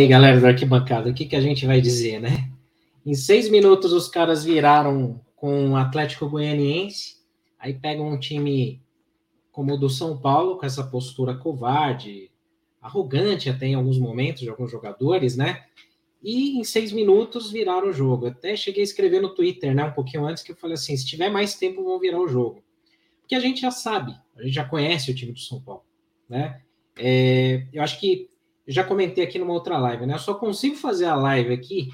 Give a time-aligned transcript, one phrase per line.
[0.00, 2.50] Aí, galera do arquibancada, o que, que a gente vai dizer, né?
[3.04, 7.16] Em seis minutos os caras viraram com o Atlético Goianiense,
[7.58, 8.80] aí pegam um time
[9.52, 12.30] como o do São Paulo, com essa postura covarde,
[12.80, 15.64] arrogante até em alguns momentos de alguns jogadores, né?
[16.22, 18.26] E em seis minutos viraram o jogo.
[18.26, 19.84] Até cheguei a escrever no Twitter, né?
[19.84, 22.62] Um pouquinho antes, que eu falei assim: se tiver mais tempo, vão virar o jogo.
[23.20, 25.84] Porque a gente já sabe, a gente já conhece o time do São Paulo,
[26.28, 26.62] né?
[26.98, 28.29] É, eu acho que
[28.72, 30.14] já comentei aqui numa outra live, né?
[30.14, 31.88] Eu só consigo fazer a live aqui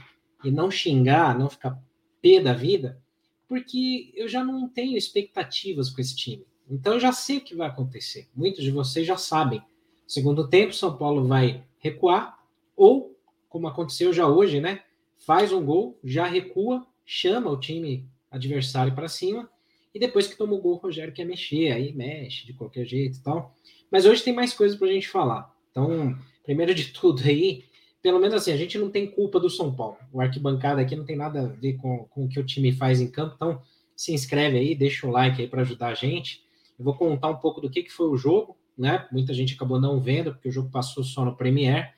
[0.44, 1.80] e não xingar, não ficar
[2.20, 3.00] pé da vida,
[3.48, 6.46] porque eu já não tenho expectativas com esse time.
[6.68, 8.28] Então eu já sei o que vai acontecer.
[8.34, 9.62] Muitos de vocês já sabem.
[10.06, 12.38] Segundo tempo, São Paulo vai recuar,
[12.76, 13.16] ou,
[13.48, 14.82] como aconteceu já hoje, né?
[15.18, 19.48] Faz um gol, já recua, chama o time adversário para cima,
[19.94, 23.18] e depois que toma o gol, o Rogério quer mexer, aí mexe de qualquer jeito
[23.18, 23.54] e tal.
[23.90, 25.50] Mas hoje tem mais coisas para a gente falar.
[25.70, 26.16] Então,
[26.46, 27.64] primeiro de tudo aí,
[28.00, 29.96] pelo menos assim, a gente não tem culpa do São Paulo.
[30.12, 33.00] O arquibancada aqui não tem nada a ver com, com o que o time faz
[33.00, 33.60] em campo, então
[33.96, 36.44] se inscreve aí, deixa o like aí para ajudar a gente.
[36.78, 39.08] Eu vou contar um pouco do que, que foi o jogo, né?
[39.10, 41.88] Muita gente acabou não vendo, porque o jogo passou só no Premiere.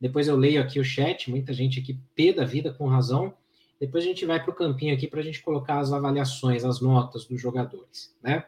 [0.00, 3.34] Depois eu leio aqui o chat, muita gente aqui pé da vida com razão.
[3.78, 6.80] Depois a gente vai para o campinho aqui para a gente colocar as avaliações, as
[6.80, 8.44] notas dos jogadores, né?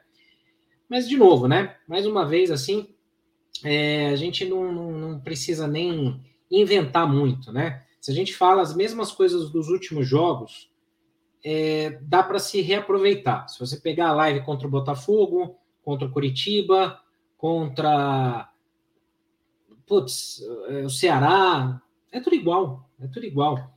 [0.89, 1.77] Mas, de novo, né?
[1.87, 2.89] Mais uma vez, assim,
[3.65, 6.21] é, a gente não, não, não, precisa nem
[6.51, 7.85] inventar muito, né?
[8.01, 10.71] Se a gente fala as mesmas coisas dos últimos jogos,
[11.45, 13.49] é, dá para se reaproveitar.
[13.49, 17.01] Se você pegar a live contra o Botafogo, contra o Curitiba,
[17.37, 18.49] contra
[19.87, 21.81] putz, é, o Ceará,
[22.11, 23.73] é tudo igual, é tudo igual.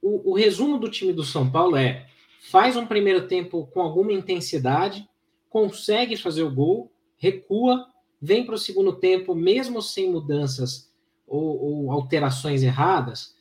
[0.00, 2.06] O, o resumo do time do São Paulo é
[2.50, 5.08] faz um primeiro tempo com alguma intensidade,
[5.48, 7.89] consegue fazer o gol, recua
[8.20, 10.92] vem para o segundo tempo, mesmo sem mudanças
[11.26, 13.34] ou, ou, alterações erradas,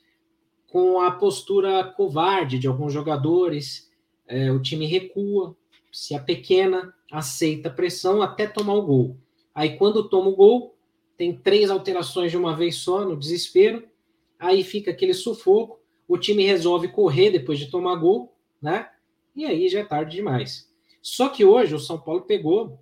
[0.68, 3.92] com a postura covarde de alguns jogadores,
[4.28, 5.58] é, o time recua,
[5.92, 9.18] se a pequena aceita a pressão até tomar o gol.
[9.54, 10.78] Aí, quando toma o gol,
[11.18, 13.84] tem três alterações de uma vez só, no desespero,
[14.38, 18.90] aí fica aquele sufoco, o time resolve correr depois de tomar gol, né?
[19.36, 20.72] E aí já é tarde demais.
[21.02, 22.80] Só que hoje o São Paulo pegou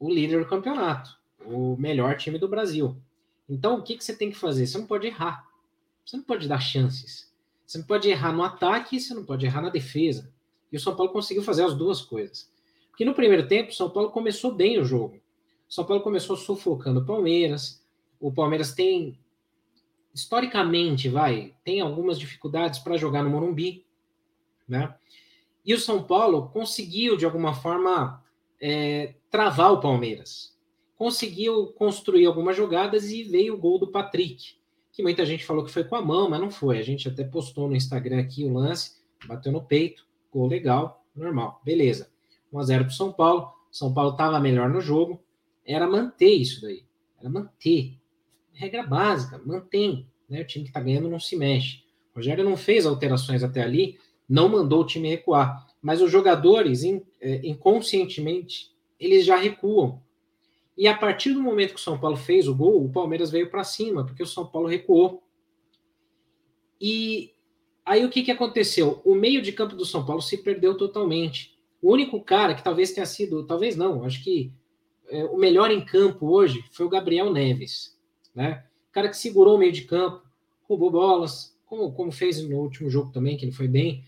[0.00, 1.17] o líder do campeonato
[1.48, 2.96] o melhor time do Brasil.
[3.48, 4.66] Então, o que, que você tem que fazer?
[4.66, 5.48] Você não pode errar.
[6.04, 7.32] Você não pode dar chances.
[7.66, 10.32] Você não pode errar no ataque você não pode errar na defesa.
[10.70, 12.50] E o São Paulo conseguiu fazer as duas coisas.
[12.90, 15.16] Porque no primeiro tempo, o São Paulo começou bem o jogo.
[15.68, 17.82] O São Paulo começou sufocando o Palmeiras.
[18.20, 19.18] O Palmeiras tem,
[20.14, 23.84] historicamente, vai, tem algumas dificuldades para jogar no Morumbi.
[24.66, 24.94] Né?
[25.64, 28.22] E o São Paulo conseguiu, de alguma forma,
[28.60, 30.57] é, travar o Palmeiras
[30.98, 34.56] conseguiu construir algumas jogadas e veio o gol do Patrick,
[34.92, 36.78] que muita gente falou que foi com a mão, mas não foi.
[36.78, 41.62] A gente até postou no Instagram aqui o lance, bateu no peito, gol legal, normal,
[41.64, 42.10] beleza.
[42.52, 43.52] 1 a 0 para São Paulo.
[43.70, 45.22] São Paulo estava melhor no jogo,
[45.64, 46.84] era manter isso daí,
[47.20, 47.96] era manter.
[48.52, 50.08] Regra básica, mantém.
[50.28, 50.40] Né?
[50.40, 51.84] O time que está ganhando não se mexe.
[52.12, 53.98] O Rogério não fez alterações até ali,
[54.28, 55.68] não mandou o time recuar.
[55.80, 60.02] Mas os jogadores, é, inconscientemente, eles já recuam.
[60.78, 63.50] E a partir do momento que o São Paulo fez o gol, o Palmeiras veio
[63.50, 65.24] para cima, porque o São Paulo recuou.
[66.80, 67.34] E
[67.84, 69.02] aí o que, que aconteceu?
[69.04, 71.58] O meio de campo do São Paulo se perdeu totalmente.
[71.82, 74.52] O único cara que talvez tenha sido, talvez não, acho que
[75.08, 77.98] é, o melhor em campo hoje foi o Gabriel Neves,
[78.32, 78.64] né?
[78.88, 80.22] O cara que segurou o meio de campo,
[80.62, 84.04] roubou bolas, como, como fez no último jogo também, que ele foi bem,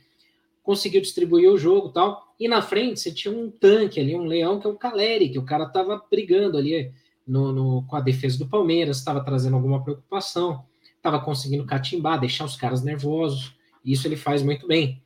[0.71, 2.33] conseguiu distribuir o jogo tal.
[2.39, 5.39] E na frente você tinha um tanque ali, um leão, que é o Caleri, que
[5.39, 6.93] o cara estava brigando ali
[7.27, 10.65] no, no, com a defesa do Palmeiras, estava trazendo alguma preocupação,
[10.97, 13.53] estava conseguindo catimbar, deixar os caras nervosos.
[13.85, 15.03] Isso ele faz muito bem.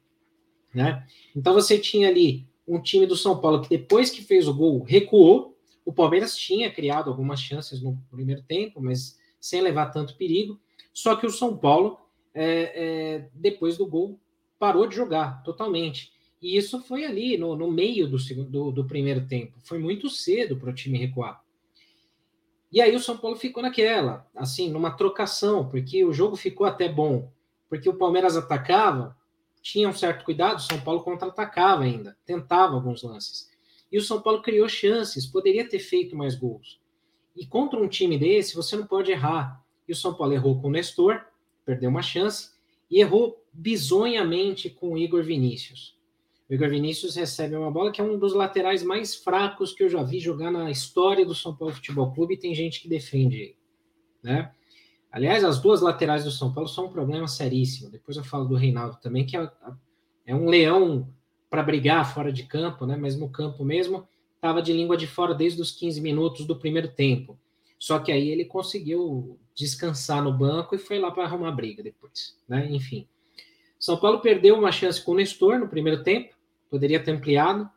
[0.74, 1.02] Né?
[1.34, 4.82] Então você tinha ali um time do São Paulo que depois que fez o gol
[4.82, 5.56] recuou.
[5.82, 10.60] O Palmeiras tinha criado algumas chances no primeiro tempo, mas sem levar tanto perigo.
[10.92, 11.98] Só que o São Paulo,
[12.34, 12.44] é,
[12.74, 14.20] é, depois do gol,
[14.58, 16.12] parou de jogar totalmente.
[16.40, 19.54] E isso foi ali, no, no meio do, do, do primeiro tempo.
[19.64, 21.42] Foi muito cedo para o time recuar.
[22.70, 26.88] E aí o São Paulo ficou naquela, assim, numa trocação, porque o jogo ficou até
[26.88, 27.32] bom,
[27.68, 29.16] porque o Palmeiras atacava,
[29.62, 33.48] tinha um certo cuidado, o São Paulo contra-atacava ainda, tentava alguns lances.
[33.90, 36.80] E o São Paulo criou chances, poderia ter feito mais gols.
[37.36, 39.64] E contra um time desse, você não pode errar.
[39.88, 41.24] E o São Paulo errou com o Nestor,
[41.64, 42.50] perdeu uma chance,
[42.90, 45.94] e errou bizonhamente com o Igor Vinícius.
[46.50, 49.88] O Igor Vinícius recebe uma bola que é um dos laterais mais fracos que eu
[49.88, 53.56] já vi jogar na história do São Paulo Futebol Clube e tem gente que defende
[54.24, 54.50] né?
[55.12, 57.90] Aliás, as duas laterais do São Paulo são um problema seríssimo.
[57.90, 59.48] Depois eu falo do Reinaldo também, que é,
[60.26, 61.08] é um leão
[61.48, 62.96] para brigar fora de campo, né?
[62.96, 66.88] Mas no campo mesmo estava de língua de fora desde os 15 minutos do primeiro
[66.88, 67.38] tempo.
[67.78, 72.36] Só que aí ele conseguiu descansar no banco e foi lá para arrumar briga depois,
[72.48, 72.66] né?
[72.70, 73.06] Enfim.
[73.78, 76.34] São Paulo perdeu uma chance com o Nestor no primeiro tempo,
[76.70, 77.68] poderia ter ampliado,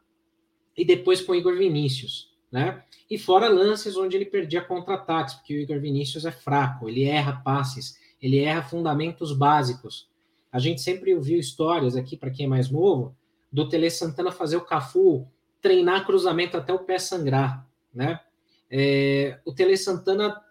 [0.75, 2.83] e depois com o Igor Vinícius, né?
[3.09, 7.41] E fora lances onde ele perdia contra-ataques, porque o Igor Vinícius é fraco, ele erra
[7.44, 10.09] passes, ele erra fundamentos básicos.
[10.51, 13.15] A gente sempre ouviu histórias aqui, para quem é mais novo,
[13.51, 15.27] do Tele Santana fazer o Cafu
[15.61, 18.19] treinar cruzamento até o pé sangrar, né?
[18.69, 20.41] É, o Tele Santana,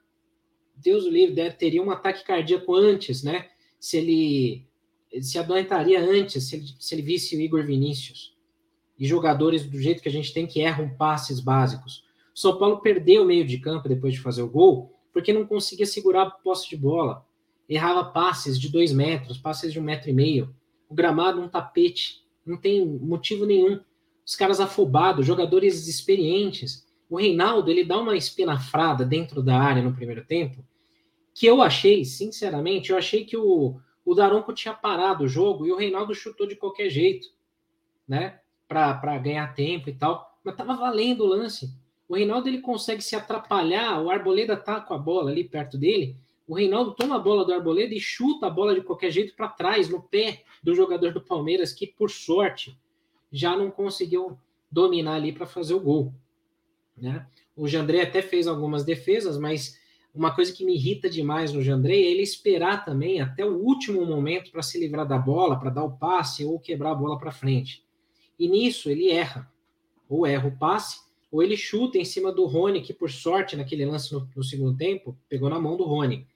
[0.74, 3.48] Deus o livre, teria um ataque cardíaco antes, né?
[3.78, 4.66] Se ele
[5.10, 8.34] ele se adoentaria antes se ele, se ele visse o Igor Vinícius
[8.98, 12.04] e jogadores do jeito que a gente tem que erram passes básicos.
[12.34, 15.46] O São Paulo perdeu o meio de campo depois de fazer o gol porque não
[15.46, 17.24] conseguia segurar a posse de bola.
[17.68, 20.54] Errava passes de dois metros, passes de um metro e meio.
[20.88, 23.80] O gramado um tapete, não tem motivo nenhum.
[24.24, 26.86] Os caras afobados, jogadores experientes.
[27.08, 30.64] O Reinaldo ele dá uma espinafrada dentro da área no primeiro tempo
[31.36, 35.72] que eu achei, sinceramente, eu achei que o, o Daronco tinha parado o jogo e
[35.72, 37.26] o Reinaldo chutou de qualquer jeito,
[38.06, 38.38] né?
[38.68, 40.38] Para ganhar tempo e tal.
[40.44, 41.74] Mas tava valendo o lance.
[42.08, 46.16] O Reinaldo ele consegue se atrapalhar, o Arboleda tá com a bola ali perto dele.
[46.46, 49.48] O Reinaldo toma a bola do Arboleda e chuta a bola de qualquer jeito para
[49.48, 52.78] trás, no pé do jogador do Palmeiras, que por sorte
[53.32, 54.38] já não conseguiu
[54.70, 56.14] dominar ali para fazer o gol.
[56.96, 57.26] Né?
[57.56, 59.76] O Jandré até fez algumas defesas, mas
[60.16, 64.04] uma coisa que me irrita demais no Jandrei é ele esperar também até o último
[64.06, 67.30] momento para se livrar da bola, para dar o passe ou quebrar a bola para
[67.30, 67.84] frente.
[68.38, 69.52] E nisso ele erra.
[70.08, 73.84] Ou erra o passe, ou ele chuta em cima do Rony, que por sorte naquele
[73.84, 76.26] lance no, no segundo tempo pegou na mão do Rony.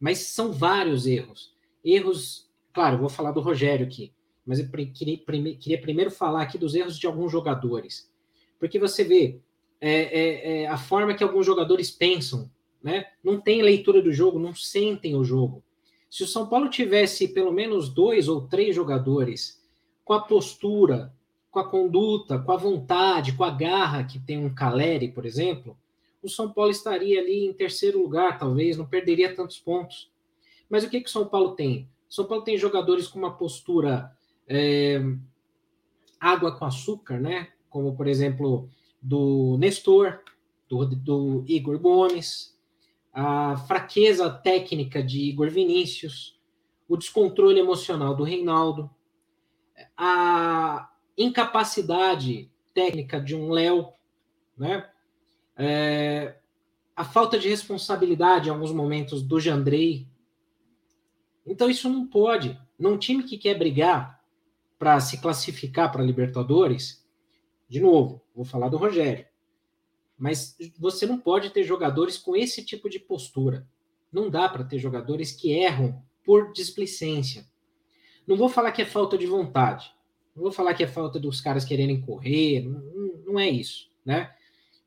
[0.00, 1.54] Mas são vários erros.
[1.84, 4.12] Erros, claro, vou falar do Rogério aqui,
[4.46, 5.18] mas eu queria,
[5.58, 8.10] queria primeiro falar aqui dos erros de alguns jogadores.
[8.58, 9.40] Porque você vê
[9.80, 12.50] é, é, é, a forma que alguns jogadores pensam
[12.84, 13.06] né?
[13.24, 15.64] Não tem leitura do jogo, não sentem o jogo.
[16.10, 19.60] Se o São Paulo tivesse pelo menos dois ou três jogadores
[20.04, 21.12] com a postura,
[21.50, 25.76] com a conduta, com a vontade, com a garra que tem um Caleri, por exemplo,
[26.22, 30.10] o São Paulo estaria ali em terceiro lugar, talvez, não perderia tantos pontos.
[30.68, 31.88] Mas o que, que o São Paulo tem?
[32.08, 34.12] O São Paulo tem jogadores com uma postura
[34.46, 35.02] é,
[36.20, 37.48] água com açúcar, né?
[37.70, 38.68] Como, por exemplo,
[39.00, 40.20] do Nestor,
[40.68, 42.53] do, do Igor Gomes,
[43.14, 46.36] a fraqueza técnica de Igor Vinícius,
[46.88, 48.90] o descontrole emocional do Reinaldo,
[49.96, 53.92] a incapacidade técnica de um Léo,
[54.58, 54.90] né?
[55.56, 56.36] É,
[56.96, 60.08] a falta de responsabilidade em alguns momentos do Jandrei.
[61.46, 62.60] Então isso não pode.
[62.76, 64.20] Num time que quer brigar
[64.76, 67.06] para se classificar para Libertadores,
[67.68, 69.26] de novo, vou falar do Rogério.
[70.16, 73.66] Mas você não pode ter jogadores com esse tipo de postura.
[74.12, 77.46] Não dá para ter jogadores que erram por displicência.
[78.26, 79.92] Não vou falar que é falta de vontade.
[80.34, 82.62] Não vou falar que é falta dos caras quererem correr.
[82.62, 82.80] Não,
[83.26, 84.32] não é isso, né?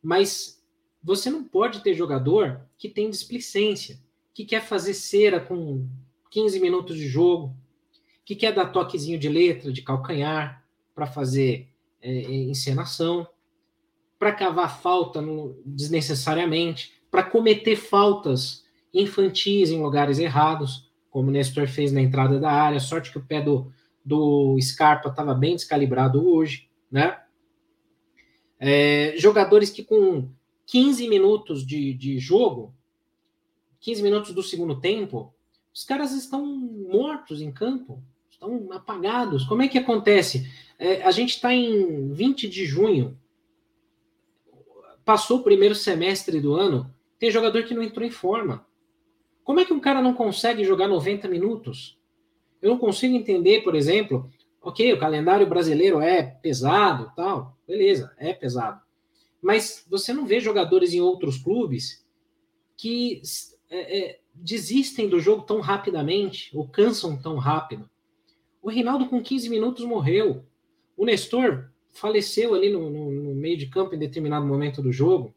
[0.02, 0.64] Mas
[1.04, 4.00] você não pode ter jogador que tem displicência,
[4.34, 5.88] que quer fazer cera com
[6.32, 7.56] 15 minutos de jogo,
[8.26, 11.70] que quer dar toquezinho de letra, de calcanhar, para fazer
[12.02, 13.28] é, é encenação
[14.18, 21.68] para cavar falta no, desnecessariamente, para cometer faltas infantis em lugares errados, como o Nestor
[21.68, 22.80] fez na entrada da área.
[22.80, 23.72] Sorte que o pé do,
[24.04, 27.20] do Scarpa estava bem descalibrado hoje, né?
[28.60, 30.30] É, jogadores que com
[30.66, 32.74] 15 minutos de, de jogo,
[33.80, 35.34] 15 minutos do segundo tempo,
[35.74, 39.46] os caras estão mortos em campo, estão apagados.
[39.46, 40.52] Como é que acontece?
[40.80, 43.18] É, a gente está em 20 de junho,
[45.08, 48.64] passou o primeiro semestre do ano, tem jogador que não entrou em forma.
[49.44, 51.98] Como é que um cara não consegue jogar 90 minutos?
[52.62, 54.30] Eu não consigo entender, por exemplo,
[54.68, 58.82] Ok, o calendário brasileiro é pesado, tal, beleza, é pesado.
[59.42, 62.06] Mas você não vê jogadores em outros clubes
[62.76, 63.22] que
[63.70, 67.90] é, é, desistem do jogo tão rapidamente, ou cansam tão rápido.
[68.62, 70.44] O Reinaldo, com 15 minutos, morreu.
[70.98, 75.34] O Nestor faleceu ali no, no, meio de campo em determinado momento do jogo.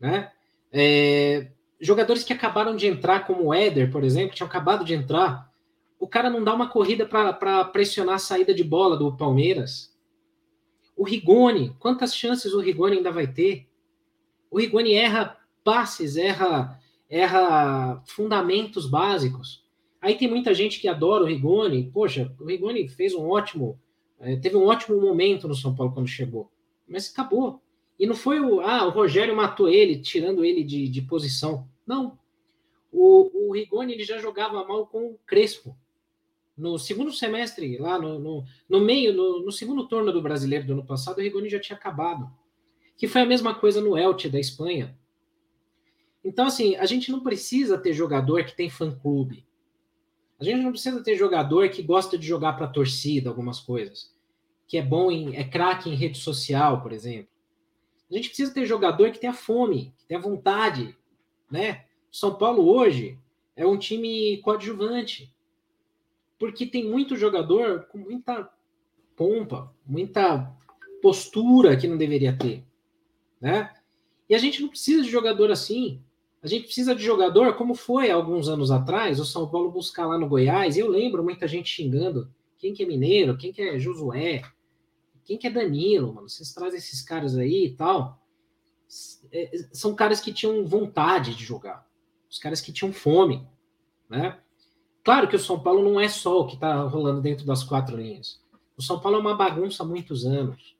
[0.00, 0.30] Né?
[0.72, 1.48] É,
[1.80, 5.50] jogadores que acabaram de entrar, como o Éder, por exemplo, tinham acabado de entrar.
[5.98, 9.94] O cara não dá uma corrida para pressionar a saída de bola do Palmeiras.
[10.96, 13.66] O Rigoni, quantas chances o Rigoni ainda vai ter?
[14.50, 19.64] O Rigoni erra passes, erra erra fundamentos básicos.
[20.00, 21.90] Aí tem muita gente que adora o Rigoni.
[21.92, 23.78] Poxa, o Rigoni fez um ótimo,
[24.20, 26.50] é, teve um ótimo momento no São Paulo quando chegou,
[26.86, 27.62] mas acabou.
[27.98, 31.68] E não foi o, ah, o Rogério matou ele, tirando ele de, de posição.
[31.86, 32.18] Não.
[32.92, 35.76] O, o Rigoni ele já jogava mal com o Crespo.
[36.56, 40.72] No segundo semestre, lá no, no, no meio, no, no, segundo turno do brasileiro do
[40.72, 42.30] ano passado, o Rigoni já tinha acabado.
[42.96, 44.96] Que foi a mesma coisa no Elche da Espanha.
[46.24, 49.46] Então, assim, a gente não precisa ter jogador que tem fã-clube.
[50.40, 54.15] A gente não precisa ter jogador que gosta de jogar para a torcida algumas coisas.
[54.66, 55.36] Que é bom em.
[55.36, 57.28] é craque em rede social, por exemplo.
[58.10, 60.96] A gente precisa ter jogador que tenha fome, que tenha vontade.
[61.50, 61.84] Né?
[62.10, 63.18] São Paulo hoje
[63.56, 65.32] é um time coadjuvante.
[66.38, 68.50] Porque tem muito jogador com muita
[69.16, 70.52] pompa, muita
[71.00, 72.64] postura que não deveria ter.
[73.40, 73.72] Né?
[74.28, 76.02] E a gente não precisa de jogador assim.
[76.42, 80.18] A gente precisa de jogador, como foi alguns anos atrás, o São Paulo buscar lá
[80.18, 80.76] no Goiás.
[80.76, 84.42] Eu lembro muita gente xingando quem que é Mineiro, quem que é Josué,
[85.26, 86.28] quem que é Danilo, mano.
[86.28, 88.22] Vocês trazem esses caras aí e tal.
[89.30, 91.86] É, são caras que tinham vontade de jogar,
[92.30, 93.46] os caras que tinham fome,
[94.08, 94.38] né?
[95.04, 97.96] Claro que o São Paulo não é só o que está rolando dentro das quatro
[97.96, 98.40] linhas.
[98.76, 100.76] O São Paulo é uma bagunça há muitos anos,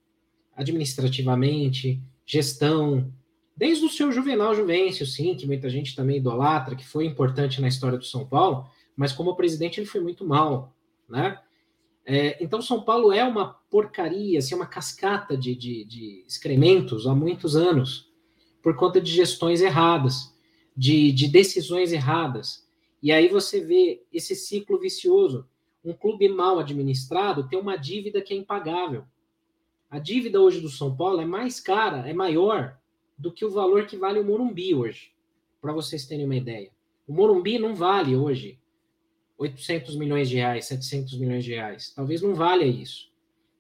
[0.57, 3.12] administrativamente, gestão,
[3.57, 7.69] Desde o seu Juvenal Juvencio, sim, que muita gente também idolatra, que foi importante na
[7.69, 10.75] história do São Paulo, mas como presidente ele foi muito mal,
[11.09, 11.41] né?
[12.09, 17.13] É, então São Paulo é uma porcaria, assim, uma cascata de, de, de, excrementos há
[17.13, 18.09] muitos anos,
[18.63, 20.33] por conta de gestões erradas,
[20.77, 22.65] de, de decisões erradas.
[23.03, 25.49] E aí você vê esse ciclo vicioso.
[25.85, 29.05] Um clube mal administrado tem uma dívida que é impagável.
[29.91, 32.79] A dívida hoje do São Paulo é mais cara, é maior
[33.19, 35.11] do que o valor que vale o Morumbi hoje,
[35.61, 36.71] para vocês terem uma ideia.
[37.07, 38.61] O Morumbi não vale hoje
[39.38, 41.93] 800 milhões de reais, 700 milhões de reais.
[41.95, 43.11] Talvez não valha isso.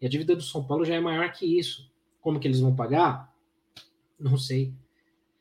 [0.00, 1.90] E a dívida do São Paulo já é maior que isso.
[2.20, 3.32] Como que eles vão pagar?
[4.18, 4.72] Não sei.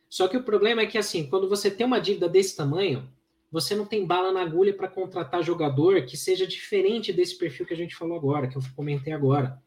[0.09, 3.09] Só que o problema é que, assim, quando você tem uma dívida desse tamanho,
[3.51, 7.73] você não tem bala na agulha para contratar jogador que seja diferente desse perfil que
[7.73, 9.61] a gente falou agora, que eu comentei agora.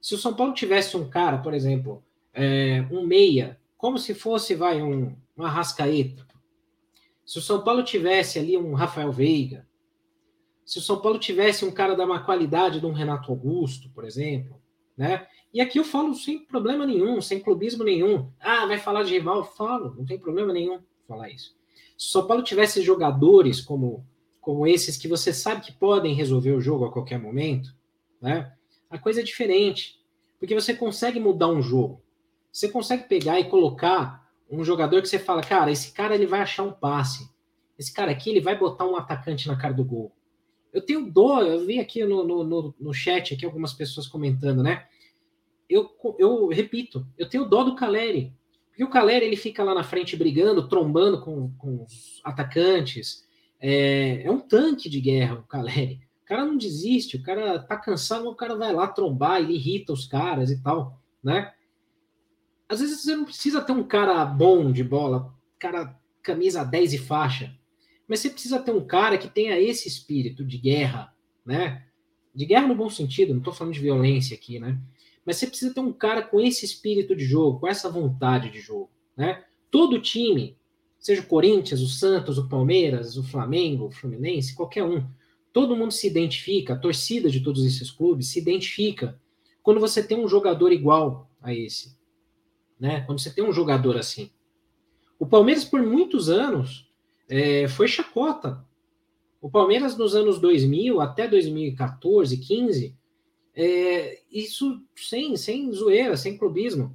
[0.00, 4.54] Se o São Paulo tivesse um cara, por exemplo, é, um meia, como se fosse,
[4.54, 6.26] vai, um, um Arrascaeta.
[7.24, 9.66] Se o São Paulo tivesse ali um Rafael Veiga,
[10.64, 14.04] se o São Paulo tivesse um cara da má qualidade de um Renato Augusto, por
[14.04, 14.60] exemplo,
[14.96, 15.26] né?
[15.52, 18.30] E aqui eu falo sem problema nenhum, sem clubismo nenhum.
[18.40, 19.44] Ah, vai falar de rival?
[19.44, 21.54] Falo, não tem problema nenhum falar isso.
[21.98, 24.06] Se o São Paulo tivesse jogadores como,
[24.40, 27.74] como esses que você sabe que podem resolver o jogo a qualquer momento,
[28.20, 28.52] né?
[28.88, 30.00] A coisa é diferente,
[30.38, 32.02] porque você consegue mudar um jogo.
[32.50, 36.40] Você consegue pegar e colocar um jogador que você fala, cara, esse cara ele vai
[36.40, 37.30] achar um passe.
[37.78, 40.12] Esse cara aqui ele vai botar um atacante na cara do gol.
[40.72, 44.62] Eu tenho dó, eu vi aqui no, no, no, no chat aqui algumas pessoas comentando,
[44.62, 44.86] né?
[45.68, 48.34] Eu, eu repito, eu tenho dó do Caleri.
[48.68, 53.26] Porque o Caleri ele fica lá na frente brigando, trombando com, com os atacantes.
[53.60, 56.00] É, é um tanque de guerra o Caleri.
[56.22, 59.92] O cara não desiste, o cara tá cansado, o cara vai lá trombar, ele irrita
[59.92, 61.52] os caras e tal, né?
[62.68, 66.98] Às vezes você não precisa ter um cara bom de bola, cara camisa 10 e
[66.98, 67.54] faixa,
[68.12, 71.16] mas você precisa ter um cara que tenha esse espírito de guerra,
[71.46, 71.86] né?
[72.34, 74.78] De guerra no bom sentido, não estou falando de violência aqui, né?
[75.24, 78.60] Mas você precisa ter um cara com esse espírito de jogo, com essa vontade de
[78.60, 79.42] jogo, né?
[79.70, 80.58] Todo time,
[80.98, 85.02] seja o Corinthians, o Santos, o Palmeiras, o Flamengo, o Fluminense, qualquer um,
[85.50, 89.18] todo mundo se identifica, a torcida de todos esses clubes se identifica
[89.62, 91.96] quando você tem um jogador igual a esse
[92.78, 93.00] né?
[93.06, 94.30] Quando você tem um jogador assim.
[95.16, 96.91] O Palmeiras, por muitos anos,
[97.32, 98.62] é, foi chacota.
[99.40, 102.94] O Palmeiras, nos anos 2000 até 2014, 15,
[103.56, 106.94] é, isso sem, sem zoeira, sem clubismo.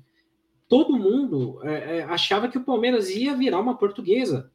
[0.69, 4.51] Todo mundo é, é, achava que o Palmeiras ia virar uma portuguesa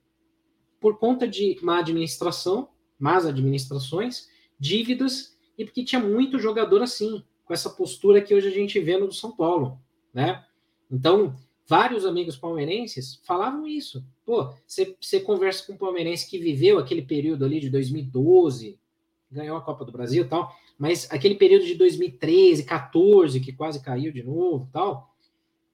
[0.81, 4.29] por conta de má administração, más administrações,
[4.61, 8.97] dívidas e porque tinha muito jogador assim, com essa postura que hoje a gente vê
[8.97, 9.81] no São Paulo,
[10.15, 10.45] né?
[10.89, 11.35] Então,
[11.73, 14.05] vários amigos palmeirenses falavam isso.
[14.27, 18.79] Pô, você conversa com um palmeirense que viveu aquele período ali de 2012,
[19.31, 23.83] ganhou a Copa do Brasil e tal, mas aquele período de 2013, 14, que quase
[23.83, 25.17] caiu de novo tal,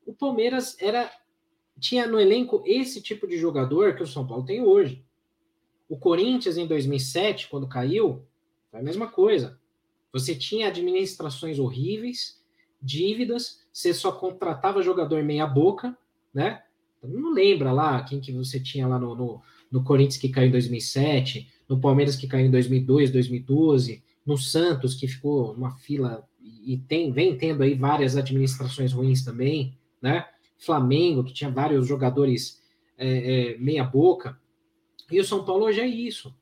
[0.06, 1.10] o Palmeiras era
[1.80, 5.04] tinha no elenco esse tipo de jogador que o São Paulo tem hoje.
[5.88, 8.24] O Corinthians, em 2007, quando caiu,
[8.70, 9.58] foi a mesma coisa.
[10.12, 12.40] Você tinha administrações horríveis,
[12.80, 15.96] dívidas, você só contratava jogador meia-boca,
[16.34, 16.60] né?
[16.96, 20.48] Então, não lembra lá quem que você tinha lá no, no, no, Corinthians que caiu
[20.48, 26.26] em 2007, no Palmeiras que caiu em 2002, 2012, no Santos que ficou numa fila
[26.40, 30.26] e tem, vem tendo aí várias administrações ruins também, né?
[30.58, 32.60] Flamengo, que tinha vários jogadores
[32.96, 34.36] é, é, meia-boca.
[35.08, 36.34] E o São Paulo hoje é isso.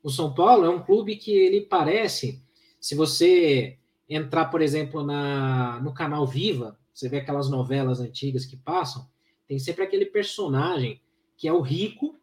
[0.00, 2.40] O São Paulo é um clube que ele parece,
[2.78, 8.56] se você entrar, por exemplo, na, no canal Viva, você vê aquelas novelas antigas que
[8.56, 9.06] passam,
[9.48, 11.00] tem sempre aquele personagem
[11.36, 12.16] que é o rico,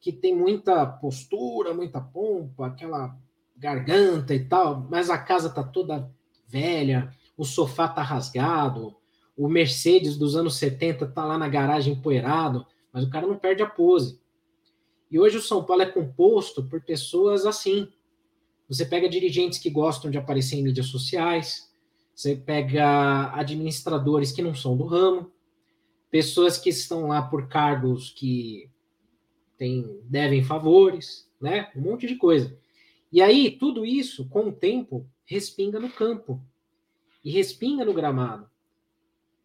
[0.00, 3.14] que tem muita postura, muita pompa, aquela
[3.56, 6.10] garganta e tal, mas a casa tá toda
[6.46, 8.96] velha, o sofá tá rasgado,
[9.36, 13.62] o Mercedes dos anos 70 tá lá na garagem empoeirado, mas o cara não perde
[13.62, 14.20] a pose.
[15.10, 17.88] E hoje o São Paulo é composto por pessoas assim.
[18.68, 21.67] Você pega dirigentes que gostam de aparecer em mídias sociais,
[22.18, 25.30] você pega administradores que não são do ramo,
[26.10, 28.68] pessoas que estão lá por cargos que
[29.56, 31.70] tem, devem favores, né?
[31.76, 32.58] Um monte de coisa.
[33.12, 36.42] E aí, tudo isso, com o tempo, respinga no campo
[37.24, 38.50] e respinga no gramado.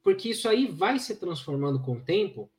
[0.02, 2.50] Porque isso aí vai se transformando com o tempo,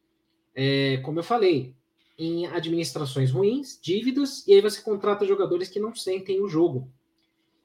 [0.54, 1.74] é, como eu falei,
[2.16, 6.88] em administrações ruins, dívidas, e aí você contrata jogadores que não sentem o jogo.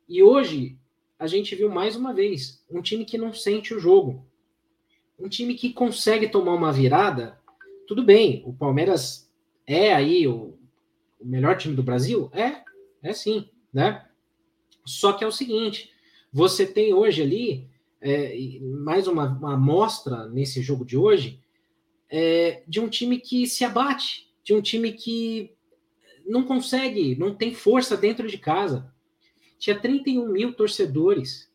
[0.07, 0.79] E hoje,
[1.19, 4.25] a gente viu mais uma vez um time que não sente o jogo.
[5.19, 7.37] Um time que consegue tomar uma virada.
[7.85, 9.29] Tudo bem, o Palmeiras
[9.67, 10.57] é aí o,
[11.19, 12.31] o melhor time do Brasil?
[12.33, 12.63] É,
[13.03, 14.07] é sim, né?
[14.85, 15.91] Só que é o seguinte:
[16.31, 17.67] você tem hoje ali
[17.99, 21.41] é, mais uma, amostra nesse jogo de hoje
[22.09, 25.53] é, de um time que se abate, de um time que
[26.25, 28.91] não consegue, não tem força dentro de casa.
[29.59, 31.51] Tinha 31 mil torcedores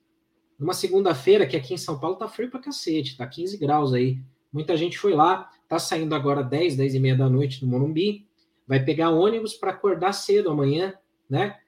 [0.59, 4.21] numa segunda-feira, que aqui em São Paulo tá frio pra cacete, tá 15 graus aí.
[4.53, 8.29] Muita gente foi lá, tá saindo agora 10, 10 e meia da noite no Morumbi,
[8.67, 10.95] vai pegar ônibus para acordar cedo amanhã,
[11.29, 11.59] né?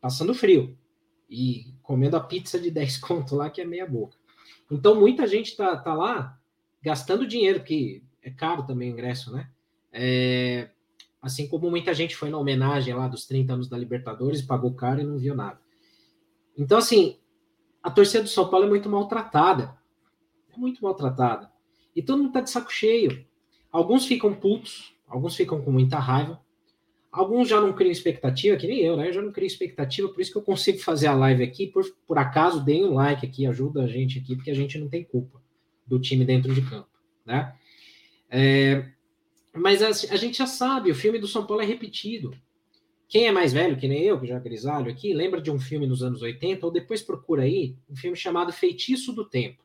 [0.00, 0.76] Passando frio
[1.30, 4.16] e comendo a pizza de 10 conto lá, que é meia boca.
[4.70, 6.38] Então, muita gente tá, tá lá
[6.82, 9.48] gastando dinheiro, que é caro também o ingresso, né?
[9.92, 10.70] É,
[11.22, 15.00] assim como muita gente foi na homenagem lá dos 30 anos da Libertadores, pagou caro
[15.00, 15.63] e não viu nada.
[16.56, 17.18] Então, assim,
[17.82, 19.76] a torcida do São Paulo é muito maltratada.
[20.52, 21.50] É muito maltratada.
[21.94, 23.24] E todo mundo tá de saco cheio.
[23.70, 26.40] Alguns ficam putos, alguns ficam com muita raiva,
[27.14, 29.06] Alguns já não criam expectativa, que nem eu, né?
[29.06, 31.68] Eu já não crio expectativa, por isso que eu consigo fazer a live aqui.
[31.68, 34.88] Por, por acaso, deem um like aqui, ajuda a gente aqui, porque a gente não
[34.88, 35.40] tem culpa
[35.86, 36.88] do time dentro de campo,
[37.24, 37.54] né?
[38.28, 38.88] É,
[39.54, 42.36] mas a, a, gente já sabe, o filme do São Paulo é repetido.
[43.14, 45.56] Quem é mais velho, que nem eu, que já é grisalho aqui, lembra de um
[45.56, 49.62] filme nos anos 80, ou depois procura aí, um filme chamado Feitiço do Tempo.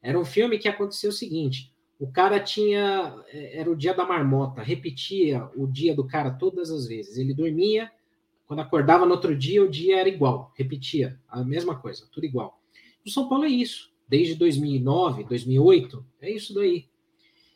[0.00, 3.20] Era um filme que aconteceu o seguinte: o cara tinha.
[3.32, 7.18] É, era o dia da marmota, repetia o dia do cara todas as vezes.
[7.18, 7.90] Ele dormia,
[8.46, 12.62] quando acordava no outro dia, o dia era igual, repetia a mesma coisa, tudo igual.
[13.04, 16.86] O São Paulo é isso, desde 2009, 2008, é isso daí.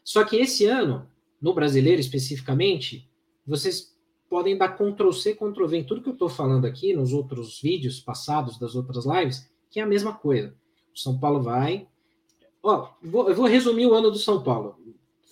[0.02, 1.08] Só que esse ano,
[1.40, 3.08] no brasileiro especificamente,
[3.46, 3.95] vocês
[4.28, 7.60] podem dar Ctrl C, Ctrl V em tudo que eu estou falando aqui, nos outros
[7.60, 10.54] vídeos passados das outras lives, que é a mesma coisa.
[10.94, 11.86] O São Paulo vai,
[12.66, 14.76] Ó, vou, eu vou resumir o ano do São Paulo.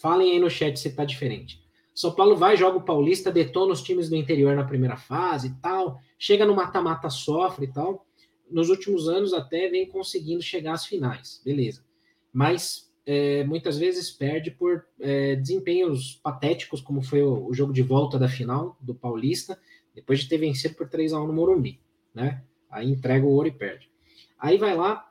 [0.00, 1.60] Falem aí no chat se tá diferente.
[1.92, 5.54] São Paulo vai, joga o Paulista, detona os times do interior na primeira fase e
[5.60, 5.98] tal.
[6.16, 8.06] Chega no mata-mata, sofre e tal.
[8.48, 11.84] Nos últimos anos até vem conseguindo chegar às finais, beleza.
[12.32, 17.82] Mas é, muitas vezes perde por é, desempenhos patéticos, como foi o, o, jogo de
[17.82, 19.58] volta da final do Paulista,
[19.94, 21.80] depois de ter vencido por 3 a 1 no Morumbi,
[22.14, 22.42] né?
[22.70, 23.90] Aí entrega o ouro e perde.
[24.38, 25.08] Aí vai lá,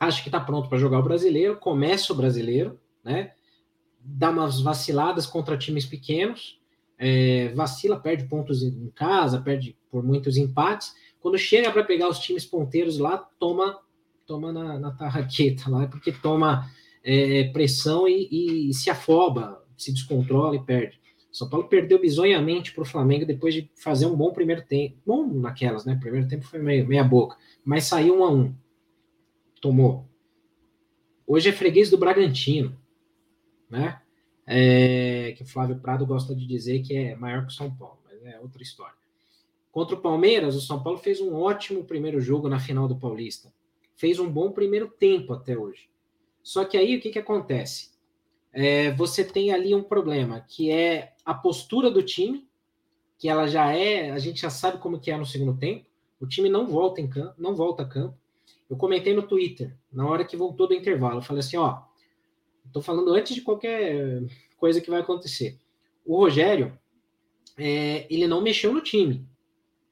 [0.00, 3.32] acha que está pronto para jogar o brasileiro, começa o brasileiro, né?
[4.00, 6.60] Dá umas vaciladas contra times pequenos,
[6.98, 10.94] é, vacila, perde pontos em casa, perde por muitos empates.
[11.20, 13.78] Quando chega para pegar os times ponteiros lá, toma
[14.24, 16.70] toma na, na tarraqueta lá, porque toma
[17.04, 21.00] é, pressão e, e, se afoba, se descontrola e perde.
[21.30, 24.98] São Paulo perdeu bizonhamente para o Flamengo depois de fazer um bom primeiro tempo.
[25.04, 25.96] Bom naquelas, né?
[25.98, 28.54] Primeiro tempo foi meia, meia boca, mas saiu um a um.
[29.60, 30.06] Tomou.
[31.26, 32.76] Hoje é freguês do Bragantino,
[33.70, 34.00] né?
[34.46, 37.98] É, que o Flávio Prado gosta de dizer que é maior que o São Paulo,
[38.04, 38.96] mas é outra história.
[39.70, 43.50] Contra o Palmeiras, o São Paulo fez um ótimo primeiro jogo na final do Paulista.
[43.96, 45.88] Fez um bom primeiro tempo até hoje.
[46.42, 47.92] Só que aí o que, que acontece?
[48.52, 52.46] É, você tem ali um problema, que é a postura do time,
[53.18, 55.86] que ela já é, a gente já sabe como que é no segundo tempo.
[56.20, 58.16] O time não volta em campo, não volta a campo.
[58.68, 61.82] Eu comentei no Twitter, na hora que voltou do intervalo, eu falei assim, ó,
[62.66, 64.22] estou falando antes de qualquer
[64.56, 65.58] coisa que vai acontecer.
[66.04, 66.78] O Rogério,
[67.56, 69.26] é, ele não mexeu no time.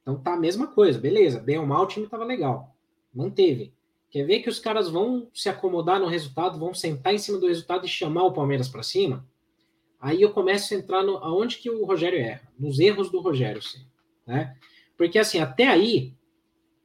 [0.01, 1.39] Então tá a mesma coisa, beleza.
[1.39, 2.75] Bem ou mal, o time tava legal.
[3.13, 3.73] Manteve.
[4.11, 7.47] Quer ver que os caras vão se acomodar no resultado, vão sentar em cima do
[7.47, 9.25] resultado e chamar o Palmeiras para cima?
[10.01, 13.61] Aí eu começo a entrar no aonde que o Rogério erra, nos erros do Rogério,
[13.61, 13.85] sim,
[14.27, 14.57] né?
[14.97, 16.13] Porque assim, até aí,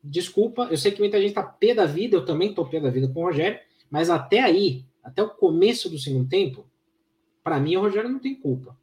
[0.05, 2.91] desculpa, eu sei que muita gente tá pé da vida, eu também tô pé da
[2.91, 3.59] vida com o Rogério,
[3.91, 6.65] mas até aí, até o começo do segundo tempo,
[7.43, 8.79] para mim o Rogério não tem culpa.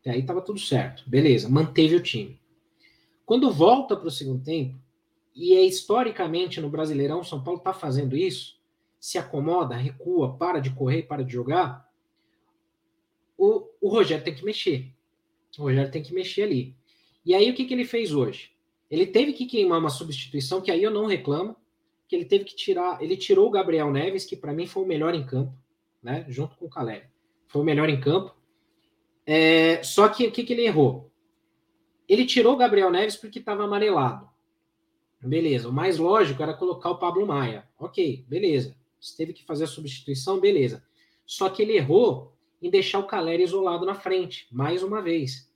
[0.00, 2.40] Até aí tava tudo certo, beleza, manteve o time.
[3.26, 4.81] Quando volta para o segundo tempo,
[5.34, 8.60] e é historicamente no Brasileirão, São Paulo está fazendo isso,
[9.00, 11.88] se acomoda, recua, para de correr, para de jogar,
[13.36, 14.92] o, o Rogério tem que mexer.
[15.58, 16.76] O Rogério tem que mexer ali.
[17.24, 18.52] E aí o que, que ele fez hoje?
[18.90, 21.56] Ele teve que queimar uma substituição, que aí eu não reclamo,
[22.06, 24.86] que ele teve que tirar, ele tirou o Gabriel Neves, que para mim foi o
[24.86, 25.52] melhor em campo,
[26.02, 27.06] né, junto com o Caleri.
[27.48, 28.36] Foi o melhor em campo.
[29.26, 31.10] É, só que o que, que ele errou?
[32.08, 34.28] Ele tirou o Gabriel Neves porque estava amarelado.
[35.22, 35.68] Beleza.
[35.68, 37.68] O mais lógico era colocar o Pablo Maia.
[37.78, 38.76] Ok, beleza.
[39.00, 40.82] Você teve que fazer a substituição, beleza.
[41.24, 45.50] Só que ele errou em deixar o Caleri isolado na frente, mais uma vez.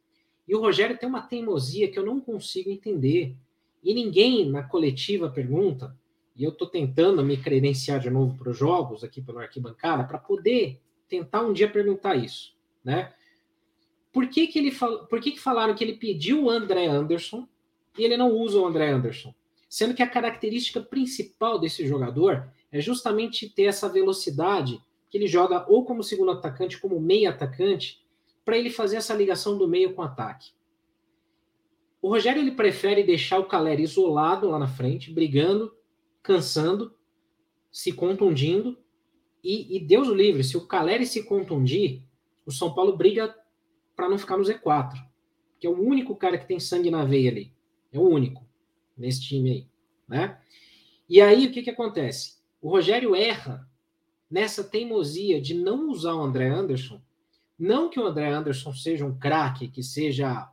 [0.47, 3.37] E o Rogério tem uma teimosia que eu não consigo entender.
[3.83, 5.97] E ninguém na coletiva pergunta,
[6.35, 10.19] e eu estou tentando me credenciar de novo para os jogos aqui pelo arquibancada, para
[10.19, 13.13] poder tentar um dia perguntar isso, né?
[14.13, 15.07] Por que, que ele fal...
[15.07, 17.47] Por que, que falaram que ele pediu o André Anderson
[17.99, 19.35] e ele não usa o André Anderson?
[19.77, 25.67] Sendo que a característica principal desse jogador é justamente ter essa velocidade que ele joga
[25.69, 28.03] ou como segundo atacante, como meio atacante,
[28.43, 30.53] para ele fazer essa ligação do meio com o ataque.
[32.01, 35.77] O Rogério ele prefere deixar o Caleri isolado lá na frente, brigando,
[36.23, 36.95] cansando,
[37.71, 38.79] se contundindo.
[39.45, 42.03] E, e Deus o livre, se o Caleri se contundir,
[42.47, 43.37] o São Paulo briga
[43.95, 44.95] para não ficar no Z4,
[45.61, 47.53] que é o único cara que tem sangue na veia ali.
[47.93, 48.46] É o único
[48.97, 49.67] nesse time aí,
[50.09, 50.41] né?
[51.09, 52.37] E aí o que que acontece?
[52.61, 53.69] O Rogério erra
[54.31, 57.01] nessa teimosia de não usar o André Anderson.
[57.59, 60.51] Não que o André Anderson seja um craque, que seja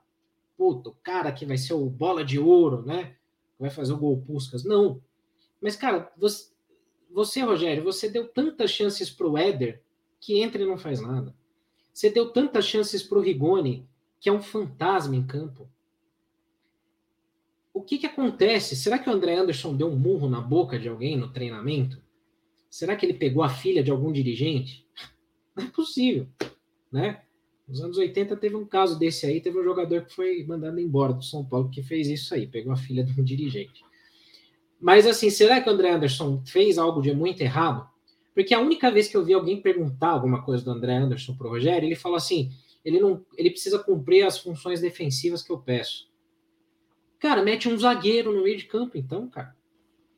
[0.56, 3.15] puto, o cara que vai ser o bola de ouro, né?
[3.60, 4.63] Vai fazer o gol Puscas.
[4.63, 5.01] Não.
[5.60, 6.51] Mas, cara, você,
[7.10, 9.82] você, Rogério, você deu tantas chances para o Éder
[10.19, 11.36] que entra e não faz nada.
[11.93, 13.88] Você deu tantas chances para o Rigoni,
[14.19, 15.69] que é um fantasma em campo.
[17.73, 18.75] O que, que acontece?
[18.75, 21.99] Será que o André Anderson deu um murro na boca de alguém no treinamento?
[22.69, 24.86] Será que ele pegou a filha de algum dirigente?
[25.55, 26.27] Não é possível,
[26.91, 27.21] né?
[27.67, 31.13] Nos anos 80 teve um caso desse aí, teve um jogador que foi mandado embora
[31.13, 33.83] do São Paulo que fez isso aí, pegou a filha de um dirigente.
[34.79, 37.88] Mas assim, será que o André Anderson fez algo de muito errado?
[38.36, 41.47] Porque a única vez que eu vi alguém perguntar alguma coisa do André Anderson para
[41.47, 42.51] o Rogério, ele falou assim:
[42.83, 46.12] ele não, ele precisa cumprir as funções defensivas que eu peço.
[47.23, 49.55] Cara, mete um zagueiro no meio de campo, então, cara.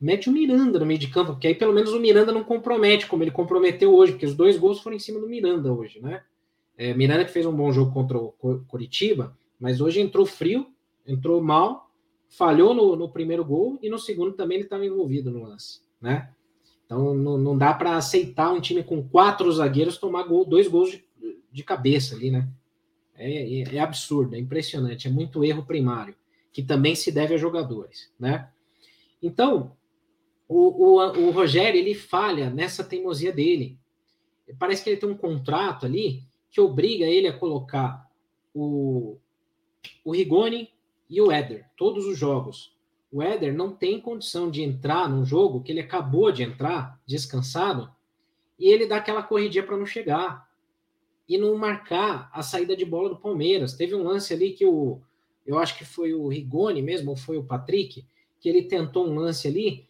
[0.02, 3.06] Mete o Miranda no meio de campo, porque aí pelo menos o Miranda não compromete,
[3.06, 6.24] como ele comprometeu hoje, porque os dois gols foram em cima do Miranda hoje, né?
[6.76, 8.32] É, Miranda que fez um bom jogo contra o
[8.68, 10.66] Coritiba, mas hoje entrou frio,
[11.06, 11.92] entrou mal,
[12.28, 16.32] falhou no, no primeiro gol e no segundo também ele estava envolvido no lance, né?
[16.88, 20.90] Então não, não dá para aceitar um time com quatro zagueiros tomar gol, dois gols
[20.90, 21.06] de,
[21.52, 22.50] de cabeça ali, né?
[23.16, 26.16] É, é, é, absurdo, é impressionante, é muito erro primário,
[26.56, 28.50] que também se deve a jogadores, né?
[29.22, 29.76] Então,
[30.48, 33.78] o, o, o Rogério, ele falha nessa teimosia dele.
[34.58, 38.10] Parece que ele tem um contrato ali que obriga ele a colocar
[38.54, 39.18] o,
[40.06, 40.70] o Rigoni
[41.10, 42.76] e o Éder, todos os jogos
[43.16, 47.90] o Éder não tem condição de entrar num jogo que ele acabou de entrar, descansado,
[48.60, 50.50] e ele dá aquela corridinha para não chegar
[51.26, 53.72] e não marcar a saída de bola do Palmeiras.
[53.72, 55.00] Teve um lance ali que o
[55.46, 58.06] eu acho que foi o Rigoni mesmo, ou foi o Patrick,
[58.40, 59.88] que ele tentou um lance ali.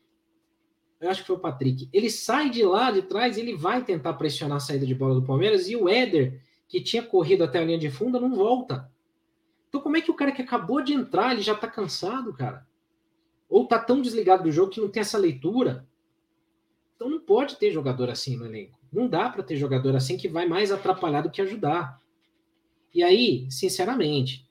[0.99, 1.89] Eu acho que foi o Patrick.
[1.93, 5.23] Ele sai de lá de trás, ele vai tentar pressionar a saída de bola do
[5.25, 8.91] Palmeiras e o Éder que tinha corrido até a linha de fundo não volta.
[9.69, 12.65] Então, como é que o cara que acabou de entrar, ele já tá cansado, cara?
[13.47, 15.87] Ou tá tão desligado do jogo que não tem essa leitura?
[16.95, 18.79] Então, não pode ter jogador assim no elenco.
[18.91, 22.01] Não dá para ter jogador assim que vai mais atrapalhar do que ajudar.
[22.93, 24.44] E aí, sinceramente,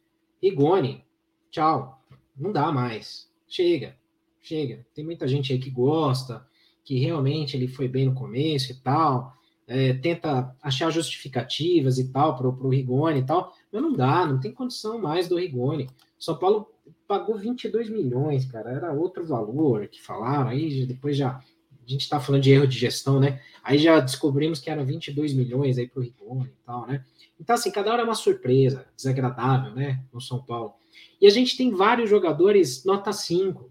[0.45, 1.03] Rigoni,
[1.51, 2.05] tchau.
[2.37, 3.31] Não dá mais.
[3.49, 3.97] Chega,
[4.43, 4.85] chega.
[4.95, 6.47] Tem muita gente aí que gosta,
[6.85, 9.35] que realmente ele foi bem no começo e tal,
[9.67, 14.39] é, tenta achar justificativas e tal para o Rigoni e tal, mas não dá, não
[14.39, 15.89] tem condição mais do Rigoni.
[16.19, 16.69] São Paulo
[17.09, 21.43] pagou 22 milhões, cara, era outro valor que falaram, aí depois já
[21.87, 23.41] a gente está falando de erro de gestão, né?
[23.63, 27.05] Aí já descobrimos que eram 22 milhões aí para o Rigoni e tal, né?
[27.39, 30.03] Então, assim, cada hora é uma surpresa, desagradável, né?
[30.13, 30.75] No São Paulo.
[31.21, 33.71] E a gente tem vários jogadores nota 5,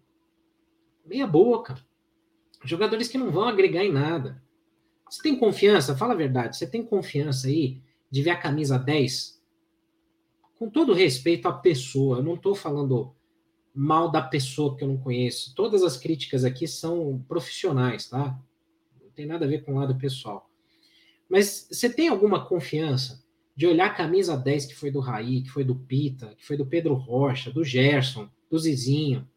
[1.05, 1.75] meia boca,
[2.63, 4.41] jogadores que não vão agregar em nada.
[5.09, 5.95] Você tem confiança?
[5.95, 6.57] Fala a verdade.
[6.57, 9.41] Você tem confiança aí de ver a camisa 10?
[10.57, 13.13] Com todo respeito à pessoa, eu não estou falando
[13.73, 15.53] mal da pessoa que eu não conheço.
[15.55, 18.39] Todas as críticas aqui são profissionais, tá?
[19.01, 20.49] Não tem nada a ver com o lado pessoal.
[21.27, 23.23] Mas você tem alguma confiança
[23.55, 26.57] de olhar a camisa 10 que foi do Raí, que foi do Pita, que foi
[26.57, 29.27] do Pedro Rocha, do Gerson, do Zizinho,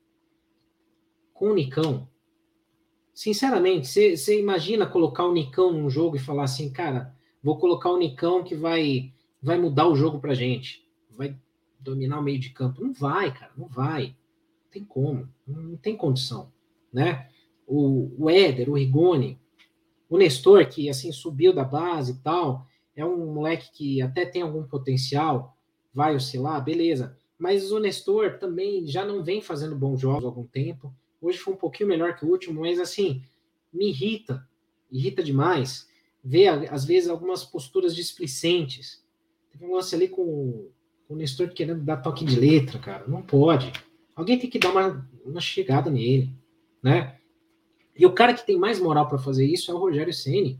[1.33, 2.09] com o Nicão?
[3.15, 7.99] Sinceramente, você imagina colocar o Nicão num jogo e falar assim, cara, vou colocar o
[7.99, 11.35] Nicão que vai, vai mudar o jogo pra gente, vai
[11.81, 12.83] dominar o meio de campo.
[12.83, 14.15] Não vai, cara, não vai.
[14.77, 16.53] Tem como, não tem condição,
[16.93, 17.31] né?
[17.67, 19.41] O, o Éder, o Rigoni,
[20.07, 24.43] o Nestor, que assim subiu da base e tal, é um moleque que até tem
[24.43, 25.57] algum potencial,
[25.95, 27.17] vai oscilar, beleza.
[27.39, 30.95] Mas o Nestor também já não vem fazendo bons jogos há algum tempo.
[31.23, 33.23] Hoje foi um pouquinho melhor que o último, mas assim,
[33.73, 34.47] me irrita,
[34.93, 35.89] irrita demais
[36.23, 39.03] ver, às vezes, algumas posturas displicentes.
[39.51, 40.69] Teve um lance ali com,
[41.09, 43.09] com o Nestor querendo dar toque de letra, cara.
[43.09, 43.73] Não pode.
[44.17, 46.35] Alguém tem que dar uma, uma chegada nele,
[46.83, 47.19] né?
[47.95, 50.59] E o cara que tem mais moral para fazer isso é o Rogério Ceni.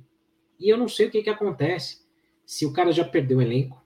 [0.61, 2.03] E eu não sei o que, que acontece.
[2.45, 3.83] Se o cara já perdeu o elenco,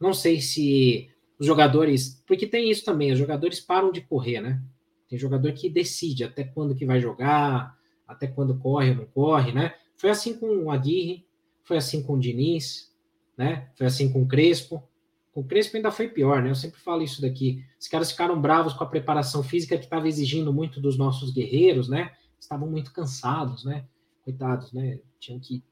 [0.00, 2.22] não sei se os jogadores.
[2.26, 4.62] Porque tem isso também, os jogadores param de correr, né?
[5.08, 9.52] Tem jogador que decide até quando que vai jogar, até quando corre ou não corre,
[9.52, 9.74] né?
[9.96, 11.26] Foi assim com o Aguirre,
[11.62, 12.92] foi assim com o Diniz,
[13.36, 13.70] né?
[13.76, 14.82] Foi assim com o Crespo.
[15.38, 16.50] Com o Crespo ainda foi pior, né?
[16.50, 17.64] Eu sempre falo isso daqui.
[17.80, 21.88] Os caras ficaram bravos com a preparação física que estava exigindo muito dos nossos guerreiros,
[21.88, 22.10] né?
[22.40, 23.84] Estavam muito cansados, né?
[24.24, 24.98] Coitados, né?
[25.20, 25.62] Tinham que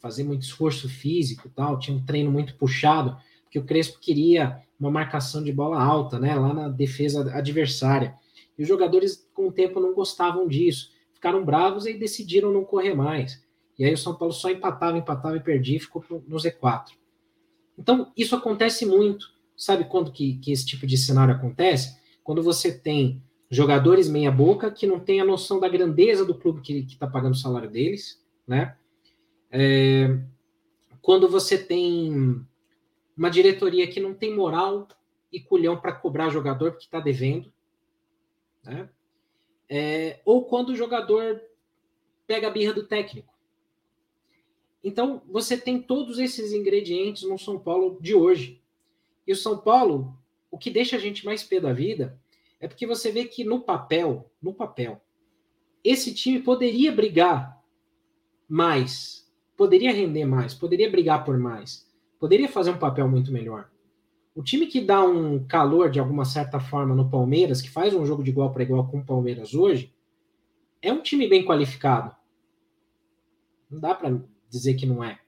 [0.00, 4.90] fazer muito esforço físico, tal, tinha um treino muito puxado, porque o Crespo queria uma
[4.90, 6.34] marcação de bola alta, né?
[6.34, 8.16] Lá na defesa adversária.
[8.58, 10.90] E os jogadores, com o tempo, não gostavam disso.
[11.12, 13.40] Ficaram bravos e decidiram não correr mais.
[13.78, 17.03] E aí o São Paulo só empatava, empatava e perdia e ficou no Z4.
[17.78, 19.32] Então, isso acontece muito.
[19.56, 21.98] Sabe quando que, que esse tipo de cenário acontece?
[22.22, 26.78] Quando você tem jogadores meia-boca que não têm a noção da grandeza do clube que
[26.80, 28.76] está pagando o salário deles, né?
[29.50, 30.18] É,
[31.00, 32.44] quando você tem
[33.16, 34.88] uma diretoria que não tem moral
[35.30, 37.52] e culhão para cobrar jogador porque está devendo,
[38.64, 38.88] né?
[39.68, 41.40] É, ou quando o jogador
[42.26, 43.33] pega a birra do técnico.
[44.84, 48.62] Então, você tem todos esses ingredientes no São Paulo de hoje.
[49.26, 50.14] E o São Paulo,
[50.50, 52.20] o que deixa a gente mais pé da vida,
[52.60, 55.00] é porque você vê que no papel, no papel,
[55.82, 57.62] esse time poderia brigar
[58.46, 63.70] mais, poderia render mais, poderia brigar por mais, poderia fazer um papel muito melhor.
[64.34, 68.04] O time que dá um calor de alguma certa forma no Palmeiras, que faz um
[68.04, 69.94] jogo de igual para igual com o Palmeiras hoje,
[70.82, 72.14] é um time bem qualificado.
[73.70, 74.10] Não dá para
[74.54, 75.20] dizer que não é.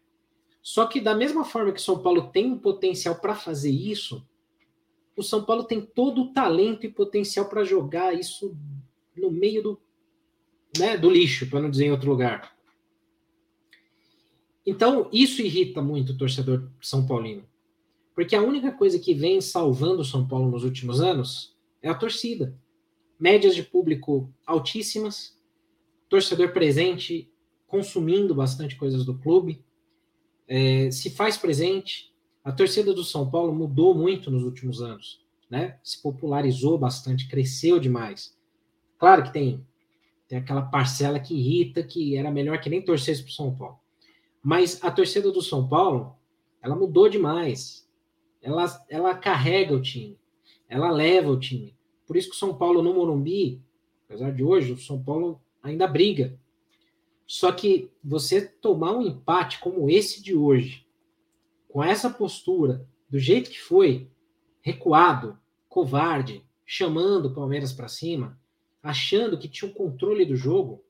[0.63, 4.27] Só que da mesma forma que o São Paulo tem um potencial para fazer isso,
[5.17, 8.57] o São Paulo tem todo o talento e potencial para jogar isso
[9.17, 9.81] no meio do,
[10.79, 12.57] né, do lixo, para não dizer em outro lugar.
[14.67, 17.45] Então, isso irrita muito o torcedor são paulino.
[18.15, 21.95] Porque a única coisa que vem salvando o São Paulo nos últimos anos é a
[21.95, 22.59] torcida.
[23.19, 25.39] Médias de público altíssimas,
[26.09, 27.31] torcedor presente,
[27.67, 29.65] consumindo bastante coisas do clube,
[30.49, 32.13] é, se faz presente.
[32.45, 35.79] A torcida do São Paulo mudou muito nos últimos anos, né?
[35.83, 38.37] Se popularizou bastante, cresceu demais.
[38.99, 39.67] Claro que tem,
[40.29, 43.79] tem aquela parcela que irrita, que era melhor que nem torcesse para o São Paulo.
[44.43, 46.17] Mas a torcida do São Paulo,
[46.63, 47.87] ela mudou demais
[48.47, 50.17] ela, ela carrega o time,
[50.69, 51.77] ela leva o time.
[52.07, 53.61] Por isso que o São Paulo no Morumbi,
[54.05, 56.39] apesar de hoje, o São Paulo ainda briga.
[57.27, 60.87] Só que você tomar um empate como esse de hoje,
[61.69, 64.09] com essa postura, do jeito que foi,
[64.61, 68.39] recuado, covarde, chamando o Palmeiras para cima,
[68.83, 70.85] achando que tinha o controle do jogo,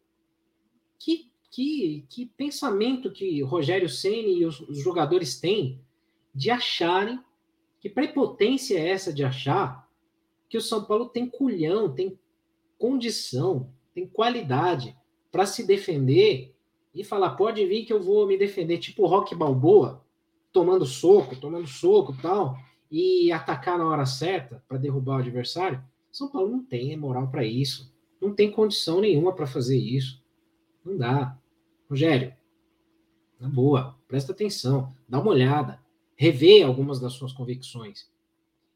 [0.99, 5.81] que, que, que pensamento que Rogério Ceni e os, os jogadores têm
[6.35, 7.19] de acharem
[7.81, 9.89] que prepotência é essa de achar
[10.49, 12.19] que o São Paulo tem culhão, tem
[12.79, 14.97] condição, tem qualidade
[15.37, 16.57] para se defender
[16.95, 20.03] e falar, pode vir que eu vou me defender, tipo Rock Balboa,
[20.51, 22.57] tomando soco, tomando soco tal,
[22.91, 25.85] e atacar na hora certa para derrubar o adversário.
[26.11, 27.95] São Paulo não tem moral para isso.
[28.19, 30.25] Não tem condição nenhuma para fazer isso.
[30.83, 31.39] Não dá.
[31.91, 32.33] Rogério,
[33.39, 35.79] na boa, presta atenção, dá uma olhada,
[36.17, 38.11] revê algumas das suas convicções.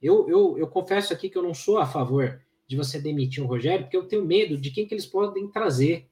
[0.02, 3.46] Eu, eu, eu confesso aqui que eu não sou a favor de você demitir o
[3.46, 6.09] Rogério, porque eu tenho medo de quem que eles podem trazer.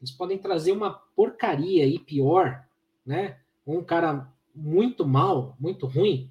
[0.00, 2.66] Eles podem trazer uma porcaria e pior,
[3.04, 3.38] né?
[3.66, 6.30] Um cara muito mal, muito ruim,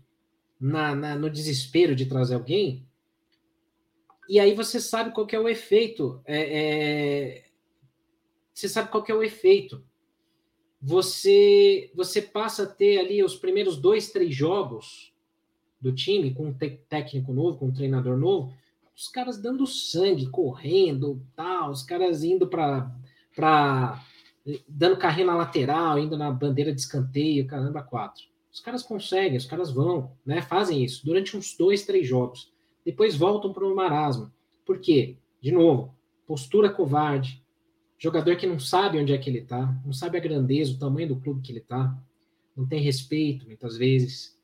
[0.60, 2.86] na, na, no desespero de trazer alguém.
[4.28, 6.22] E aí você sabe qual é o efeito.
[6.26, 7.44] É, é,
[8.54, 9.84] você sabe qual é o efeito.
[10.82, 15.14] Você, você passa a ter ali os primeiros dois, três jogos
[15.80, 18.54] do time, com um técnico novo, com um treinador novo,
[18.96, 22.94] os caras dando sangue, correndo, tal, os caras indo para
[24.68, 28.24] dando carrinho na lateral, indo na bandeira de escanteio, caramba, quatro.
[28.52, 30.42] Os caras conseguem, os caras vão, né?
[30.42, 32.52] Fazem isso durante uns dois, três jogos.
[32.84, 34.32] Depois voltam para o marasmo.
[34.66, 35.18] Por quê?
[35.42, 37.44] De novo, postura covarde,
[37.98, 41.10] jogador que não sabe onde é que ele está, não sabe a grandeza, o tamanho
[41.10, 41.96] do clube que ele está,
[42.56, 44.38] não tem respeito, muitas vezes,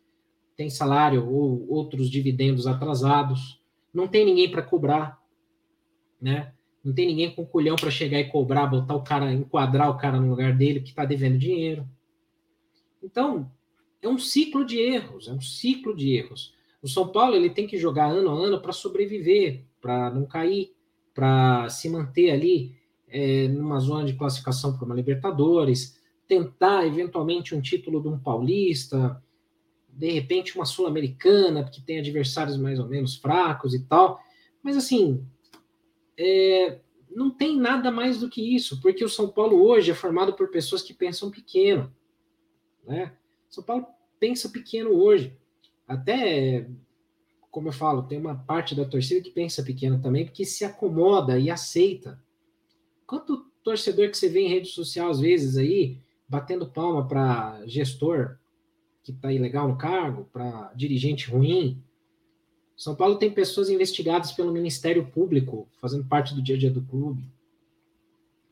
[0.55, 3.61] tem salário ou outros dividendos atrasados,
[3.93, 5.21] não tem ninguém para cobrar,
[6.21, 6.53] né?
[6.85, 10.19] Não tem ninguém com culhão para chegar e cobrar, botar o cara, enquadrar o cara
[10.19, 11.83] no lugar dele que está devendo dinheiro.
[13.01, 13.51] Então,
[14.03, 16.53] é um ciclo de erros, é um ciclo de erros.
[16.83, 20.75] O São Paulo ele tem que jogar ano a ano para sobreviver, para não cair,
[21.11, 22.75] para se manter ali
[23.07, 29.19] é, numa zona de classificação para uma Libertadores, tentar eventualmente um título de um paulista,
[29.89, 34.19] de repente uma sul-americana que tem adversários mais ou menos fracos e tal.
[34.61, 35.25] Mas assim,
[36.17, 36.79] é,
[37.15, 40.49] não tem nada mais do que isso, porque o São Paulo hoje é formado por
[40.49, 41.93] pessoas que pensam pequeno.
[42.85, 43.13] Né?
[43.49, 43.87] São Paulo
[44.19, 45.35] pensa pequeno hoje.
[45.87, 46.67] Até,
[47.51, 51.39] como eu falo, tem uma parte da torcida que pensa pequeno também, porque se acomoda
[51.39, 52.21] e aceita.
[53.05, 55.97] Quanto torcedor que você vê em rede social, às vezes, aí,
[56.27, 58.37] batendo palma para gestor
[59.03, 61.81] que está ilegal no cargo, para dirigente ruim,
[62.75, 66.81] são Paulo tem pessoas investigadas pelo Ministério Público, fazendo parte do dia a dia do
[66.81, 67.23] clube.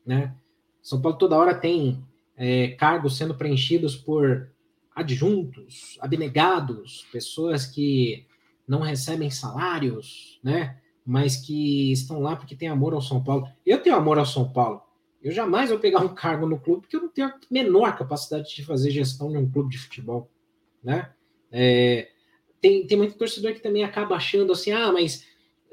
[0.04, 0.34] Né?
[0.82, 2.02] São Paulo toda hora tem
[2.36, 4.50] é, cargos sendo preenchidos por
[4.94, 8.26] adjuntos, abnegados, pessoas que
[8.66, 10.78] não recebem salários, né?
[11.04, 13.46] Mas que estão lá porque têm amor ao São Paulo.
[13.66, 14.80] Eu tenho amor ao São Paulo.
[15.22, 18.54] Eu jamais vou pegar um cargo no clube porque eu não tenho a menor capacidade
[18.54, 20.30] de fazer gestão de um clube de futebol,
[20.82, 21.10] né?
[21.50, 22.10] É,
[22.64, 25.26] tem, tem muito torcedor que também acaba achando assim, ah, mas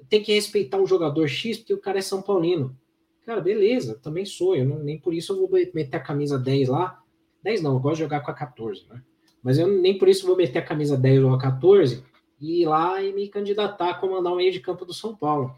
[0.10, 2.77] tem que respeitar um jogador X porque o cara é São Paulino.
[3.25, 4.58] Cara, beleza, também sou.
[4.58, 7.01] Eu não, nem por isso eu vou meter a camisa 10 lá.
[7.43, 9.01] 10 não, eu gosto de jogar com a 14, né?
[9.41, 12.04] Mas eu nem por isso vou meter a camisa 10 ou a 14
[12.41, 15.56] e ir lá e me candidatar a comandar o meio de campo do São Paulo.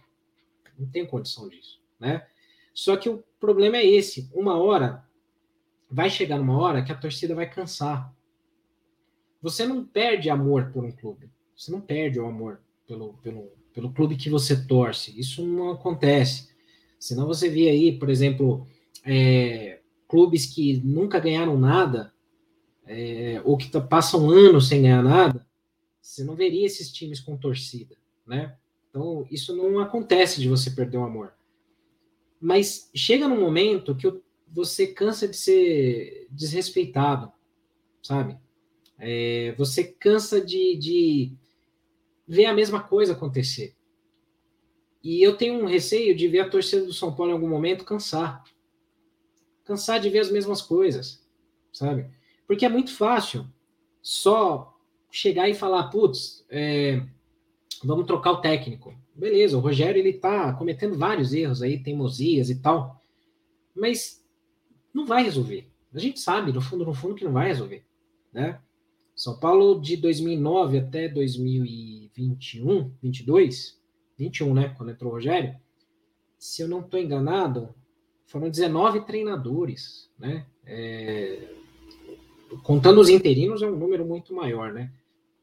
[0.78, 2.28] Não tenho condição disso, né?
[2.76, 4.30] Só que o problema é esse.
[4.36, 5.04] Uma hora,
[5.90, 8.14] vai chegar uma hora que a torcida vai cansar.
[9.44, 11.30] Você não perde amor por um clube.
[11.56, 15.20] Você não perde o amor pelo, pelo, pelo clube que você torce.
[15.20, 16.48] Isso não acontece.
[16.98, 18.66] Senão você vê aí, por exemplo,
[19.06, 22.14] é, clubes que nunca ganharam nada,
[22.86, 25.46] é, ou que passam anos sem ganhar nada,
[26.02, 28.56] você não veria esses times com torcida, né?
[28.90, 31.34] Então, isso não acontece de você perder o amor.
[32.40, 34.10] Mas chega num momento que
[34.48, 37.32] você cansa de ser desrespeitado,
[38.02, 38.38] sabe?
[39.00, 41.32] É, você cansa de, de
[42.28, 43.76] ver a mesma coisa acontecer.
[45.04, 47.84] E eu tenho um receio de ver a torcida do São Paulo em algum momento
[47.84, 48.44] cansar.
[49.66, 51.26] Cansar de ver as mesmas coisas,
[51.72, 52.06] sabe?
[52.48, 53.46] Porque é muito fácil
[54.02, 54.78] só
[55.12, 57.02] chegar e falar, putz, é,
[57.84, 58.96] vamos trocar o técnico.
[59.14, 63.00] Beleza, o Rogério ele tá cometendo vários erros aí, teimosias e tal,
[63.76, 64.26] mas
[64.94, 65.70] não vai resolver.
[65.94, 67.86] A gente sabe, no fundo, no fundo, que não vai resolver,
[68.32, 68.60] né?
[69.16, 73.80] São Paulo de 2009 até 2021, 22,
[74.18, 75.56] 21, né, quando entrou o Rogério,
[76.38, 77.74] se eu não estou enganado,
[78.26, 80.46] foram 19 treinadores, né?
[80.66, 81.48] É,
[82.64, 84.92] contando os interinos é um número muito maior, né?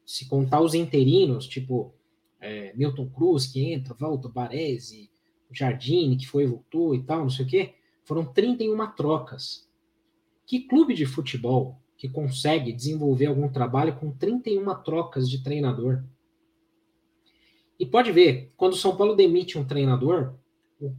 [0.05, 1.93] Se contar os interinos, tipo
[2.39, 5.09] é, Milton Cruz, que entra, volta, Baresi,
[5.51, 9.67] Jardine, que foi, voltou e tal, não sei o quê, foram 31 trocas.
[10.45, 16.03] Que clube de futebol que consegue desenvolver algum trabalho com 31 trocas de treinador?
[17.79, 20.33] E pode ver, quando o São Paulo demite um treinador,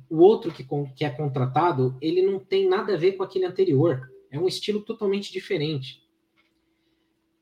[0.09, 4.13] o outro que, que é contratado, ele não tem nada a ver com aquele anterior.
[4.31, 6.09] É um estilo totalmente diferente.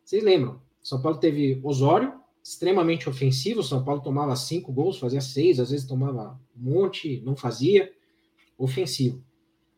[0.02, 0.62] Vocês lembram?
[0.82, 3.62] São Paulo teve Osório, extremamente ofensivo.
[3.62, 7.92] São Paulo tomava cinco gols, fazia seis, às vezes tomava um monte, não fazia.
[8.56, 9.22] Ofensivo.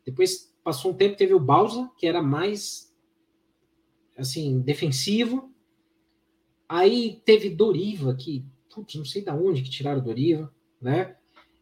[0.07, 2.92] Depois passou um tempo, teve o Bausa, que era mais
[4.17, 5.53] assim, defensivo.
[6.69, 8.45] Aí teve Doriva, que
[8.75, 11.17] putz, não sei de onde que tiraram Doriva, né?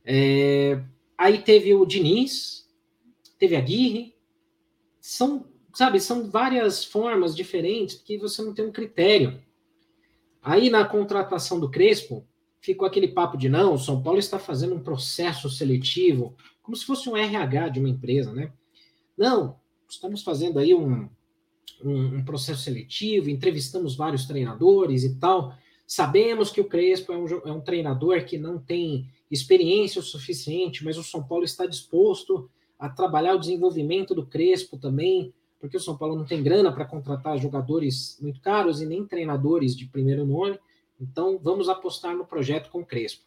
[0.05, 0.83] É,
[1.19, 2.69] aí teve o Diniz,
[3.39, 4.15] teve a Guirre.
[5.01, 9.43] São, sabe, são várias formas diferentes, porque você não tem um critério.
[10.43, 12.27] Aí na contratação do Crespo,
[12.61, 16.85] ficou aquele papo de não, o São Paulo está fazendo um processo seletivo, como se
[16.85, 18.53] fosse um RH de uma empresa, né?
[19.17, 21.09] Não, estamos fazendo aí um,
[21.85, 25.55] um, um processo seletivo, entrevistamos vários treinadores e tal.
[25.87, 30.85] Sabemos que o Crespo é um, é um treinador que não tem experiência o suficiente,
[30.85, 35.81] mas o São Paulo está disposto a trabalhar o desenvolvimento do Crespo também, porque o
[35.81, 40.25] São Paulo não tem grana para contratar jogadores muito caros e nem treinadores de primeiro
[40.25, 40.59] nome.
[41.01, 43.25] Então, vamos apostar no projeto com o Crespo.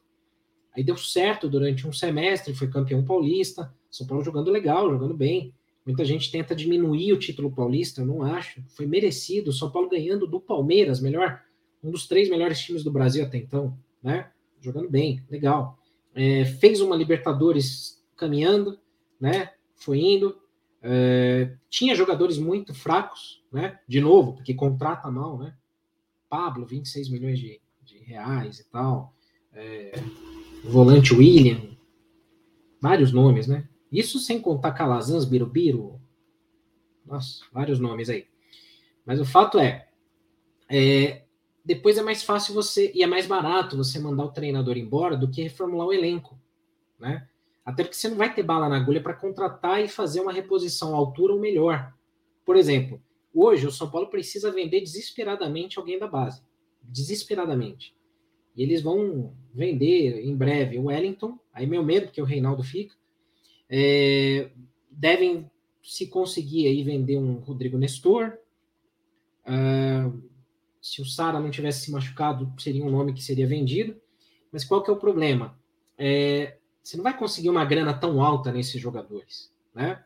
[0.76, 5.54] Aí deu certo durante um semestre, foi campeão paulista, São Paulo jogando legal, jogando bem.
[5.86, 8.64] Muita gente tenta diminuir o título paulista, eu não acho.
[8.70, 11.42] Foi merecido, São Paulo ganhando do Palmeiras, melhor,
[11.84, 14.32] um dos três melhores times do Brasil até então, né?
[14.62, 15.78] Jogando bem, legal
[16.14, 18.80] é, fez uma Libertadores caminhando,
[19.20, 19.52] né?
[19.76, 20.38] Foi indo.
[20.82, 23.80] É, tinha jogadores muito fracos, né?
[23.88, 25.56] De novo, porque contrata mal, né?
[26.30, 29.14] Pablo, 26 milhões de, de reais e tal.
[29.54, 29.94] É,
[30.64, 31.62] volante William,
[32.82, 33.68] vários nomes, né?
[33.94, 36.02] Isso sem contar Calazans, Birubiru,
[37.06, 38.26] nossa, vários nomes aí.
[39.06, 39.88] Mas o fato é,
[40.68, 41.24] é
[41.64, 45.30] depois é mais fácil você e é mais barato você mandar o treinador embora do
[45.30, 46.40] que reformular o elenco,
[47.00, 47.28] né?
[47.64, 50.94] Até porque você não vai ter bala na agulha para contratar e fazer uma reposição
[50.94, 51.94] à altura ou melhor.
[52.44, 53.02] Por exemplo,
[53.34, 56.42] hoje o São Paulo precisa vender desesperadamente alguém da base,
[56.82, 57.96] desesperadamente.
[58.56, 62.96] E eles vão vender em breve o Wellington, aí meu medo que o Reinaldo fica.
[63.70, 64.50] É,
[64.90, 65.50] devem
[65.82, 68.38] se conseguir aí vender um Rodrigo Nestor.
[69.46, 70.22] Uh,
[70.82, 73.96] se o Sara não tivesse se machucado, seria um nome que seria vendido.
[74.52, 75.58] Mas qual que é o problema?
[75.98, 80.04] É, você não vai conseguir uma grana tão alta nesses jogadores, né?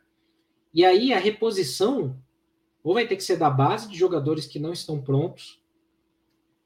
[0.73, 2.17] E aí a reposição
[2.87, 5.61] ou vai ter que ser da base de jogadores que não estão prontos,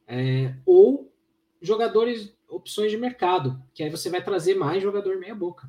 [0.07, 1.11] é, ou
[1.59, 5.67] jogadores opções de mercado, que aí você vai trazer mais jogador meia boca.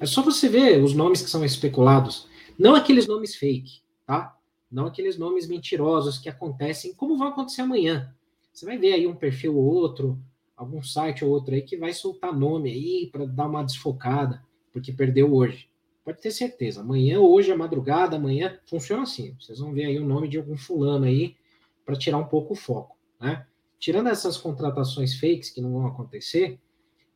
[0.00, 2.28] É só você ver os nomes que são especulados,
[2.58, 4.38] não aqueles nomes fake, tá?
[4.70, 8.14] não aqueles nomes mentirosos que acontecem, como vão acontecer amanhã.
[8.52, 10.18] Você vai ver aí um perfil ou outro,
[10.56, 14.92] algum site ou outro aí que vai soltar nome aí para dar uma desfocada, porque
[14.92, 15.68] perdeu hoje.
[16.04, 16.80] Pode ter certeza.
[16.80, 19.34] Amanhã, hoje, a madrugada, amanhã, funciona assim.
[19.38, 21.36] Vocês vão ver aí o nome de algum fulano aí
[21.84, 23.46] para tirar um pouco o foco, né?
[23.78, 26.58] Tirando essas contratações fakes que não vão acontecer,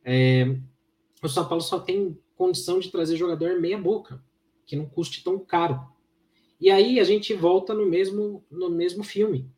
[0.05, 0.57] é,
[1.21, 4.21] o São Paulo só tem condição de trazer jogador meia boca,
[4.65, 5.79] que não custe tão caro.
[6.59, 9.49] E aí a gente volta no mesmo, no mesmo filme.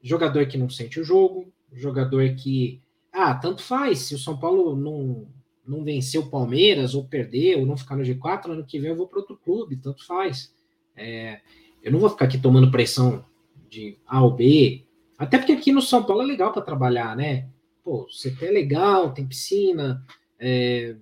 [0.00, 2.80] Jogador que não sente o jogo, jogador que.
[3.12, 4.00] Ah, tanto faz.
[4.00, 5.26] Se o São Paulo não,
[5.66, 8.96] não vencer o Palmeiras, ou perder, ou não ficar no G4, ano que vem eu
[8.96, 10.54] vou para outro clube, tanto faz.
[10.96, 11.40] É,
[11.82, 13.24] eu não vou ficar aqui tomando pressão
[13.68, 14.84] de A ou B.
[15.18, 17.48] Até porque aqui no São Paulo é legal para trabalhar, né?
[17.82, 20.04] Pô, você é legal, tem piscina,
[20.38, 20.96] é,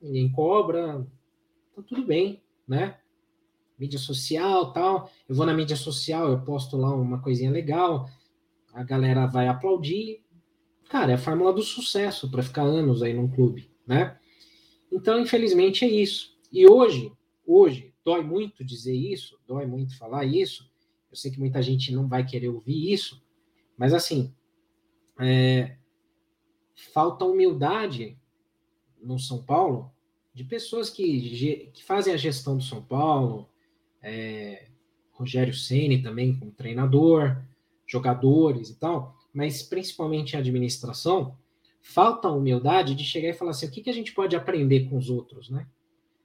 [0.00, 1.06] ninguém cobra,
[1.74, 3.00] tá tudo bem, né?
[3.80, 5.10] mídia social tal.
[5.26, 8.10] Eu vou na mídia social, eu posto lá uma coisinha legal,
[8.74, 10.22] a galera vai aplaudir.
[10.90, 14.18] Cara, é a fórmula do sucesso para ficar anos aí num clube, né?
[14.92, 16.36] Então, infelizmente, é isso.
[16.52, 17.10] E hoje,
[17.46, 20.68] hoje, dói muito dizer isso, dói muito falar isso.
[21.10, 23.24] Eu sei que muita gente não vai querer ouvir isso,
[23.78, 24.34] mas assim,
[25.18, 25.76] é,
[26.92, 28.19] falta humildade
[29.02, 29.90] no São Paulo
[30.32, 33.48] de pessoas que, que fazem a gestão do São Paulo,
[34.02, 34.68] é,
[35.12, 37.36] Rogério Ceni também como treinador,
[37.86, 41.36] jogadores e tal, mas principalmente a administração,
[41.82, 44.88] falta a humildade de chegar e falar assim, o que, que a gente pode aprender
[44.88, 45.66] com os outros, né?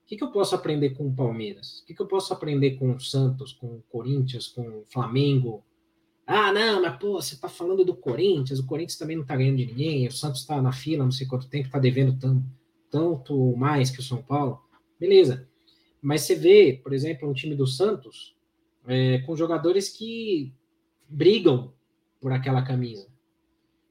[0.04, 1.80] O que, que eu posso aprender com o Palmeiras?
[1.80, 5.64] O que, que eu posso aprender com o Santos, com o Corinthians, com o Flamengo?
[6.28, 9.58] Ah, não, mas pô, você tá falando do Corinthians, o Corinthians também não tá ganhando
[9.58, 12.46] de ninguém, o Santos tá na fila, não sei quanto tempo, tá devendo tanto,
[12.96, 14.62] tanto mais que o São Paulo.
[14.98, 15.50] Beleza.
[16.02, 18.34] Mas você vê, por exemplo, um time do Santos
[18.88, 20.54] é, com jogadores que
[21.10, 21.74] brigam
[22.22, 23.10] por aquela camisa.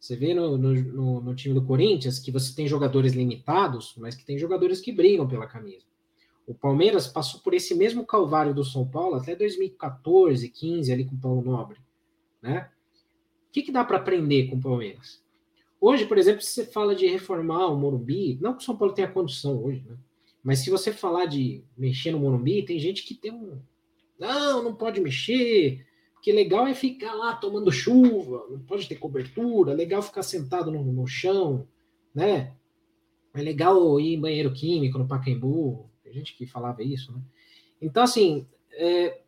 [0.01, 4.25] Você vê no, no, no, time do Corinthians que você tem jogadores limitados, mas que
[4.25, 5.85] tem jogadores que brigam pela camisa.
[6.47, 11.15] O Palmeiras passou por esse mesmo calvário do São Paulo até 2014, 15, ali com
[11.15, 11.79] o Paulo Nobre.
[12.41, 12.71] Né?
[13.49, 15.23] O que, que dá para aprender com o Palmeiras?
[15.87, 18.95] Hoje, por exemplo, se você fala de reformar o Morumbi, não que o São Paulo
[18.95, 19.99] tenha condição hoje, né?
[20.43, 23.61] mas se você falar de mexer no Morumbi, tem gente que tem um.
[24.19, 29.75] Não, não pode mexer, porque legal é ficar lá tomando chuva, não pode ter cobertura,
[29.75, 31.69] legal ficar sentado no, no chão,
[32.15, 32.55] né?
[33.35, 37.21] É legal ir em banheiro químico no Pacaembu, gente que falava isso, né?
[37.79, 39.21] Então, assim, é,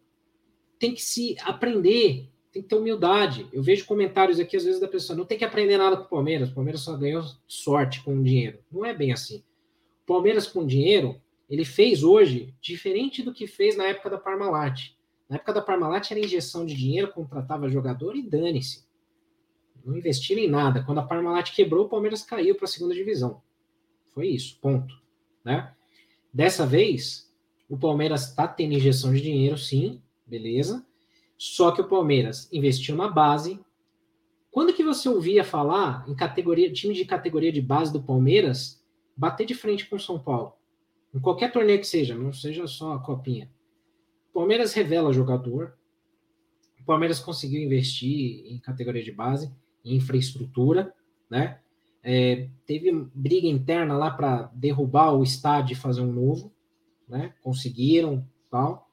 [0.78, 3.46] tem que se aprender, tem que ter humildade.
[3.52, 6.08] Eu vejo comentários aqui, às vezes, da pessoa, não tem que aprender nada com o
[6.08, 8.60] Palmeiras, o Palmeiras só ganhou sorte com o dinheiro.
[8.72, 9.42] Não é bem assim.
[10.02, 14.94] O Palmeiras com dinheiro, ele fez hoje diferente do que fez na época da Parmalat.
[15.28, 18.86] Na época da Parmalat era injeção de dinheiro, contratava jogador e dane-se.
[19.84, 20.82] Não investiram em nada.
[20.82, 23.42] Quando a Parmalat quebrou, o Palmeiras caiu para a segunda divisão.
[24.14, 24.94] Foi isso, ponto.
[25.44, 25.72] Né?
[26.32, 27.30] Dessa vez,
[27.68, 30.84] o Palmeiras está tendo injeção de dinheiro, sim, beleza.
[31.38, 33.60] Só que o Palmeiras investiu na base.
[34.50, 38.82] Quando que você ouvia falar em categoria, time de categoria de base do Palmeiras
[39.16, 40.54] bater de frente com o São Paulo?
[41.14, 43.50] Em qualquer torneio que seja, não seja só a copinha.
[44.30, 45.76] O Palmeiras revela jogador.
[46.80, 49.52] O Palmeiras conseguiu investir em categoria de base,
[49.84, 50.94] em infraestrutura,
[51.28, 51.60] né?
[52.02, 56.52] É, teve briga interna lá para derrubar o estádio e fazer um novo,
[57.08, 57.34] né?
[57.42, 58.85] Conseguiram, tal.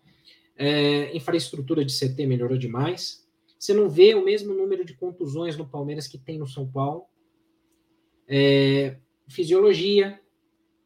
[0.55, 3.27] É, infraestrutura de CT melhorou demais.
[3.57, 7.05] Você não vê o mesmo número de contusões no Palmeiras que tem no São Paulo.
[8.27, 8.97] É,
[9.27, 10.19] fisiologia,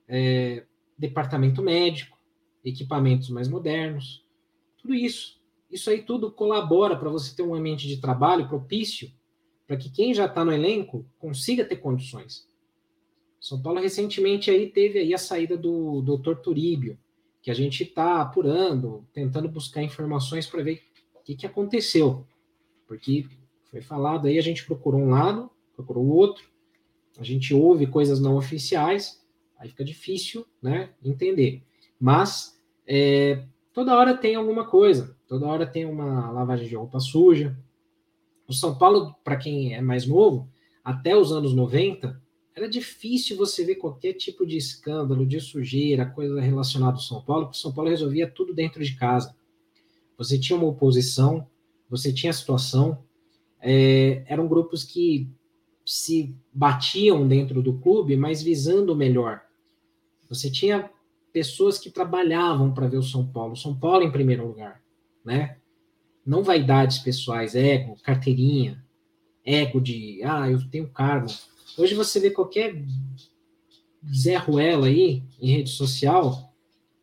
[0.08, 0.66] é,
[0.98, 2.18] departamento médico,
[2.64, 4.26] equipamentos mais modernos,
[4.78, 5.42] tudo isso.
[5.70, 9.12] Isso aí tudo colabora para você ter um ambiente de trabalho propício
[9.68, 12.48] para que quem já está no elenco consiga ter condições.
[13.40, 16.36] São Paulo recentemente aí teve aí a saída do Dr.
[16.42, 16.98] Turíbio,
[17.48, 20.82] que a gente está apurando, tentando buscar informações para ver
[21.16, 22.28] o que, que aconteceu.
[22.86, 23.26] Porque
[23.72, 26.44] foi falado aí, a gente procurou um lado, procurou o outro,
[27.18, 29.26] a gente ouve coisas não oficiais,
[29.58, 31.64] aí fica difícil né, entender.
[31.98, 37.58] Mas é, toda hora tem alguma coisa, toda hora tem uma lavagem de roupa suja,
[38.46, 40.52] o São Paulo, para quem é mais novo,
[40.84, 42.22] até os anos 90,
[42.58, 47.46] era difícil você ver qualquer tipo de escândalo, de sujeira, coisa relacionada ao São Paulo,
[47.46, 49.36] porque o São Paulo resolvia tudo dentro de casa.
[50.18, 51.48] Você tinha uma oposição,
[51.88, 53.04] você tinha a situação,
[53.62, 55.30] é, eram grupos que
[55.86, 59.44] se batiam dentro do clube, mas visando o melhor.
[60.28, 60.90] Você tinha
[61.32, 64.82] pessoas que trabalhavam para ver o São Paulo, São Paulo em primeiro lugar,
[65.24, 65.58] né?
[66.26, 68.84] não vaidades pessoais, ego, carteirinha,
[69.46, 71.32] ego de, ah, eu tenho cargo.
[71.76, 72.76] Hoje você vê qualquer
[74.14, 76.54] Zé Ruela aí, em rede social,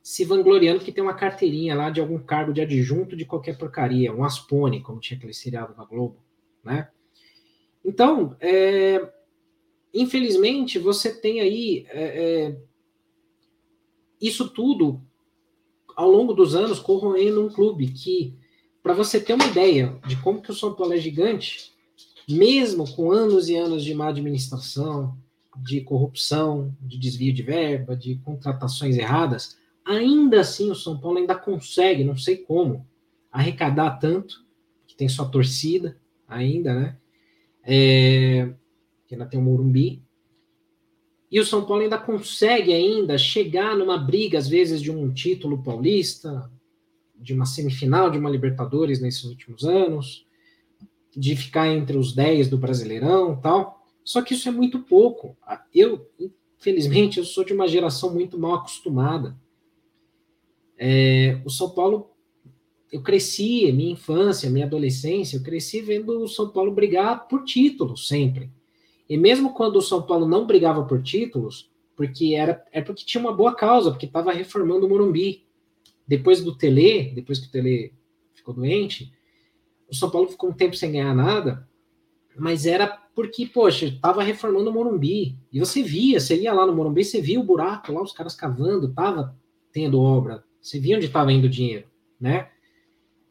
[0.03, 4.13] se vangloriando que tem uma carteirinha lá de algum cargo de adjunto de qualquer porcaria,
[4.13, 6.23] um Aspone, como tinha aquele seriado da Globo,
[6.63, 6.89] né?
[7.85, 9.13] Então, é,
[9.93, 12.63] infelizmente, você tem aí é, é,
[14.21, 15.03] isso tudo
[15.95, 18.37] ao longo dos anos corroendo um clube que
[18.83, 21.74] para você ter uma ideia de como que o São Paulo é gigante,
[22.29, 25.17] mesmo com anos e anos de má administração,
[25.57, 31.35] de corrupção, de desvio de verba, de contratações erradas, ainda assim o São Paulo ainda
[31.35, 32.87] consegue, não sei como,
[33.31, 34.45] arrecadar tanto,
[34.87, 35.97] que tem sua torcida
[36.27, 36.97] ainda, né?
[37.63, 38.53] É,
[39.07, 40.03] que ainda tem o Morumbi.
[41.31, 45.63] E o São Paulo ainda consegue ainda chegar numa briga, às vezes, de um título
[45.63, 46.51] paulista,
[47.17, 50.24] de uma semifinal de uma Libertadores nesses últimos anos,
[51.17, 53.85] de ficar entre os 10 do Brasileirão tal.
[54.05, 55.37] Só que isso é muito pouco.
[55.75, 56.11] Eu,
[56.59, 59.37] infelizmente, eu sou de uma geração muito mal acostumada.
[60.77, 62.11] É, o São Paulo,
[62.93, 68.09] eu cresci, minha infância, minha adolescência, eu cresci vendo o São Paulo brigar por títulos
[68.09, 68.51] sempre.
[69.09, 73.21] E mesmo quando o São Paulo não brigava por títulos, porque era é porque tinha
[73.21, 75.45] uma boa causa, porque estava reformando o Morumbi.
[76.07, 77.95] Depois do Tele, depois que o Tele
[78.35, 79.14] ficou doente,
[79.95, 81.67] o São Paulo ficou um tempo sem ganhar nada,
[82.37, 85.39] mas era porque, poxa, estava reformando o Morumbi.
[85.53, 88.35] E você via, você ia lá no Morumbi, você via o buraco lá, os caras
[88.35, 89.37] cavando, tava
[89.73, 91.87] tendo obra, você via onde estava indo o dinheiro,
[92.21, 92.49] né?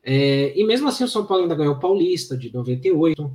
[0.03, 3.31] É, e mesmo assim o São Paulo ainda ganhou o Paulista de 98,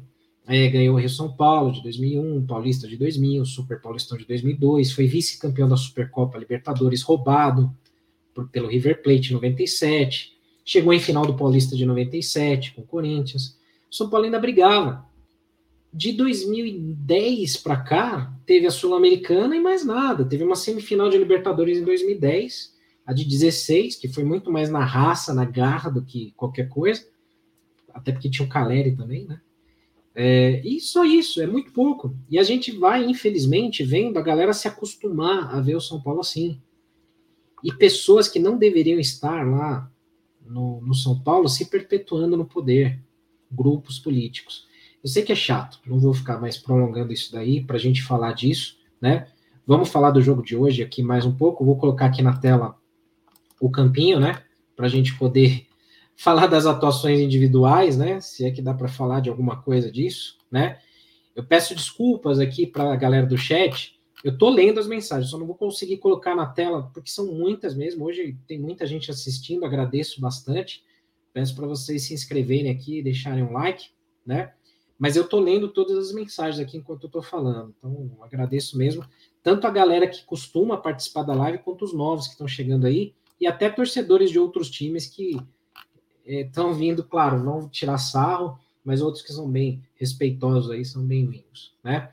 [0.47, 4.93] é, ganhou o Rio São Paulo de 2001, Paulista de 2000, Super Paulistão de 2002,
[4.93, 7.75] foi vice-campeão da Supercopa Libertadores roubado
[8.35, 10.38] por, pelo River Plate em 97,
[10.69, 13.57] chegou em final do Paulista de 97 com o Corinthians.
[13.91, 15.03] O São Paulo ainda brigava.
[15.91, 20.27] De 2010 para cá, teve a Sul-Americana e mais nada.
[20.27, 24.85] Teve uma semifinal de Libertadores em 2010 a de 16, que foi muito mais na
[24.85, 27.09] raça, na garra do que qualquer coisa,
[27.95, 29.41] até porque tinha o Caleri também, né?
[30.15, 32.15] É, e só isso, é muito pouco.
[32.29, 36.21] E a gente vai, infelizmente, vendo a galera se acostumar a ver o São Paulo
[36.21, 36.61] assim.
[37.65, 39.91] E pessoas que não deveriam estar lá
[40.49, 42.99] no, no São Paulo se perpetuando no poder,
[43.51, 44.67] grupos políticos.
[45.03, 48.03] Eu sei que é chato, não vou ficar mais prolongando isso daí para a gente
[48.03, 49.29] falar disso, né?
[49.67, 51.65] Vamos falar do jogo de hoje aqui mais um pouco.
[51.65, 52.77] Vou colocar aqui na tela
[53.61, 54.43] o campinho, né?
[54.75, 55.67] Para a gente poder
[56.17, 58.21] falar das atuações individuais, né?
[58.21, 60.79] Se é que dá para falar de alguma coisa disso, né?
[61.37, 63.98] Eu peço desculpas aqui para a galera do chat.
[64.25, 67.75] Eu tô lendo as mensagens, só não vou conseguir colocar na tela porque são muitas
[67.75, 68.05] mesmo.
[68.05, 70.83] Hoje tem muita gente assistindo, agradeço bastante.
[71.33, 73.91] Peço para vocês se inscreverem aqui, deixarem um like,
[74.27, 74.53] né?
[74.99, 77.73] Mas eu tô lendo todas as mensagens aqui enquanto eu tô falando.
[77.79, 79.05] Então, agradeço mesmo
[79.43, 83.15] tanto a galera que costuma participar da live quanto os novos que estão chegando aí
[83.41, 85.41] e até torcedores de outros times que
[86.27, 91.03] estão é, vindo, claro, vão tirar sarro, mas outros que são bem respeitosos aí são
[91.03, 92.13] bem-vindos, né?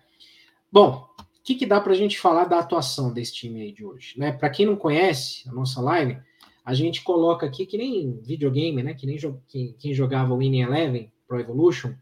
[0.72, 1.10] Bom,
[1.46, 4.32] que, que dá para a gente falar da atuação desse time aí de hoje, né?
[4.32, 6.18] Para quem não conhece a nossa live,
[6.66, 8.96] a gente coloca aqui que nem videogame, né?
[8.96, 9.18] Que nem
[9.48, 11.94] quem, quem jogava o Winning Eleven Pro Evolution,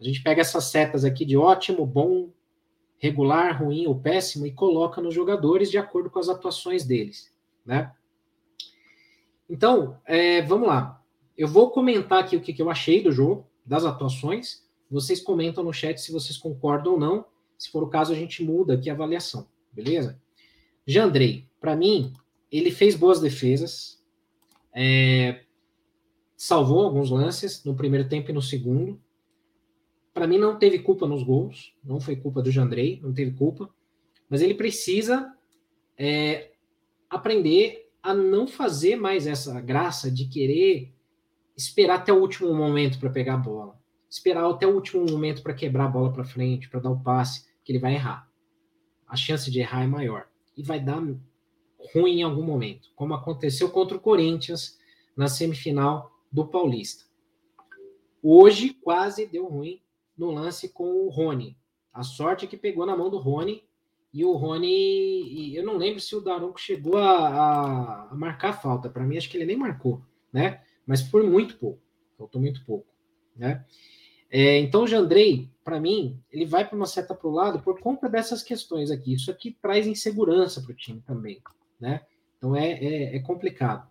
[0.00, 2.30] a gente pega essas setas aqui de ótimo, bom,
[2.98, 7.34] regular, ruim ou péssimo e coloca nos jogadores de acordo com as atuações deles,
[7.64, 7.92] né?
[9.50, 11.02] Então, é, vamos lá.
[11.36, 14.64] Eu vou comentar aqui o que, que eu achei do jogo, das atuações.
[14.88, 17.24] Vocês comentam no chat se vocês concordam ou não.
[17.58, 20.20] Se for o caso, a gente muda aqui a avaliação, beleza?
[20.86, 22.12] Jandrei, para mim,
[22.50, 24.02] ele fez boas defesas,
[24.72, 25.42] é,
[26.36, 29.00] salvou alguns lances no primeiro tempo e no segundo.
[30.12, 33.68] Para mim, não teve culpa nos gols, não foi culpa do Jandrei, não teve culpa,
[34.28, 35.34] mas ele precisa
[35.96, 36.52] é,
[37.08, 40.92] aprender a não fazer mais essa graça de querer
[41.56, 45.54] esperar até o último momento para pegar a bola, esperar até o último momento para
[45.54, 48.30] quebrar a bola para frente, para dar o passe, que ele vai errar.
[49.06, 51.02] A chance de errar é maior e vai dar
[51.94, 54.78] ruim em algum momento, como aconteceu contra o Corinthians
[55.16, 57.04] na semifinal do Paulista.
[58.22, 59.80] Hoje quase deu ruim
[60.16, 61.56] no lance com o Rony.
[61.92, 63.64] A sorte é que pegou na mão do Rony
[64.12, 68.88] e o Rony, eu não lembro se o Daronco chegou a, a, a marcar falta.
[68.88, 70.02] Para mim, acho que ele nem marcou,
[70.32, 70.62] né?
[70.86, 71.82] Mas por muito pouco.
[72.16, 72.86] Faltou muito pouco,
[73.36, 73.64] né?
[74.30, 77.80] É, então, o Jandrei, para mim, ele vai para uma seta para o lado por
[77.80, 79.14] conta dessas questões aqui.
[79.14, 81.40] Isso aqui traz insegurança para o time também,
[81.80, 82.02] né?
[82.36, 83.88] Então é, é, é complicado.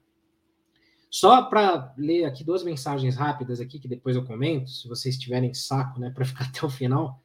[1.09, 5.53] Só para ler aqui duas mensagens rápidas aqui que depois eu comento, se vocês tiverem
[5.53, 7.21] saco, né, para ficar até o final.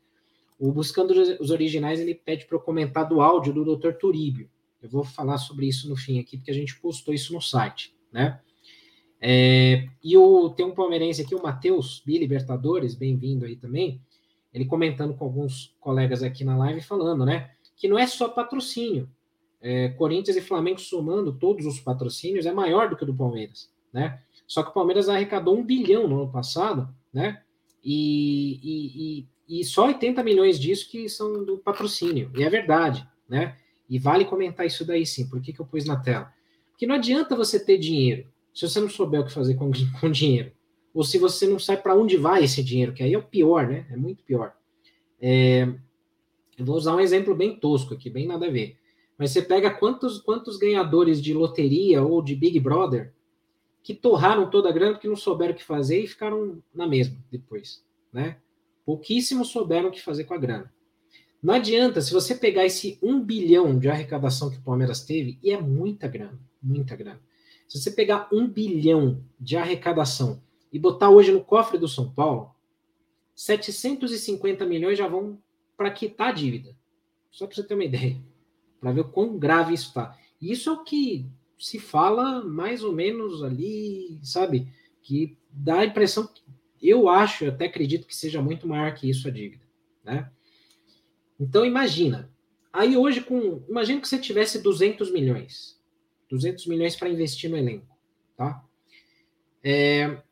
[0.59, 3.93] O Buscando os Originais, ele pede para eu comentar do áudio do Dr.
[3.93, 4.51] Turíbio.
[4.83, 7.95] Eu vou falar sobre isso no fim aqui, porque a gente postou isso no site,
[8.13, 8.41] né?
[9.21, 14.01] É, e o, tem um palmeirense aqui, o Matheus Bi Libertadores, bem-vindo aí também,
[14.53, 19.09] ele comentando com alguns colegas aqui na live, falando, né, que não é só patrocínio.
[19.61, 23.71] É, Corinthians e Flamengo somando todos os patrocínios é maior do que o do Palmeiras,
[23.93, 24.19] né?
[24.47, 27.43] Só que o Palmeiras arrecadou um bilhão no ano passado, né?
[27.85, 32.31] E, e, e só 80 milhões disso que são do patrocínio.
[32.35, 33.55] E é verdade, né?
[33.89, 35.29] E vale comentar isso daí sim.
[35.29, 36.33] Por que, que eu pus na tela?
[36.71, 39.71] Porque não adianta você ter dinheiro se você não souber o que fazer com,
[40.01, 40.53] com dinheiro.
[40.93, 43.67] Ou se você não sabe para onde vai esse dinheiro, que aí é o pior,
[43.69, 43.87] né?
[43.91, 44.55] É muito pior.
[45.21, 45.69] É,
[46.59, 48.77] eu vou usar um exemplo bem tosco aqui, bem nada a ver.
[49.17, 53.13] Mas você pega quantos, quantos ganhadores de loteria ou de Big Brother
[53.83, 57.17] que torraram toda a grana porque não souberam o que fazer e ficaram na mesma
[57.31, 58.39] depois, né?
[58.85, 60.73] Pouquíssimos souberam o que fazer com a grana.
[61.43, 65.51] Não adianta, se você pegar esse um bilhão de arrecadação que o Palmeiras teve, e
[65.51, 67.21] é muita grana, muita grana.
[67.71, 70.43] Se você pegar um bilhão de arrecadação
[70.73, 72.53] e botar hoje no cofre do São Paulo,
[73.37, 75.41] 750 milhões já vão
[75.77, 76.77] para quitar a dívida.
[77.31, 78.21] Só para você ter uma ideia,
[78.81, 80.19] para ver o quão grave isso está.
[80.43, 81.25] Isso é o que
[81.57, 84.67] se fala mais ou menos ali, sabe?
[85.01, 86.43] Que dá a impressão que
[86.83, 89.65] eu acho, eu até acredito que seja muito maior que isso a dívida,
[90.03, 90.29] né?
[91.39, 92.29] Então imagina,
[92.73, 95.80] aí hoje com, imagina que você tivesse 200 milhões.
[96.31, 97.97] 200 milhões para investir no elenco,
[98.37, 98.65] tá?
[99.63, 100.23] É,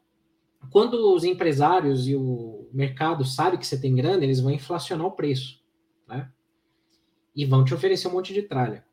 [0.71, 5.13] quando os empresários e o mercado sabem que você tem grana, eles vão inflacionar o
[5.13, 5.63] preço,
[6.07, 6.31] né?
[7.35, 8.85] E vão te oferecer um monte de tralha.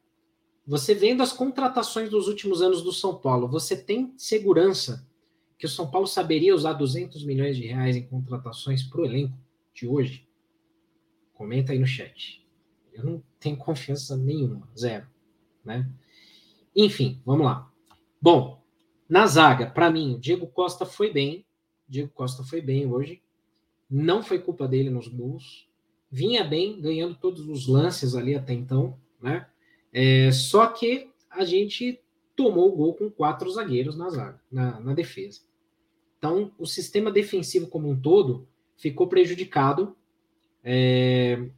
[0.68, 5.08] Você vendo as contratações dos últimos anos do São Paulo, você tem segurança
[5.58, 9.38] que o São Paulo saberia usar 200 milhões de reais em contratações para o elenco
[9.74, 10.28] de hoje?
[11.34, 12.46] Comenta aí no chat.
[12.94, 15.08] Eu não tenho confiança nenhuma, zero,
[15.64, 15.90] né?
[16.76, 17.72] Enfim, vamos lá.
[18.22, 18.62] Bom,
[19.08, 21.46] na zaga, para mim, o Diego Costa foi bem.
[21.88, 23.22] Diego Costa foi bem hoje.
[23.90, 25.70] Não foi culpa dele nos gols.
[26.12, 29.48] Vinha bem, ganhando todos os lances ali até então, né?
[29.94, 32.02] É, só que a gente
[32.36, 35.42] tomou o gol com quatro zagueiros na zaga, na, na defesa.
[36.18, 39.96] Então, o sistema defensivo como um todo ficou prejudicado
[40.64, 41.50] é,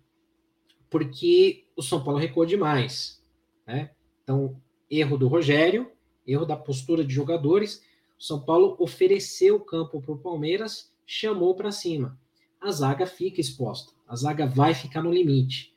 [0.89, 3.24] porque o São Paulo recuou demais.
[3.65, 3.91] Né?
[4.24, 5.91] Então, erro do Rogério,
[6.25, 7.83] erro da postura de jogadores.
[8.19, 12.19] O São Paulo ofereceu o campo para o Palmeiras, chamou para cima.
[12.59, 15.73] A zaga fica exposta, a zaga vai ficar no limite.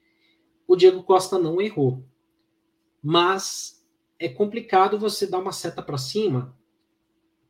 [0.67, 2.03] O Diego Costa não errou,
[3.03, 3.85] mas
[4.19, 6.57] é complicado você dar uma seta para cima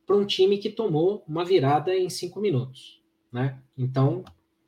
[0.05, 3.01] para um time que tomou uma virada em cinco minutos,
[3.31, 3.61] né?
[3.77, 4.25] Então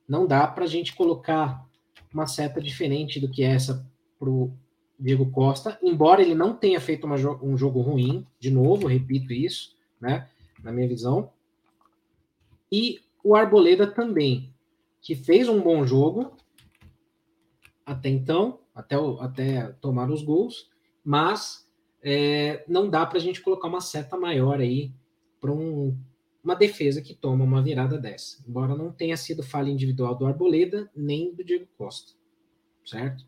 [0.08, 1.68] não dá para a gente colocar
[2.14, 3.86] uma seta diferente do que essa
[4.20, 4.56] para o
[5.04, 9.76] Diego Costa, embora ele não tenha feito uma, um jogo ruim, de novo, repito isso,
[10.00, 10.30] né,
[10.64, 11.30] na minha visão.
[12.72, 14.54] E o Arboleda também,
[15.02, 16.38] que fez um bom jogo
[17.86, 20.70] até então, até, até tomar os gols,
[21.04, 21.70] mas
[22.02, 24.94] é, não dá para a gente colocar uma seta maior aí
[25.42, 25.98] para um,
[26.42, 30.90] uma defesa que toma uma virada dessa, embora não tenha sido falha individual do Arboleda
[30.96, 32.14] nem do Diego Costa,
[32.86, 33.26] certo?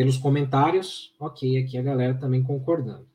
[0.00, 3.06] Pelos comentários, ok, aqui a galera também concordando.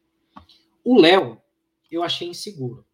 [0.83, 1.41] O Léo,
[1.89, 2.85] eu achei inseguro.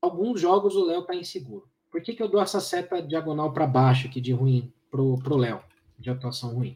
[0.00, 1.68] Alguns jogos o Léo tá inseguro.
[1.90, 5.36] Por que, que eu dou essa seta diagonal para baixo aqui de ruim pro, pro
[5.36, 5.60] Léo,
[5.98, 6.74] de atuação ruim?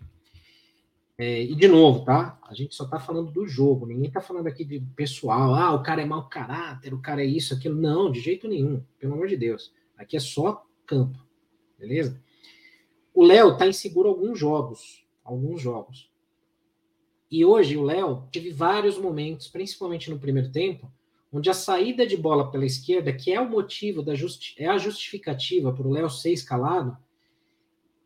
[1.17, 2.39] É, e de novo, tá?
[2.47, 5.83] A gente só tá falando do jogo, ninguém tá falando aqui de pessoal, ah, o
[5.83, 7.81] cara é mau caráter, o cara é isso, aquilo.
[7.81, 9.73] Não, de jeito nenhum, pelo amor de Deus.
[9.97, 11.19] Aqui é só campo,
[11.79, 12.23] beleza?
[13.15, 16.11] O Léo tá inseguro alguns jogos alguns jogos.
[17.31, 20.91] E hoje o Léo teve vários momentos, principalmente no primeiro tempo,
[21.31, 24.79] onde a saída de bola pela esquerda, que é o motivo da justi é a
[24.79, 26.97] justificativa para o Léo ser escalado,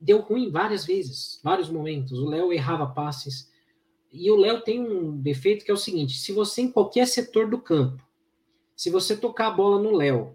[0.01, 2.19] deu ruim várias vezes, vários momentos.
[2.19, 3.49] O Léo errava passes.
[4.13, 7.49] E o Léo tem um defeito que é o seguinte: se você em qualquer setor
[7.49, 8.05] do campo,
[8.75, 10.35] se você tocar a bola no Léo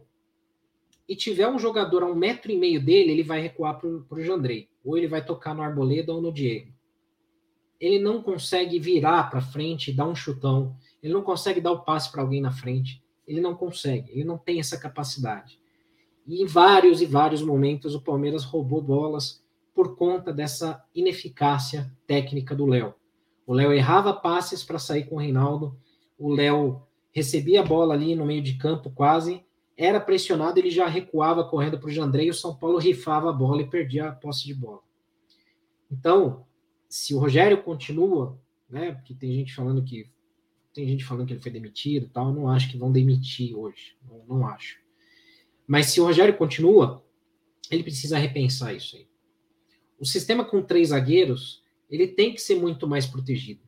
[1.10, 4.22] e tiver um jogador a um metro e meio dele, ele vai recuar para o
[4.22, 4.70] Jandrei.
[4.86, 6.77] Ou ele vai tocar no Arboleda ou no Diego
[7.80, 12.12] ele não consegue virar para frente, dar um chutão, ele não consegue dar o passe
[12.12, 15.60] para alguém na frente, ele não consegue, ele não tem essa capacidade.
[16.26, 22.56] E em vários e vários momentos o Palmeiras roubou bolas por conta dessa ineficácia técnica
[22.56, 22.96] do Léo.
[23.46, 25.78] O Léo errava passes para sair com o Reinaldo,
[26.18, 29.46] o Léo recebia a bola ali no meio de campo quase,
[29.78, 33.34] era pressionado, ele já recuava correndo para o Jandrei, e o São Paulo rifava a
[33.34, 34.82] bola e perdia a posse de bola.
[35.92, 36.47] Então,
[36.90, 38.94] se o Rogério continua, né?
[38.94, 40.10] Porque tem gente falando que
[40.74, 42.32] tem gente falando que ele foi demitido, tal.
[42.32, 44.80] Não acho que vão demitir hoje, não, não acho.
[45.66, 47.04] Mas se o Rogério continua,
[47.72, 49.08] ele precisa repensar isso aí.
[50.00, 53.62] O sistema com três zagueiros, ele tem que ser muito mais protegido.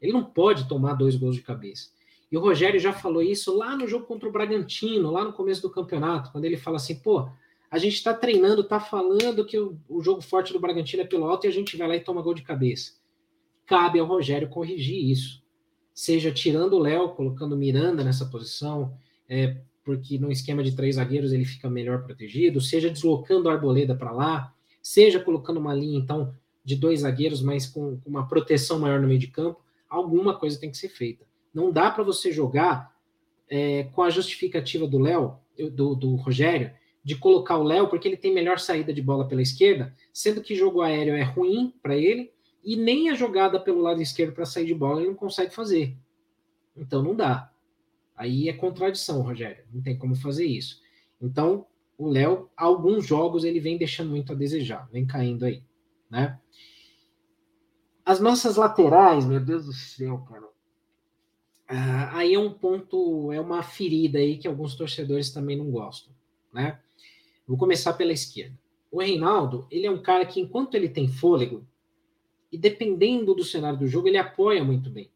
[0.00, 1.90] Ele não pode tomar dois gols de cabeça.
[2.32, 5.62] E o Rogério já falou isso lá no jogo contra o Bragantino, lá no começo
[5.62, 7.28] do campeonato, quando ele fala assim, pô,
[7.74, 11.26] a gente está treinando, está falando que o, o, jogo forte do Bragantino é pelo
[11.26, 12.92] alto e a gente vai lá e toma gol de cabeça.
[13.66, 15.42] Cabe ao Rogério corrigir isso.
[15.92, 18.96] Seja tirando o Léo, colocando Miranda nessa posição,
[19.28, 23.96] é, porque no esquema de três zagueiros ele fica melhor protegido, seja deslocando a Arboleda
[23.96, 26.32] para lá, seja colocando uma linha, então,
[26.64, 29.60] de dois zagueiros, mas com, com uma proteção maior no meio de campo,
[29.90, 31.26] alguma coisa tem que ser feita.
[31.52, 32.94] Não dá para você jogar
[33.48, 35.38] é, com a justificativa do Léo,
[35.72, 36.70] do, do Rogério,
[37.04, 40.54] de colocar o Léo porque ele tem melhor saída de bola pela esquerda, sendo que
[40.54, 42.32] jogo aéreo é ruim para ele
[42.64, 45.96] e nem a jogada pelo lado esquerdo para sair de bola ele não consegue fazer.
[46.74, 47.52] Então não dá.
[48.16, 49.64] Aí é contradição, Rogério.
[49.72, 50.80] Não tem como fazer isso.
[51.20, 51.66] Então,
[51.98, 55.62] o Léo, alguns jogos ele vem deixando muito a desejar, vem caindo aí,
[56.10, 56.38] né?
[58.04, 60.48] As nossas laterais, meu Deus do céu, cara.
[61.66, 66.12] Ah, aí é um ponto, é uma ferida aí que alguns torcedores também não gostam,
[66.52, 66.80] né?
[67.46, 68.58] Vou começar pela esquerda.
[68.90, 71.66] O Reinaldo, ele é um cara que, enquanto ele tem fôlego,
[72.50, 75.10] e dependendo do cenário do jogo, ele apoia muito bem.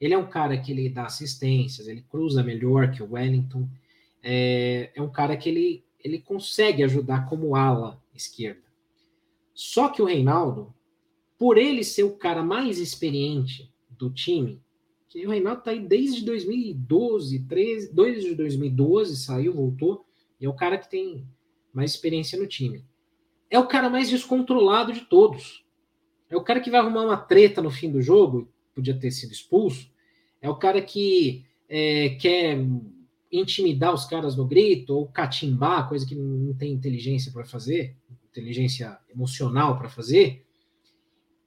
[0.00, 3.68] Ele é um cara que ele dá assistências, ele cruza melhor que o Wellington.
[4.22, 8.62] É, é um cara que ele, ele consegue ajudar como ala esquerda.
[9.52, 10.72] Só que o Reinaldo,
[11.36, 14.62] por ele ser o cara mais experiente do time,
[15.08, 20.06] que o Reinaldo tá aí desde 2012, 13, desde 2012 saiu, voltou,
[20.40, 21.26] e é o cara que tem
[21.78, 22.84] mais experiência no time.
[23.48, 25.64] É o cara mais descontrolado de todos.
[26.28, 29.32] É o cara que vai arrumar uma treta no fim do jogo, podia ter sido
[29.32, 29.90] expulso.
[30.42, 32.58] É o cara que é, quer
[33.30, 37.96] intimidar os caras no grito ou catimbar, coisa que não tem inteligência para fazer,
[38.30, 40.44] inteligência emocional para fazer.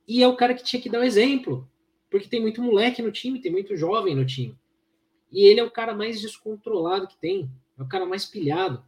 [0.07, 1.69] E é o cara que tinha que dar o exemplo,
[2.09, 4.57] porque tem muito moleque no time, tem muito jovem no time.
[5.31, 8.83] E ele é o cara mais descontrolado que tem, é o cara mais pilhado.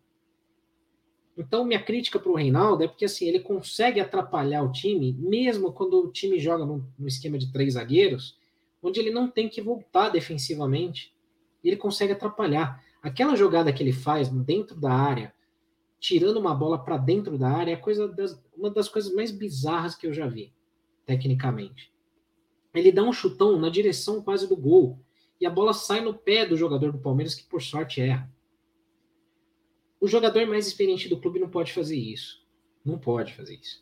[1.37, 5.73] Então, minha crítica para o Reinaldo é porque assim, ele consegue atrapalhar o time, mesmo
[5.73, 8.37] quando o time joga num, esquema de três zagueiros,
[8.81, 11.13] onde ele não tem que voltar defensivamente.
[11.63, 12.83] Ele consegue atrapalhar.
[13.01, 15.33] Aquela jogada que ele faz dentro da área,
[15.99, 19.95] tirando uma bola para dentro da área, é coisa das, uma das coisas mais bizarras
[19.95, 20.53] que eu já vi,
[21.05, 21.91] tecnicamente.
[22.73, 24.99] Ele dá um chutão na direção quase do gol,
[25.39, 28.29] e a bola sai no pé do jogador do Palmeiras, que por sorte erra.
[30.03, 32.45] O jogador mais experiente do clube não pode fazer isso.
[32.83, 33.81] Não pode fazer isso.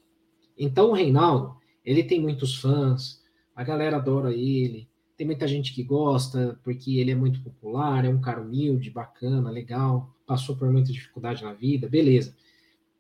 [0.55, 3.23] Então o Reinaldo, ele tem muitos fãs,
[3.55, 8.09] a galera adora ele, tem muita gente que gosta porque ele é muito popular, é
[8.09, 12.37] um cara humilde, bacana, legal, passou por muita dificuldade na vida, beleza.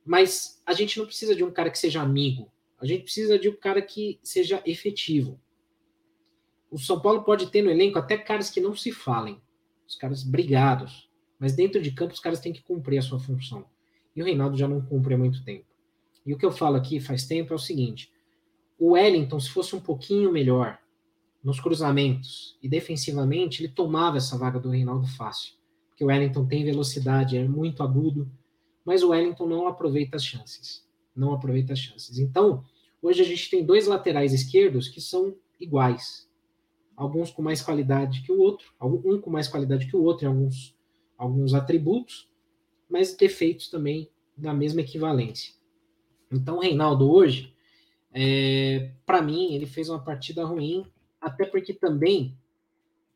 [0.03, 3.47] Mas a gente não precisa de um cara que seja amigo, a gente precisa de
[3.47, 5.39] um cara que seja efetivo.
[6.71, 9.39] O São Paulo pode ter no elenco até caras que não se falem,
[9.87, 11.10] os caras brigados,
[11.41, 13.65] mas dentro de campo, os caras têm que cumprir a sua função.
[14.15, 15.65] E o Reinaldo já não cumpre há muito tempo.
[16.23, 18.11] E o que eu falo aqui faz tempo é o seguinte:
[18.77, 20.77] o Wellington, se fosse um pouquinho melhor
[21.43, 25.55] nos cruzamentos e defensivamente, ele tomava essa vaga do Reinaldo fácil.
[25.89, 28.31] Porque o Wellington tem velocidade, é muito agudo,
[28.85, 30.87] mas o Wellington não aproveita as chances.
[31.15, 32.19] Não aproveita as chances.
[32.19, 32.63] Então,
[33.01, 36.29] hoje a gente tem dois laterais esquerdos que são iguais.
[36.95, 40.27] Alguns com mais qualidade que o outro, um com mais qualidade que o outro em
[40.27, 40.79] alguns
[41.21, 42.27] alguns atributos,
[42.89, 45.53] mas defeitos também da mesma equivalência.
[46.31, 47.53] Então, o Reinaldo hoje,
[48.11, 50.83] é, para mim, ele fez uma partida ruim,
[51.19, 52.35] até porque também,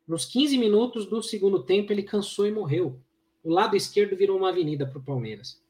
[0.06, 3.00] nos 15 minutos do segundo tempo, ele cansou e morreu.
[3.42, 5.60] O lado esquerdo virou uma avenida para o Palmeiras.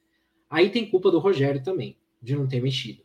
[0.50, 3.02] Aí tem culpa do Rogério também, de não ter mexido.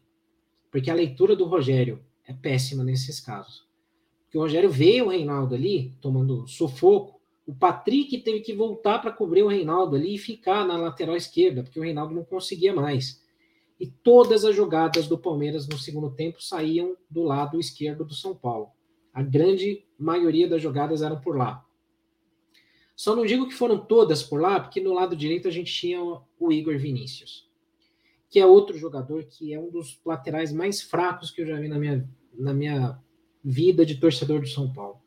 [0.69, 3.65] Porque a leitura do Rogério é péssima nesses casos.
[4.25, 7.20] Porque o Rogério vê o Reinaldo ali, tomando sufoco,
[7.51, 11.61] o Patrick teve que voltar para cobrir o Reinaldo ali e ficar na lateral esquerda,
[11.61, 13.21] porque o Reinaldo não conseguia mais.
[13.77, 18.33] E todas as jogadas do Palmeiras no segundo tempo saíam do lado esquerdo do São
[18.33, 18.69] Paulo.
[19.13, 21.65] A grande maioria das jogadas eram por lá.
[22.95, 25.99] Só não digo que foram todas por lá, porque no lado direito a gente tinha
[26.01, 27.49] o Igor Vinícius,
[28.29, 31.67] que é outro jogador que é um dos laterais mais fracos que eu já vi
[31.67, 32.97] na minha, na minha
[33.43, 35.01] vida de torcedor do São Paulo.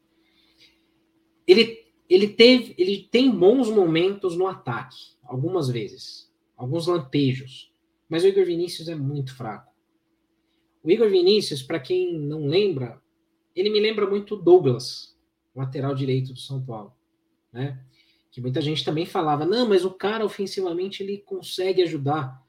[1.46, 7.72] Ele ele teve, ele tem bons momentos no ataque, algumas vezes, alguns lampejos,
[8.08, 9.72] mas o Igor Vinícius é muito fraco.
[10.82, 13.02] O Igor Vinícius, para quem não lembra,
[13.56, 15.16] ele me lembra muito Douglas,
[15.54, 16.92] lateral direito do São Paulo,
[17.50, 17.82] né?
[18.30, 22.44] Que muita gente também falava, não, mas o cara ofensivamente ele consegue ajudar.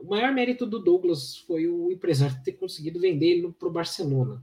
[0.00, 4.42] O maior mérito do Douglas foi o empresário ter conseguido vender ele para o Barcelona.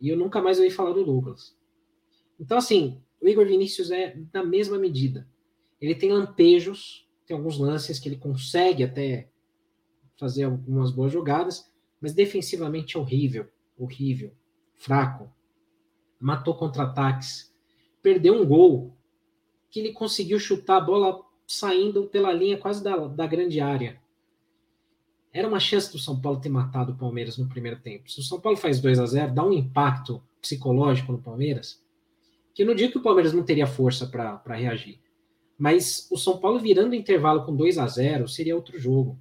[0.00, 1.56] E eu nunca mais ouvi falar do Douglas.
[2.38, 5.28] Então, assim, o Igor Vinícius é da mesma medida.
[5.80, 9.28] Ele tem lampejos, tem alguns lances que ele consegue até
[10.16, 11.70] fazer algumas boas jogadas,
[12.00, 14.32] mas defensivamente é horrível, horrível,
[14.74, 15.32] fraco.
[16.20, 17.52] Matou contra-ataques,
[18.00, 18.96] perdeu um gol
[19.70, 24.00] que ele conseguiu chutar a bola saindo pela linha quase da, da grande área.
[25.32, 28.10] Era uma chance do São Paulo ter matado o Palmeiras no primeiro tempo.
[28.10, 31.81] Se o São Paulo faz 2 a 0 dá um impacto psicológico no Palmeiras
[32.54, 35.00] que no dia que o Palmeiras não teria força para reagir.
[35.58, 39.18] Mas o São Paulo virando o intervalo com 2 a 0 seria outro jogo.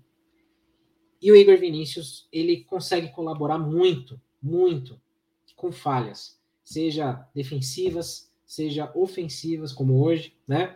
[1.21, 4.99] E o Igor Vinícius, ele consegue colaborar muito, muito
[5.55, 10.75] com falhas, seja defensivas, seja ofensivas, como hoje, né?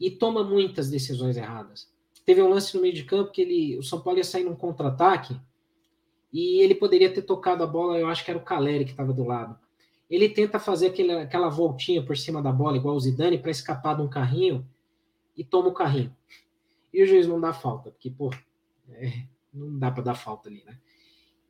[0.00, 1.92] E toma muitas decisões erradas.
[2.24, 4.56] Teve um lance no meio de campo que ele, o São Paulo ia sair num
[4.56, 5.38] contra-ataque
[6.32, 9.12] e ele poderia ter tocado a bola, eu acho que era o Caleri que estava
[9.12, 9.58] do lado
[10.08, 13.96] ele tenta fazer aquele, aquela voltinha por cima da bola, igual o Zidane, para escapar
[13.96, 14.66] de um carrinho
[15.36, 16.14] e toma o carrinho.
[16.92, 18.30] E o juiz não dá falta, porque, pô,
[18.90, 20.78] é, não dá para dar falta ali, né?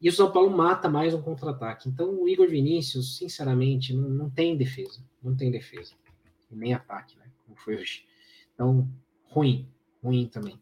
[0.02, 1.88] E o São Paulo mata mais um contra-ataque.
[1.88, 5.00] Então o Igor Vinícius, sinceramente, não, não tem defesa.
[5.22, 5.94] Não tem defesa.
[6.50, 7.24] Nem ataque, né?
[7.46, 8.04] Como foi hoje.
[8.52, 8.88] Então,
[9.28, 9.68] ruim.
[10.02, 10.60] Ruim também.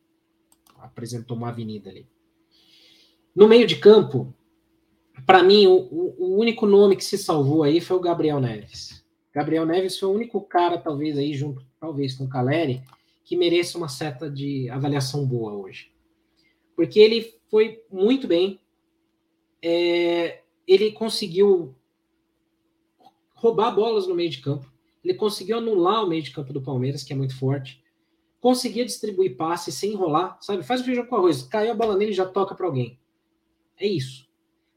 [0.78, 2.06] Apresentou uma avenida ali.
[3.34, 4.34] No meio de campo,
[5.26, 9.04] para mim, o, o, único nome que se salvou aí foi o Gabriel Neves.
[9.32, 12.82] Gabriel Neves foi o único cara, talvez aí, junto, talvez com o Caleri,
[13.24, 15.92] que mereça uma seta de avaliação boa hoje.
[16.74, 18.60] Porque ele foi muito bem,
[19.62, 21.74] é, ele conseguiu
[23.34, 24.70] roubar bolas no meio de campo,
[25.02, 27.82] ele conseguiu anular o meio de campo do Palmeiras, que é muito forte,
[28.40, 30.62] conseguia distribuir passes sem enrolar, sabe?
[30.62, 32.98] Faz o feijão com arroz, caiu a bola nele já toca para alguém.
[33.78, 34.29] É isso.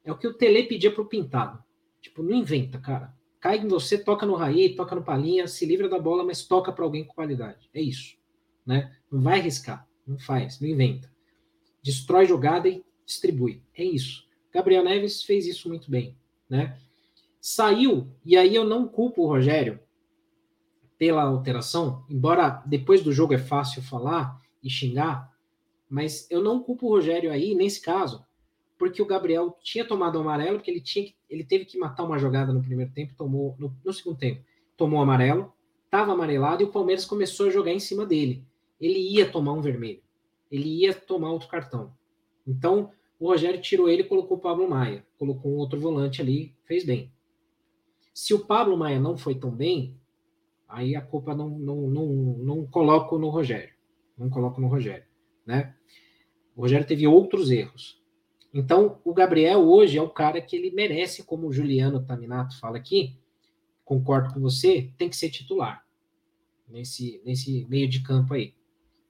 [0.03, 1.63] É o que o Tele pedia pro Pintado.
[2.01, 3.13] Tipo, não inventa, cara.
[3.39, 6.71] Cai em você, toca no Raí, toca no Palinha, se livra da bola, mas toca
[6.71, 7.69] para alguém com qualidade.
[7.73, 8.17] É isso.
[8.65, 8.95] Né?
[9.11, 9.87] Não vai arriscar.
[10.05, 11.11] Não faz, não inventa.
[11.81, 13.61] Destrói jogada e distribui.
[13.75, 14.25] É isso.
[14.53, 16.17] Gabriel Neves fez isso muito bem.
[16.49, 16.77] Né?
[17.39, 19.79] Saiu, e aí eu não culpo o Rogério
[20.97, 25.29] pela alteração, embora depois do jogo é fácil falar e xingar,
[25.89, 28.25] mas eu não culpo o Rogério aí, nesse caso,
[28.83, 32.19] porque o Gabriel tinha tomado o amarelo, porque ele, tinha, ele teve que matar uma
[32.19, 34.43] jogada no primeiro tempo, tomou no, no segundo tempo,
[34.75, 35.53] tomou amarelo,
[35.85, 38.45] estava amarelado e o Palmeiras começou a jogar em cima dele.
[38.81, 40.01] Ele ia tomar um vermelho,
[40.51, 41.93] ele ia tomar outro cartão.
[42.45, 46.53] Então, o Rogério tirou ele e colocou o Pablo Maia, colocou um outro volante ali,
[46.65, 47.09] fez bem.
[48.13, 49.97] Se o Pablo Maia não foi tão bem,
[50.67, 52.07] aí a culpa não, não, não,
[52.37, 53.73] não coloco no Rogério.
[54.17, 55.05] Não coloco no Rogério,
[55.45, 55.73] né?
[56.53, 58.02] O Rogério teve outros erros.
[58.53, 62.77] Então, o Gabriel hoje é o cara que ele merece, como o Juliano Taminato fala
[62.77, 63.17] aqui,
[63.83, 65.83] concordo com você, tem que ser titular
[66.67, 68.53] nesse, nesse meio de campo aí.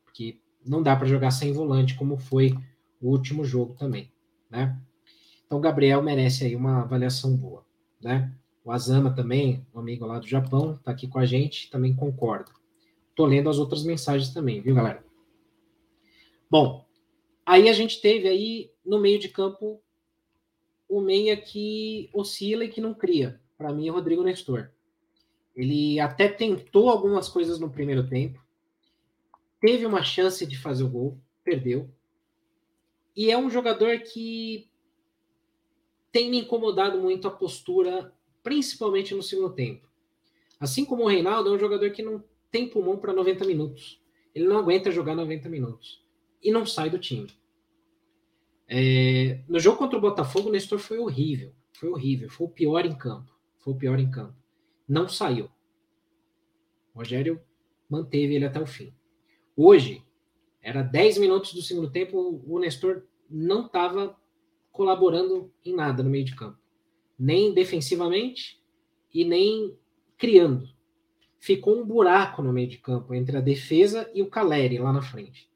[0.06, 2.54] Porque não dá para jogar sem volante, como foi
[3.02, 4.10] o último jogo também,
[4.50, 4.80] né?
[5.46, 7.66] Então, o Gabriel merece aí uma avaliação boa,
[8.02, 8.34] né?
[8.64, 12.50] O Azama também, um amigo lá do Japão, está aqui com a gente, também concorda.
[13.14, 15.04] Tô lendo as outras mensagens também, viu, galera?
[16.50, 16.86] Bom,
[17.46, 19.82] Aí a gente teve aí no meio de campo
[20.88, 23.42] o meia que oscila e que não cria.
[23.58, 24.70] Para mim, é o Rodrigo Nestor.
[25.56, 28.44] Ele até tentou algumas coisas no primeiro tempo,
[29.60, 31.90] teve uma chance de fazer o gol, perdeu.
[33.16, 34.70] E é um jogador que
[36.12, 39.88] tem me incomodado muito a postura, principalmente no segundo tempo.
[40.60, 44.02] Assim como o Reinaldo, é um jogador que não tem pulmão para 90 minutos.
[44.34, 46.03] Ele não aguenta jogar 90 minutos
[46.44, 47.30] e não sai do time.
[48.68, 51.54] É, no jogo contra o Botafogo, o Nestor foi horrível.
[51.74, 52.30] Foi horrível.
[52.30, 53.32] Foi o pior em campo.
[53.60, 54.36] Foi o pior em campo.
[54.88, 55.50] Não saiu.
[56.94, 57.42] O Rogério
[57.90, 58.94] manteve ele até o fim.
[59.56, 60.04] Hoje,
[60.62, 64.18] era 10 minutos do segundo tempo, o Nestor não estava
[64.72, 66.58] colaborando em nada no meio de campo.
[67.18, 68.62] Nem defensivamente
[69.14, 69.78] e nem
[70.18, 70.68] criando.
[71.40, 75.02] Ficou um buraco no meio de campo entre a defesa e o Caleri lá na
[75.02, 75.53] frente.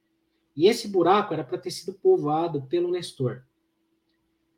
[0.57, 3.43] E esse buraco era para ter sido povoado pelo Nestor.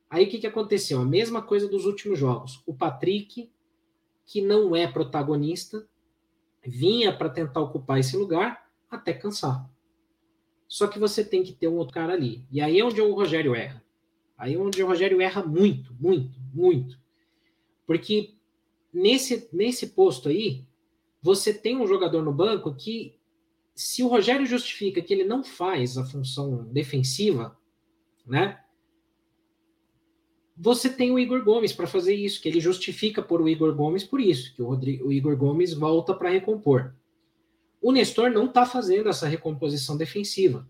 [0.10, 1.02] Aí o que, que aconteceu?
[1.02, 2.64] A mesma coisa dos últimos jogos.
[2.66, 3.52] O Patrick,
[4.26, 5.86] que não é protagonista,
[6.66, 9.70] vinha para tentar ocupar esse lugar até cansar.
[10.70, 12.45] Só que você tem que ter um outro cara ali.
[12.50, 13.84] E aí é onde o Rogério erra.
[14.38, 16.97] Aí é onde o Rogério erra muito, muito, muito.
[17.86, 18.36] Porque
[18.93, 20.66] nesse, nesse posto aí,
[21.22, 23.18] você tem um jogador no banco que
[23.80, 27.58] se o Rogério justifica que ele não faz a função defensiva,
[28.28, 28.60] né?
[30.58, 34.04] Você tem o Igor Gomes para fazer isso, que ele justifica por o Igor Gomes
[34.04, 36.94] por isso, que o, Rodrigo, o Igor Gomes volta para recompor.
[37.82, 40.68] O Nestor não está fazendo essa recomposição defensiva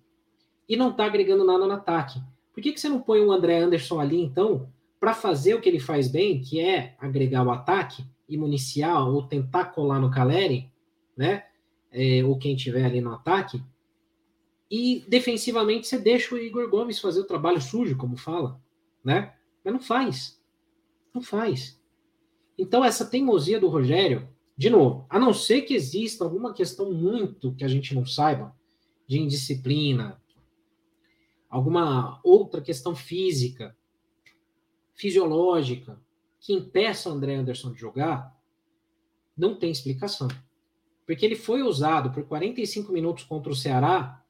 [0.67, 2.21] e não está agregando nada no ataque.
[2.53, 5.67] Por que, que você não põe o André Anderson ali, então, para fazer o que
[5.67, 10.71] ele faz bem, que é agregar o ataque e municiar ou tentar colar no Caleri,
[11.17, 11.45] né?
[11.91, 13.63] É, ou quem tiver ali no ataque.
[14.69, 18.61] E defensivamente você deixa o Igor Gomes fazer o trabalho sujo, como fala,
[19.03, 19.35] né?
[19.63, 20.41] Mas não faz.
[21.13, 21.81] Não faz.
[22.57, 27.55] Então essa teimosia do Rogério, de novo, a não ser que exista alguma questão muito
[27.55, 28.55] que a gente não saiba,
[29.07, 30.21] de indisciplina,
[31.49, 33.75] alguma outra questão física,
[34.93, 35.99] fisiológica,
[36.39, 38.37] que impeça o André Anderson de jogar,
[39.35, 40.27] não tem explicação
[41.09, 44.23] porque ele foi usado por 45 minutos contra o Ceará.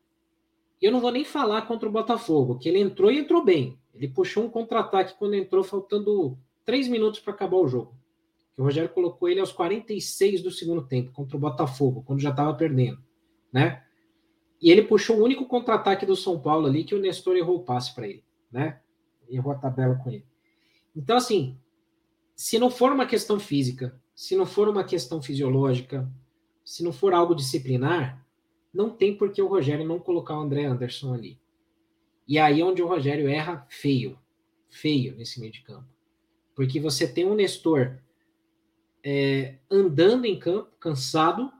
[0.82, 3.78] E eu não vou nem falar contra o Botafogo, que ele entrou e entrou bem.
[3.94, 7.98] Ele puxou um contra-ataque quando entrou, faltando três minutos para acabar o jogo.
[8.58, 12.54] o Rogério colocou ele aos 46 do segundo tempo contra o Botafogo, quando já estava
[12.54, 13.04] perdendo,
[13.52, 13.84] né?
[14.62, 17.64] E ele puxou o único contra-ataque do São Paulo ali que o Nestor errou o
[17.66, 18.80] passe para ele, né?
[19.30, 20.26] Errou a tabela com ele.
[20.96, 21.60] Então, assim,
[22.38, 26.10] se não for uma questão física, se não for uma questão fisiológica,
[26.70, 28.24] se não for algo disciplinar,
[28.72, 31.40] não tem por que o Rogério não colocar o André Anderson ali.
[32.28, 34.20] E aí é onde o Rogério erra feio,
[34.70, 35.88] feio nesse meio de campo.
[36.54, 37.98] Porque você tem um Nestor
[39.04, 41.52] é, andando em campo, cansado,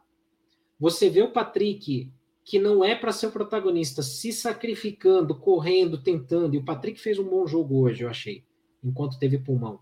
[0.80, 2.14] você vê o Patrick,
[2.46, 7.18] que não é para ser o protagonista, se sacrificando, correndo, tentando, e o Patrick fez
[7.18, 8.44] um bom jogo hoje, eu achei,
[8.84, 9.80] enquanto teve pulmão.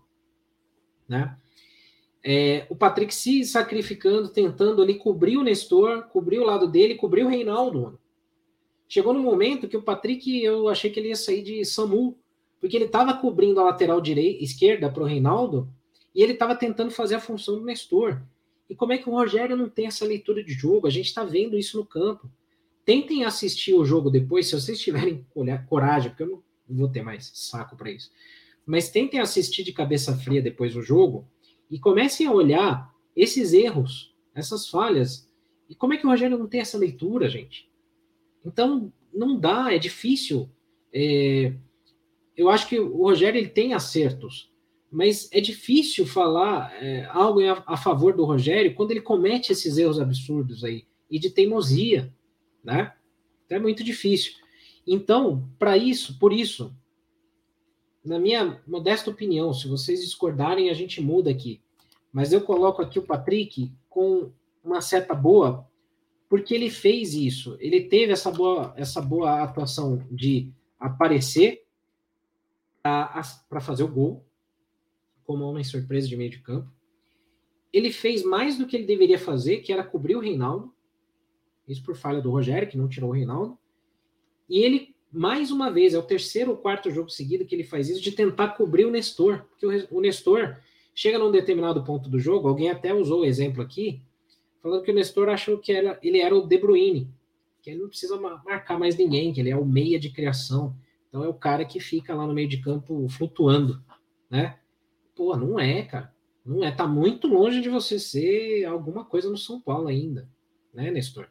[1.06, 1.36] Né?
[2.30, 7.24] É, o Patrick se sacrificando, tentando ali cobrir o Nestor, cobrir o lado dele, cobrir
[7.24, 7.98] o Reinaldo.
[8.86, 12.18] Chegou no momento que o Patrick, eu achei que ele ia sair de SAMU,
[12.60, 15.72] porque ele estava cobrindo a lateral direita, esquerda para o Reinaldo,
[16.14, 18.20] e ele estava tentando fazer a função do Nestor.
[18.68, 20.86] E como é que o Rogério não tem essa leitura de jogo?
[20.86, 22.30] A gente está vendo isso no campo.
[22.84, 25.24] Tentem assistir o jogo depois, se vocês tiverem
[25.66, 28.10] coragem, porque eu não vou ter mais saco para isso.
[28.66, 31.26] Mas tentem assistir de cabeça fria depois o jogo
[31.70, 35.30] e comecem a olhar esses erros, essas falhas.
[35.68, 37.68] E como é que o Rogério não tem essa leitura, gente?
[38.44, 40.48] Então, não dá, é difícil.
[40.92, 41.52] É,
[42.36, 44.50] eu acho que o Rogério ele tem acertos,
[44.90, 49.76] mas é difícil falar é, algo a, a, favor do Rogério quando ele comete esses
[49.76, 52.12] erros absurdos aí e de teimosia,
[52.62, 52.94] né?
[53.44, 54.32] Então é muito difícil.
[54.86, 56.74] Então, para isso, por isso,
[58.08, 61.60] na minha modesta opinião, se vocês discordarem, a gente muda aqui.
[62.10, 64.32] Mas eu coloco aqui o Patrick com
[64.64, 65.68] uma seta boa,
[66.26, 67.58] porque ele fez isso.
[67.60, 70.50] Ele teve essa boa, essa boa atuação de
[70.80, 71.66] aparecer
[72.82, 74.24] para fazer o gol,
[75.24, 76.72] como homem surpresa de meio de campo.
[77.70, 80.72] Ele fez mais do que ele deveria fazer, que era cobrir o Reinaldo.
[81.68, 83.58] Isso por falha do Rogério, que não tirou o Reinaldo.
[84.48, 87.88] E ele mais uma vez, é o terceiro ou quarto jogo seguido que ele faz
[87.88, 89.44] isso, de tentar cobrir o Nestor.
[89.50, 90.56] Porque o, Nestor
[90.94, 94.02] chega num determinado ponto do jogo, alguém até usou o exemplo aqui,
[94.62, 97.10] falando que o Nestor achou que era, ele era o De Bruyne,
[97.62, 100.74] que ele não precisa marcar mais ninguém, que ele é o meia de criação.
[101.08, 103.82] Então é o cara que fica lá no meio de campo flutuando,
[104.30, 104.58] né?
[105.16, 106.14] Pô, não é, cara.
[106.44, 106.70] Não é.
[106.70, 110.28] Tá muito longe de você ser alguma coisa no São Paulo ainda,
[110.72, 111.28] né, Nestor?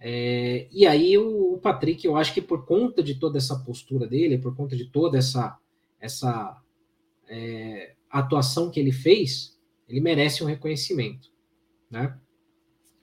[0.00, 4.38] É, e aí o, Patrick, eu acho que por conta de toda essa postura dele,
[4.38, 5.58] por conta de toda essa,
[6.00, 6.62] essa
[7.28, 11.30] é, atuação que ele fez, ele merece um reconhecimento.
[11.90, 12.18] Né?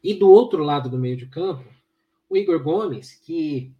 [0.03, 1.65] E do outro lado do meio de campo,
[2.29, 3.73] o Igor Gomes, que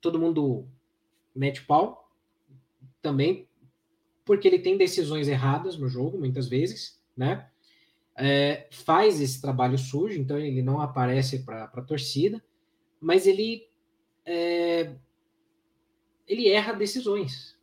[0.00, 0.66] todo mundo
[1.34, 2.10] mete pau,
[3.00, 3.48] também
[4.24, 7.50] porque ele tem decisões erradas no jogo, muitas vezes, né?
[8.16, 12.42] é, faz esse trabalho sujo, então ele não aparece para a torcida,
[13.00, 13.68] mas ele
[14.24, 14.94] é,
[16.26, 17.56] ele erra decisões.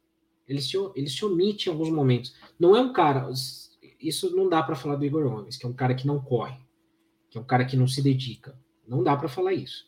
[0.47, 2.35] Ele se, ele se omite em alguns momentos.
[2.59, 3.29] Não é um cara.
[3.99, 6.59] Isso não dá para falar do Igor Gomes, que é um cara que não corre,
[7.29, 8.59] que é um cara que não se dedica.
[8.87, 9.87] Não dá para falar isso.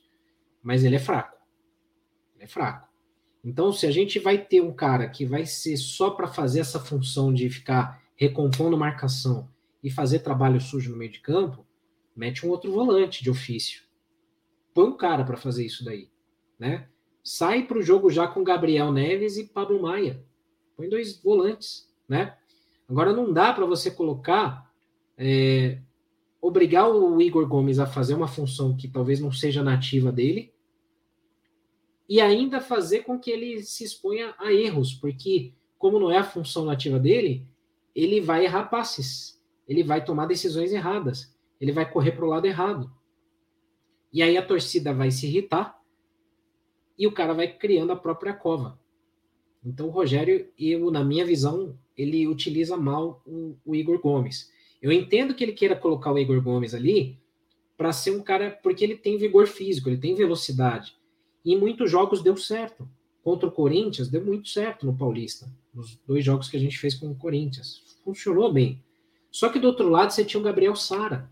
[0.62, 1.38] Mas ele é fraco.
[2.36, 2.88] Ele é fraco.
[3.44, 6.80] Então, se a gente vai ter um cara que vai ser só para fazer essa
[6.80, 9.50] função de ficar recompondo marcação
[9.84, 11.66] e fazer trabalho sujo no meio de campo,
[12.16, 13.82] mete um outro volante de ofício.
[14.76, 16.11] Põe um cara para fazer isso daí,
[16.62, 16.88] né?
[17.24, 20.24] Sai para o jogo já com Gabriel Neves e Pablo Maia.
[20.78, 22.38] Põe dois volantes, né?
[22.88, 24.72] Agora não dá para você colocar,
[25.18, 25.80] é,
[26.40, 30.54] obrigar o Igor Gomes a fazer uma função que talvez não seja nativa dele
[32.08, 36.24] e ainda fazer com que ele se exponha a erros, porque como não é a
[36.24, 37.48] função nativa dele,
[37.96, 42.46] ele vai errar passes ele vai tomar decisões erradas, ele vai correr para o lado
[42.46, 42.92] errado.
[44.12, 45.81] E aí a torcida vai se irritar
[46.98, 48.80] e o cara vai criando a própria cova.
[49.64, 54.52] Então o Rogério, eu, na minha visão, ele utiliza mal o, o Igor Gomes.
[54.82, 57.20] Eu entendo que ele queira colocar o Igor Gomes ali
[57.78, 60.96] para ser um cara, porque ele tem vigor físico, ele tem velocidade.
[61.46, 62.88] E em muitos jogos deu certo.
[63.24, 65.52] Contra o Corinthians, deu muito certo no Paulista.
[65.74, 67.98] Nos dois jogos que a gente fez com o Corinthians.
[68.04, 68.84] Funcionou bem.
[69.30, 71.30] Só que do outro lado você tinha o Gabriel Sara.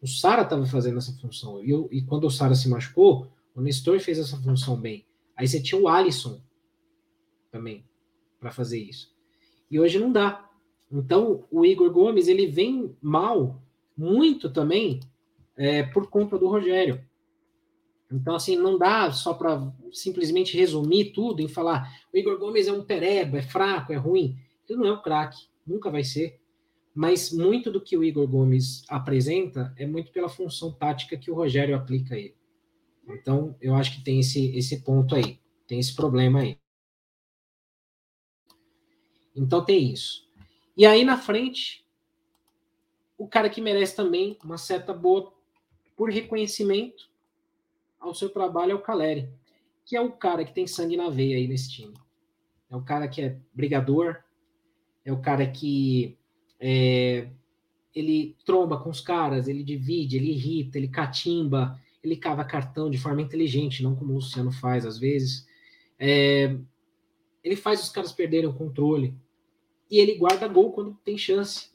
[0.00, 1.62] O Sara estava fazendo essa função.
[1.62, 3.26] E, eu, e quando o Sara se machucou,
[3.58, 5.04] o Nestor fez essa função bem.
[5.36, 6.40] Aí você tinha o Alisson
[7.50, 7.84] também
[8.38, 9.12] para fazer isso.
[9.70, 10.48] E hoje não dá.
[10.90, 13.60] Então o Igor Gomes ele vem mal
[13.96, 15.00] muito também
[15.56, 17.04] é, por conta do Rogério.
[18.10, 22.72] Então, assim, não dá só para simplesmente resumir tudo em falar o Igor Gomes é
[22.72, 24.38] um pereba, é fraco, é ruim.
[24.68, 26.40] Ele não é um craque, nunca vai ser
[26.98, 31.34] mas muito do que o Igor Gomes apresenta é muito pela função tática que o
[31.34, 32.34] Rogério aplica a ele.
[33.08, 36.58] Então, eu acho que tem esse, esse ponto aí, tem esse problema aí.
[39.34, 40.28] Então tem isso.
[40.76, 41.86] E aí na frente,
[43.16, 45.32] o cara que merece também uma seta boa
[45.96, 47.08] por reconhecimento
[47.98, 49.28] ao seu trabalho é o Caleri,
[49.84, 51.94] que é o cara que tem sangue na veia aí nesse time.
[52.70, 54.22] É o cara que é brigador,
[55.04, 56.16] é o cara que
[56.60, 57.28] é,
[57.94, 62.98] ele tromba com os caras, ele divide, ele irrita, ele catimba, ele cava cartão de
[62.98, 65.46] forma inteligente, não como o Luciano faz às vezes.
[65.98, 66.56] É,
[67.42, 69.14] ele faz os caras perderem o controle.
[69.90, 71.70] E ele guarda gol quando tem chance.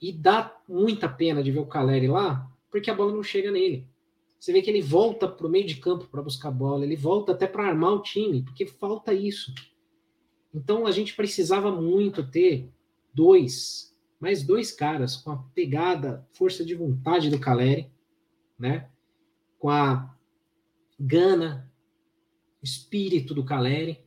[0.00, 3.86] E dá muita pena de ver o Caleri lá, porque a bola não chega nele.
[4.38, 6.96] Você vê que ele volta para o meio de campo para buscar a bola, ele
[6.96, 9.52] volta até para armar o time, porque falta isso.
[10.54, 12.70] Então a gente precisava muito ter
[13.12, 17.90] dois, mais dois caras com a pegada, força de vontade do Caleri,
[18.58, 18.88] né?
[19.60, 20.16] Com a
[20.98, 21.70] gana,
[22.62, 24.00] espírito do Caleri,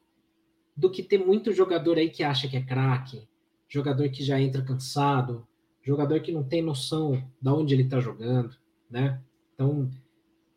[0.75, 3.27] do que ter muito jogador aí que acha que é craque,
[3.69, 5.47] jogador que já entra cansado,
[5.81, 8.55] jogador que não tem noção de onde ele está jogando,
[8.89, 9.21] né?
[9.53, 9.89] Então,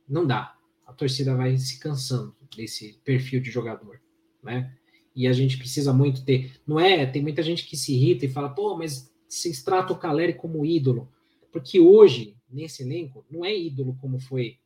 [0.09, 0.57] não dá.
[0.87, 4.01] A torcida vai se cansando desse perfil de jogador,
[4.43, 4.75] né?
[5.15, 6.61] E a gente precisa muito ter.
[6.67, 7.07] Não é?
[7.07, 10.65] Tem muita gente que se irrita e fala, pô, mas se trata o Caleri como
[10.65, 11.09] ídolo.
[11.53, 14.59] Porque hoje, nesse elenco, não é ídolo como foi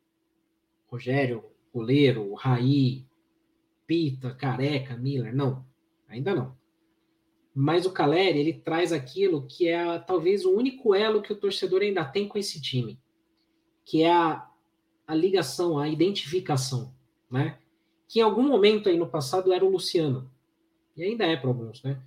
[0.90, 3.06] Rogério, goleiro, Raí,
[3.86, 5.34] Pita, Careca, Miller.
[5.34, 5.64] Não,
[6.08, 6.58] ainda não.
[7.54, 11.82] Mas o Caleri, ele traz aquilo que é talvez o único elo que o torcedor
[11.82, 12.98] ainda tem com esse time,
[13.84, 14.48] que é a,
[15.06, 16.94] a ligação, a identificação,
[17.30, 17.58] né?
[18.08, 20.30] Que em algum momento aí no passado era o Luciano,
[20.96, 22.00] e ainda é para alguns, né?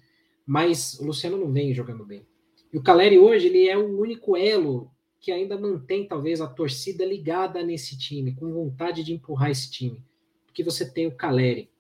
[0.46, 2.26] Mas o Luciano não vem jogando bem.
[2.72, 4.92] E o Caleri hoje, ele é o único elo
[5.24, 10.04] que ainda mantém talvez a torcida ligada nesse time, com vontade de empurrar esse time.
[10.46, 11.72] Porque você tem o Caleri,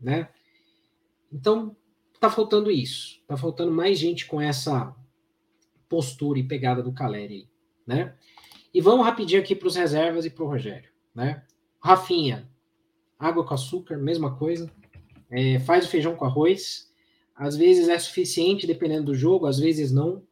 [0.00, 0.30] né?
[1.30, 1.76] Então,
[2.18, 3.22] tá faltando isso.
[3.26, 4.96] Tá faltando mais gente com essa
[5.86, 7.46] postura e pegada do Caleri,
[7.86, 8.16] né?
[8.72, 11.44] E vamos rapidinho aqui para os reservas e para o Rogério, né?
[11.78, 12.50] Rafinha,
[13.18, 14.72] água com açúcar, mesma coisa.
[15.28, 16.90] É, faz o feijão com arroz.
[17.34, 20.22] Às vezes é suficiente, dependendo do jogo, às vezes não.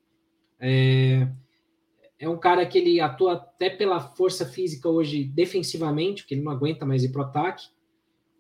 [0.59, 1.29] É,
[2.19, 6.53] é um cara que ele atua até pela força física hoje defensivamente, porque ele não
[6.53, 7.69] aguenta mais ir para o ataque.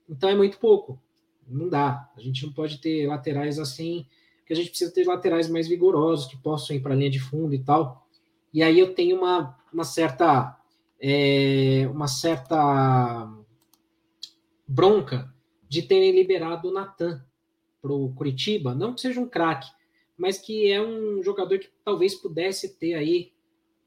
[0.08, 1.00] Então é muito pouco.
[1.46, 2.10] Não dá.
[2.16, 4.06] A gente não pode ter laterais assim,
[4.38, 7.18] porque a gente precisa ter laterais mais vigorosos, que possam ir para a linha de
[7.18, 8.06] fundo e tal.
[8.52, 10.58] E aí eu tenho uma, uma certa
[11.00, 13.30] é, uma certa
[14.66, 15.30] bronca
[15.68, 17.22] de terem liberado o Natan
[17.82, 19.68] para o Curitiba, não que seja um craque,
[20.16, 23.33] mas que é um jogador que talvez pudesse ter aí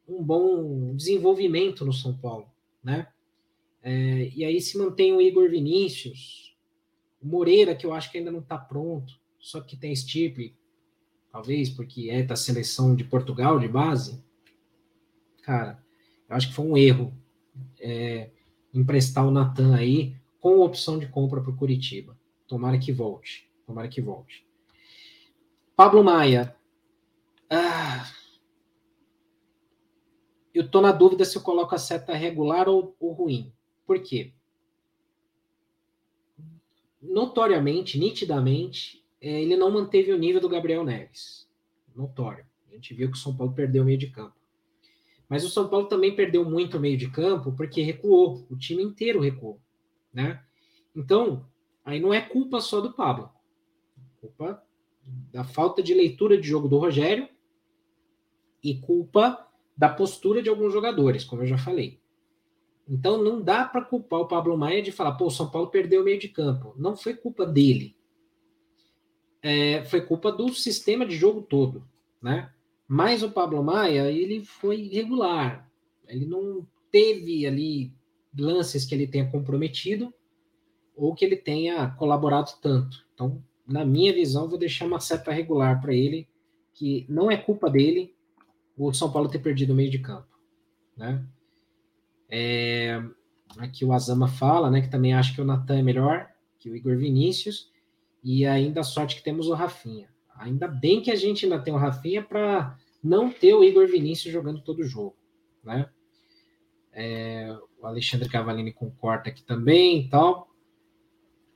[0.07, 2.47] um bom desenvolvimento no São Paulo,
[2.83, 3.07] né?
[3.81, 6.55] É, e aí se mantém o Igor Vinícius,
[7.21, 10.55] o Moreira, que eu acho que ainda não está pronto, só que tem estirpe,
[11.31, 14.23] talvez porque é da seleção de Portugal de base,
[15.43, 15.83] cara,
[16.29, 17.13] eu acho que foi um erro
[17.79, 18.29] é,
[18.73, 22.17] emprestar o Natan aí com opção de compra para o Curitiba.
[22.47, 23.49] Tomara que volte.
[23.65, 24.45] Tomara que volte.
[25.75, 26.55] Pablo Maia.
[27.49, 28.09] Ah,
[30.57, 33.53] eu estou na dúvida se eu coloco a seta regular ou, ou ruim.
[33.85, 34.33] Por quê?
[37.01, 41.47] Notoriamente, nitidamente, é, ele não manteve o nível do Gabriel Neves.
[41.95, 42.45] Notório.
[42.69, 44.35] A gente viu que o São Paulo perdeu o meio de campo.
[45.29, 48.81] Mas o São Paulo também perdeu muito o meio de campo porque recuou, o time
[48.81, 49.59] inteiro recuou,
[50.13, 50.43] né?
[50.95, 51.45] Então,
[51.83, 53.29] aí não é culpa só do Pablo.
[54.19, 54.63] Culpa
[55.31, 57.29] da falta de leitura de jogo do Rogério
[58.63, 59.46] e culpa
[59.77, 61.99] da postura de alguns jogadores, como eu já falei.
[62.89, 66.01] Então não dá para culpar o Pablo Maia de falar, pô, o São Paulo perdeu
[66.01, 66.73] o meio de campo.
[66.77, 67.95] Não foi culpa dele.
[69.41, 71.87] É, foi culpa do sistema de jogo todo,
[72.21, 72.51] né?
[72.87, 75.69] Mas o Pablo Maia, ele foi irregular.
[76.07, 77.93] Ele não teve ali
[78.37, 80.13] lances que ele tenha comprometido
[80.95, 83.05] ou que ele tenha colaborado tanto.
[83.13, 86.27] Então, na minha visão, vou deixar uma seta regular para ele,
[86.73, 88.15] que não é culpa dele
[88.77, 90.27] o São Paulo ter perdido o meio de campo,
[90.95, 91.25] né?
[92.29, 93.01] É,
[93.57, 96.29] aqui o Azama fala, né, que também acha que o Natan é melhor
[96.59, 97.71] que o Igor Vinícius
[98.23, 100.09] e ainda a sorte que temos o Rafinha.
[100.35, 104.33] Ainda bem que a gente ainda tem o Rafinha para não ter o Igor Vinícius
[104.33, 105.15] jogando todo o jogo,
[105.63, 105.89] né?
[106.91, 110.47] É, o Alexandre Cavalini concorda aqui também e tal.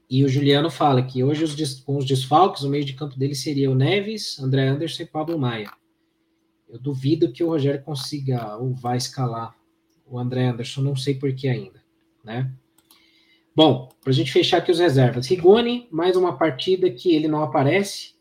[0.10, 3.34] E o Juliano fala que hoje, os, com os desfalques, o meio de campo dele
[3.34, 5.72] seria o Neves, André Anderson e Pablo Maia.
[6.72, 9.54] Eu duvido que o Rogério consiga ou vai escalar
[10.06, 11.84] o André Anderson, não sei por que ainda,
[12.24, 12.50] né?
[13.54, 15.28] Bom, para a gente fechar aqui os reservas.
[15.28, 18.16] Rigoni, mais uma partida que ele não aparece,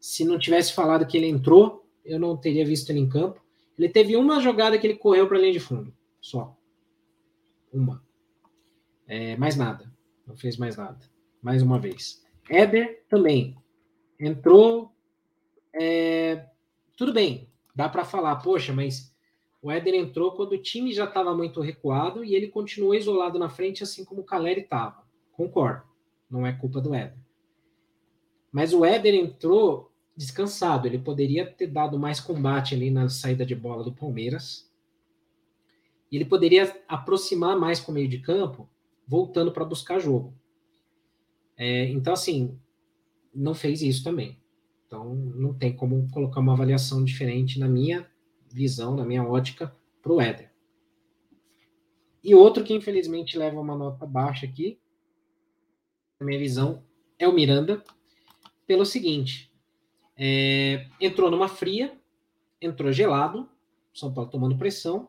[0.00, 3.40] Se não tivesse falado que ele entrou, eu não teria visto ele em campo.
[3.78, 6.56] Ele teve uma jogada que ele correu para a linha de fundo, só.
[7.72, 8.02] Uma.
[9.06, 9.92] É, mais nada.
[10.26, 10.98] Não fez mais nada.
[11.40, 12.24] Mais uma vez.
[12.48, 13.56] Éder também.
[14.18, 14.90] Entrou.
[15.74, 16.46] É,
[16.96, 17.51] tudo bem.
[17.74, 19.14] Dá para falar, poxa, mas
[19.62, 23.48] o Éder entrou quando o time já estava muito recuado e ele continuou isolado na
[23.48, 25.06] frente, assim como o Caleri estava.
[25.32, 25.84] Concordo.
[26.28, 27.18] Não é culpa do Éder.
[28.50, 30.86] Mas o Éder entrou descansado.
[30.86, 34.70] Ele poderia ter dado mais combate ali na saída de bola do Palmeiras.
[36.10, 38.68] E ele poderia aproximar mais com o meio de campo,
[39.06, 40.34] voltando para buscar jogo.
[41.56, 42.58] É, então, assim,
[43.34, 44.41] não fez isso também.
[44.92, 48.06] Então, não tem como colocar uma avaliação diferente na minha
[48.52, 50.52] visão, na minha ótica, para o Éder.
[52.22, 54.78] E outro que infelizmente leva uma nota baixa aqui,
[56.20, 56.84] na minha visão,
[57.18, 57.82] é o Miranda,
[58.66, 59.50] pelo seguinte:
[60.14, 61.98] é, entrou numa fria,
[62.60, 63.48] entrou gelado,
[63.94, 65.08] São Paulo tomando pressão,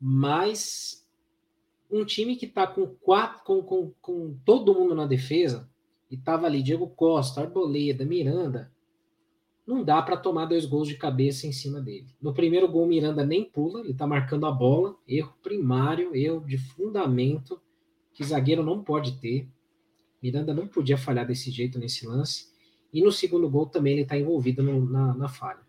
[0.00, 1.04] mas
[1.90, 5.68] um time que está com com, com, com todo mundo na defesa,
[6.12, 8.70] e tava ali Diego Costa, Arboleda, Miranda,
[9.66, 12.14] não dá para tomar dois gols de cabeça em cima dele.
[12.20, 16.58] No primeiro gol, Miranda nem pula, ele tá marcando a bola, erro primário, erro de
[16.58, 17.58] fundamento,
[18.12, 19.48] que zagueiro não pode ter.
[20.22, 22.52] Miranda não podia falhar desse jeito nesse lance.
[22.92, 25.62] E no segundo gol também ele está envolvido no, na, na, falha,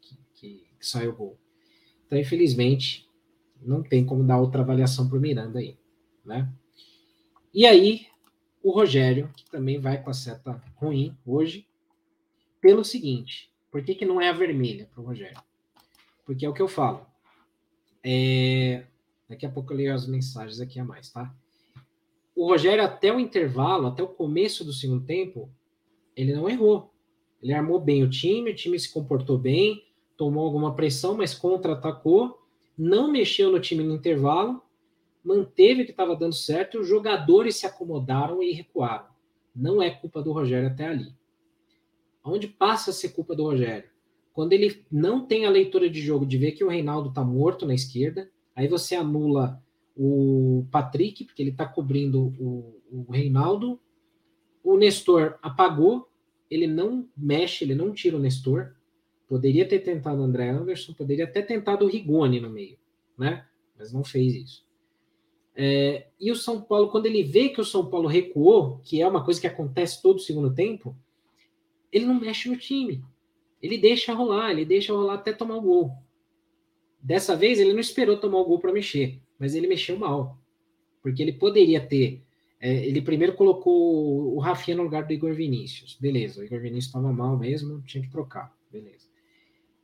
[0.00, 1.36] que, que, que sai o gol.
[2.06, 3.04] Então, infelizmente,
[3.60, 5.76] não tem como dar outra avaliação para o Miranda aí.
[6.24, 6.48] Né?
[7.52, 8.06] E aí,
[8.68, 11.66] o Rogério, que também vai com a seta ruim hoje,
[12.60, 15.40] pelo seguinte: por que, que não é a vermelha para o Rogério?
[16.26, 17.06] Porque é o que eu falo.
[18.04, 18.84] É...
[19.26, 21.34] Daqui a pouco eu leio as mensagens aqui a mais, tá?
[22.36, 25.50] O Rogério, até o intervalo, até o começo do segundo tempo,
[26.14, 26.92] ele não errou.
[27.42, 29.84] Ele armou bem o time, o time se comportou bem,
[30.16, 32.38] tomou alguma pressão, mas contra-atacou,
[32.76, 34.62] não mexeu no time no intervalo,
[35.24, 39.06] manteve o que estava dando certo e os jogadores se acomodaram e recuaram.
[39.54, 41.12] Não é culpa do Rogério até ali.
[42.24, 43.88] Onde passa a ser culpa do Rogério?
[44.32, 47.66] Quando ele não tem a leitura de jogo de ver que o Reinaldo está morto
[47.66, 49.60] na esquerda, aí você anula
[49.96, 53.80] o Patrick, porque ele está cobrindo o, o Reinaldo.
[54.62, 56.08] O Nestor apagou,
[56.48, 58.76] ele não mexe, ele não tira o Nestor.
[59.26, 62.78] Poderia ter tentado o André Anderson, poderia até tentado o Rigoni no meio,
[63.18, 63.44] né?
[63.76, 64.67] Mas não fez isso.
[65.60, 69.08] É, e o São Paulo, quando ele vê que o São Paulo recuou, que é
[69.08, 70.96] uma coisa que acontece todo segundo tempo,
[71.90, 73.02] ele não mexe no time.
[73.60, 75.90] Ele deixa rolar, ele deixa rolar até tomar o gol.
[77.02, 80.38] Dessa vez ele não esperou tomar o gol para mexer, mas ele mexeu mal.
[81.02, 82.22] Porque ele poderia ter
[82.60, 85.96] é, ele primeiro colocou o Rafinha no lugar do Igor Vinícius.
[86.00, 88.52] Beleza, o Igor Vinícius estava mal mesmo, tinha que trocar.
[88.70, 89.06] Beleza.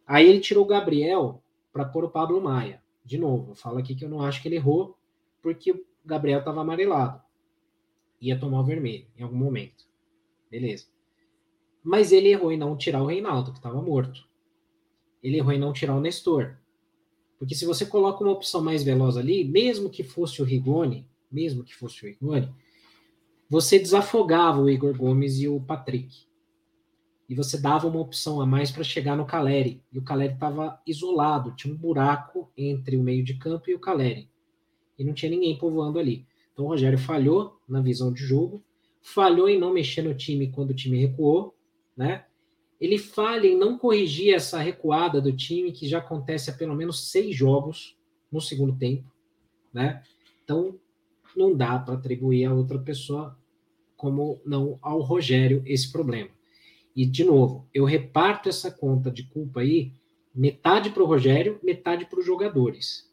[0.07, 1.43] Aí ele tirou o Gabriel
[1.73, 2.83] para pôr o Pablo Maia.
[3.05, 4.97] De novo, falo aqui que eu não acho que ele errou,
[5.45, 7.21] porque o Gabriel estava amarelado.
[8.19, 9.85] Ia tomar o vermelho em algum momento.
[10.51, 10.87] Beleza.
[11.83, 14.27] Mas ele errou em não tirar o Reinaldo, que estava morto.
[15.23, 16.57] Ele errou em não tirar o Nestor.
[17.39, 21.63] Porque se você coloca uma opção mais veloz ali, mesmo que fosse o Rigoni, mesmo
[21.63, 22.51] que fosse o Rigoni,
[23.51, 26.27] você desafogava o Igor Gomes e o Patrick.
[27.29, 29.83] E você dava uma opção a mais para chegar no Caleri.
[29.93, 33.79] E o Caleri estava isolado, tinha um buraco entre o meio de campo e o
[33.79, 34.33] Caleri.
[34.99, 36.27] E não tinha ninguém povoando ali.
[36.53, 38.63] Então o Rogério falhou na visão de jogo,
[39.03, 41.55] falhou em não mexer no time quando o time recuou,
[41.97, 42.25] né?
[42.81, 47.11] Ele falha em não corrigir essa recuada do time que já acontece há pelo menos
[47.11, 47.97] seis jogos
[48.31, 49.11] no segundo tempo,
[49.73, 50.03] né?
[50.43, 50.79] Então
[51.37, 53.37] não dá para atribuir a outra pessoa
[53.97, 56.31] como não ao Rogério esse problema.
[56.95, 59.93] E, de novo, eu reparto essa conta de culpa aí,
[60.35, 63.11] metade para o Rogério, metade para os jogadores.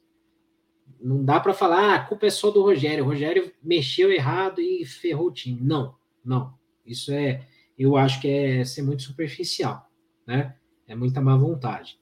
[1.01, 4.61] Não dá para falar, ah, a culpa é só do Rogério, o Rogério mexeu errado
[4.61, 5.59] e ferrou o time.
[5.61, 6.53] Não, não.
[6.85, 7.45] Isso é,
[7.77, 9.89] eu acho que é ser muito superficial,
[10.25, 10.55] né?
[10.87, 11.99] É muita má vontade.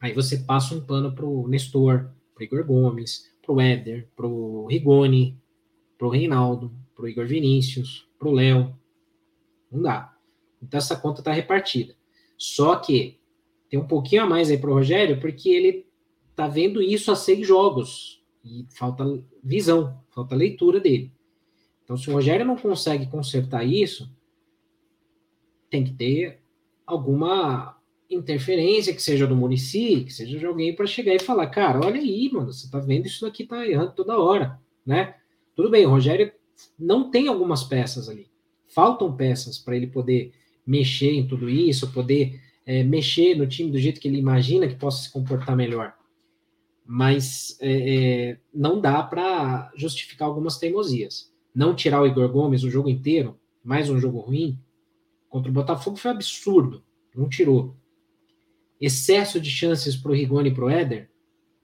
[0.00, 4.26] Aí você passa um pano para o Nestor, para Igor Gomes, para o Éder, para
[4.26, 5.40] o Rigoni,
[5.96, 8.78] para o Reinaldo, para o Igor Vinícius, para o Léo.
[9.70, 10.14] Não dá.
[10.62, 11.94] Então essa conta está repartida.
[12.36, 13.18] Só que
[13.68, 15.85] tem um pouquinho a mais aí para o Rogério, porque ele
[16.36, 18.22] está vendo isso há seis jogos.
[18.44, 19.04] E falta
[19.42, 21.10] visão, falta leitura dele.
[21.82, 24.12] Então, se o Rogério não consegue consertar isso,
[25.70, 26.40] tem que ter
[26.86, 27.76] alguma
[28.08, 32.00] interferência, que seja do município, que seja de alguém para chegar e falar, cara, olha
[32.00, 35.16] aí, mano, você tá vendo isso daqui tá errando toda hora, né?
[35.56, 36.30] Tudo bem, o Rogério
[36.78, 38.28] não tem algumas peças ali.
[38.68, 40.32] Faltam peças para ele poder
[40.64, 44.74] mexer em tudo isso, poder é, mexer no time do jeito que ele imagina que
[44.74, 45.95] possa se comportar melhor.
[46.86, 47.94] Mas é,
[48.30, 51.32] é, não dá para justificar algumas teimosias.
[51.54, 54.58] Não tirar o Igor Gomes o jogo inteiro, mais um jogo ruim,
[55.28, 56.84] contra o Botafogo foi absurdo.
[57.14, 57.74] Não tirou.
[58.80, 61.10] Excesso de chances para o Rigoni e para o Éder.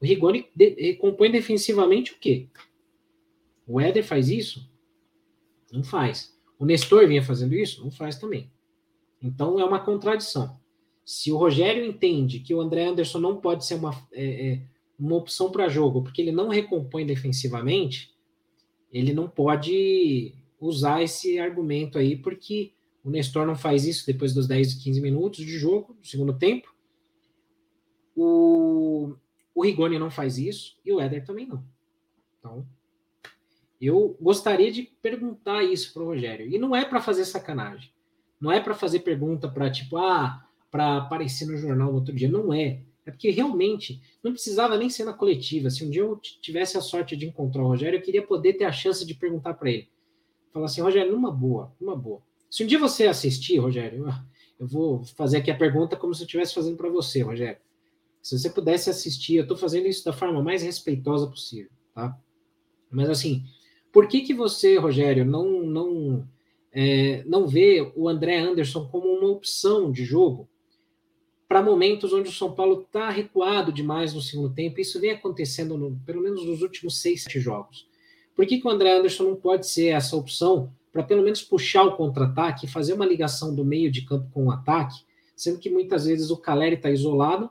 [0.00, 2.48] O Rigoni de, compõe defensivamente o quê?
[3.66, 4.68] O Éder faz isso?
[5.72, 6.36] Não faz.
[6.58, 7.82] O Nestor vinha fazendo isso?
[7.82, 8.50] Não faz também.
[9.22, 10.58] Então é uma contradição.
[11.04, 14.62] Se o Rogério entende que o André Anderson não pode ser uma, é, é,
[15.06, 18.14] uma opção para jogo, porque ele não recompõe defensivamente,
[18.92, 22.72] ele não pode usar esse argumento aí, porque
[23.02, 26.72] o Nestor não faz isso depois dos 10, 15 minutos de jogo, do segundo tempo.
[28.14, 29.14] O,
[29.52, 31.64] o Rigoni não faz isso e o Éder também não.
[32.38, 32.66] Então,
[33.80, 36.48] eu gostaria de perguntar isso para o Rogério.
[36.48, 37.90] E não é para fazer sacanagem.
[38.40, 42.28] Não é para fazer pergunta para, tipo, ah, para aparecer no jornal no outro dia.
[42.28, 42.82] Não é.
[43.04, 45.70] É porque realmente não precisava nem ser na coletiva.
[45.70, 48.64] Se um dia eu tivesse a sorte de encontrar o Rogério, eu queria poder ter
[48.64, 49.88] a chance de perguntar para ele.
[50.52, 52.22] Falar assim, Rogério, numa boa, numa boa.
[52.48, 54.06] Se um dia você assistir, Rogério,
[54.60, 57.58] eu vou fazer aqui a pergunta como se eu estivesse fazendo para você, Rogério.
[58.22, 62.16] Se você pudesse assistir, eu estou fazendo isso da forma mais respeitosa possível, tá?
[62.88, 63.42] Mas assim,
[63.90, 66.28] por que que você, Rogério, não não
[66.70, 70.48] é, não vê o André Anderson como uma opção de jogo
[71.52, 74.80] para momentos onde o São Paulo está recuado demais no segundo tempo?
[74.80, 77.86] Isso vem acontecendo no, pelo menos nos últimos seis, sete jogos.
[78.34, 81.82] Por que, que o André Anderson não pode ser essa opção para pelo menos puxar
[81.82, 85.04] o contra-ataque, fazer uma ligação do meio de campo com o ataque,
[85.36, 87.50] sendo que muitas vezes o Caleri está isolado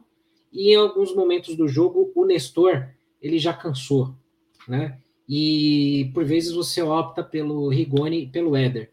[0.51, 2.87] e em alguns momentos do jogo o Nestor
[3.21, 4.15] ele já cansou,
[4.67, 4.97] né?
[5.29, 8.89] E por vezes você opta pelo Rigoni e pelo Éder.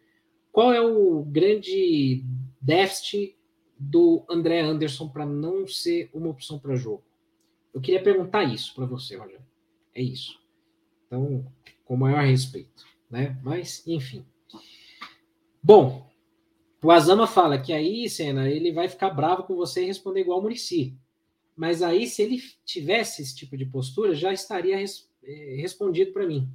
[0.52, 2.22] Qual é o grande
[2.60, 3.37] déficit
[3.78, 7.04] do André Anderson para não ser uma opção para jogo?
[7.72, 9.44] Eu queria perguntar isso para você, Rogério.
[9.94, 10.38] É isso.
[11.06, 11.46] Então,
[11.84, 13.38] com o maior respeito, né?
[13.42, 14.24] Mas, enfim.
[15.62, 16.08] Bom,
[16.82, 20.38] o Azama fala que aí, Senna, ele vai ficar bravo com você e responder igual
[20.38, 20.96] o Murici.
[21.56, 26.26] Mas aí, se ele tivesse esse tipo de postura, já estaria res, é, respondido para
[26.26, 26.48] mim.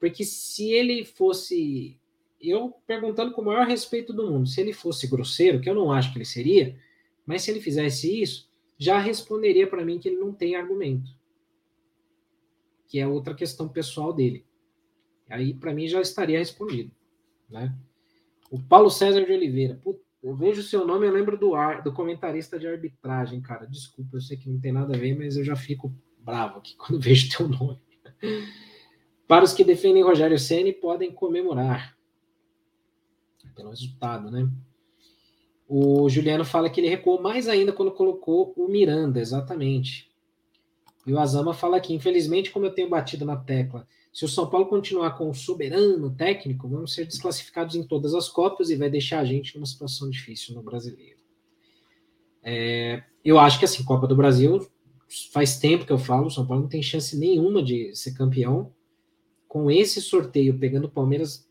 [0.00, 1.98] Porque se ele fosse.
[2.46, 5.90] Eu perguntando com o maior respeito do mundo, se ele fosse grosseiro, que eu não
[5.90, 6.76] acho que ele seria,
[7.24, 11.10] mas se ele fizesse isso, já responderia para mim que ele não tem argumento.
[12.86, 14.44] Que é outra questão pessoal dele.
[15.28, 16.90] Aí, para mim, já estaria respondido.
[17.48, 17.74] Né?
[18.50, 19.80] O Paulo César de Oliveira.
[20.22, 23.66] eu vejo o seu nome, eu lembro do, ar, do comentarista de arbitragem, cara.
[23.66, 26.76] Desculpa, eu sei que não tem nada a ver, mas eu já fico bravo aqui
[26.78, 27.80] quando vejo teu nome.
[29.26, 31.93] Para os que defendem Rogério Ceni podem comemorar
[33.54, 34.48] pelo resultado, né?
[35.66, 40.10] O Juliano fala que ele recuou mais ainda quando colocou o Miranda, exatamente.
[41.06, 44.48] E o Azama fala aqui, infelizmente, como eu tenho batido na tecla, se o São
[44.48, 48.88] Paulo continuar com o soberano técnico, vamos ser desclassificados em todas as Copas e vai
[48.88, 51.18] deixar a gente numa situação difícil no brasileiro.
[52.42, 54.64] É, eu acho que assim, Copa do Brasil,
[55.32, 58.72] faz tempo que eu falo, o São Paulo não tem chance nenhuma de ser campeão.
[59.48, 61.48] Com esse sorteio, pegando o Palmeiras,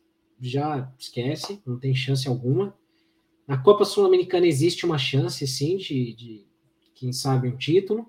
[0.50, 2.78] já esquece, não tem chance alguma.
[3.48, 6.48] Na Copa Sul-Americana existe uma chance, sim, de, de,
[6.94, 8.08] quem sabe, um título,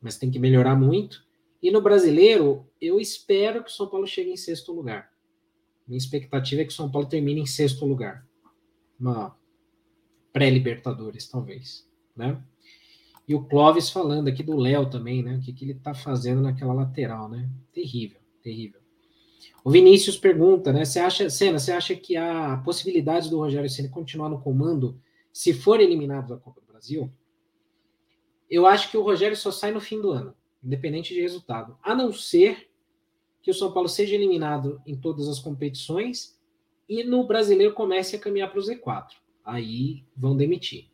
[0.00, 1.24] mas tem que melhorar muito.
[1.62, 5.12] E no brasileiro, eu espero que o São Paulo chegue em sexto lugar.
[5.86, 8.26] Minha expectativa é que o São Paulo termine em sexto lugar.
[8.98, 9.36] Uma
[10.32, 11.88] pré-Libertadores, talvez.
[12.16, 12.42] Né?
[13.26, 15.36] E o Clóvis falando aqui do Léo também, né?
[15.36, 17.48] O que, que ele tá fazendo naquela lateral, né?
[17.72, 18.83] Terrível, terrível.
[19.64, 20.84] O Vinícius pergunta, né?
[20.84, 25.00] Você acha, Senna, você acha que há possibilidades do Rogério Senna continuar no comando
[25.32, 27.10] se for eliminado da Copa do Brasil?
[28.48, 30.34] Eu acho que o Rogério só sai no fim do ano
[30.64, 32.70] independente de resultado, a não ser
[33.42, 36.40] que o São Paulo seja eliminado em todas as competições
[36.88, 39.10] e no brasileiro comece a caminhar para o Z4.
[39.44, 40.90] Aí vão demitir.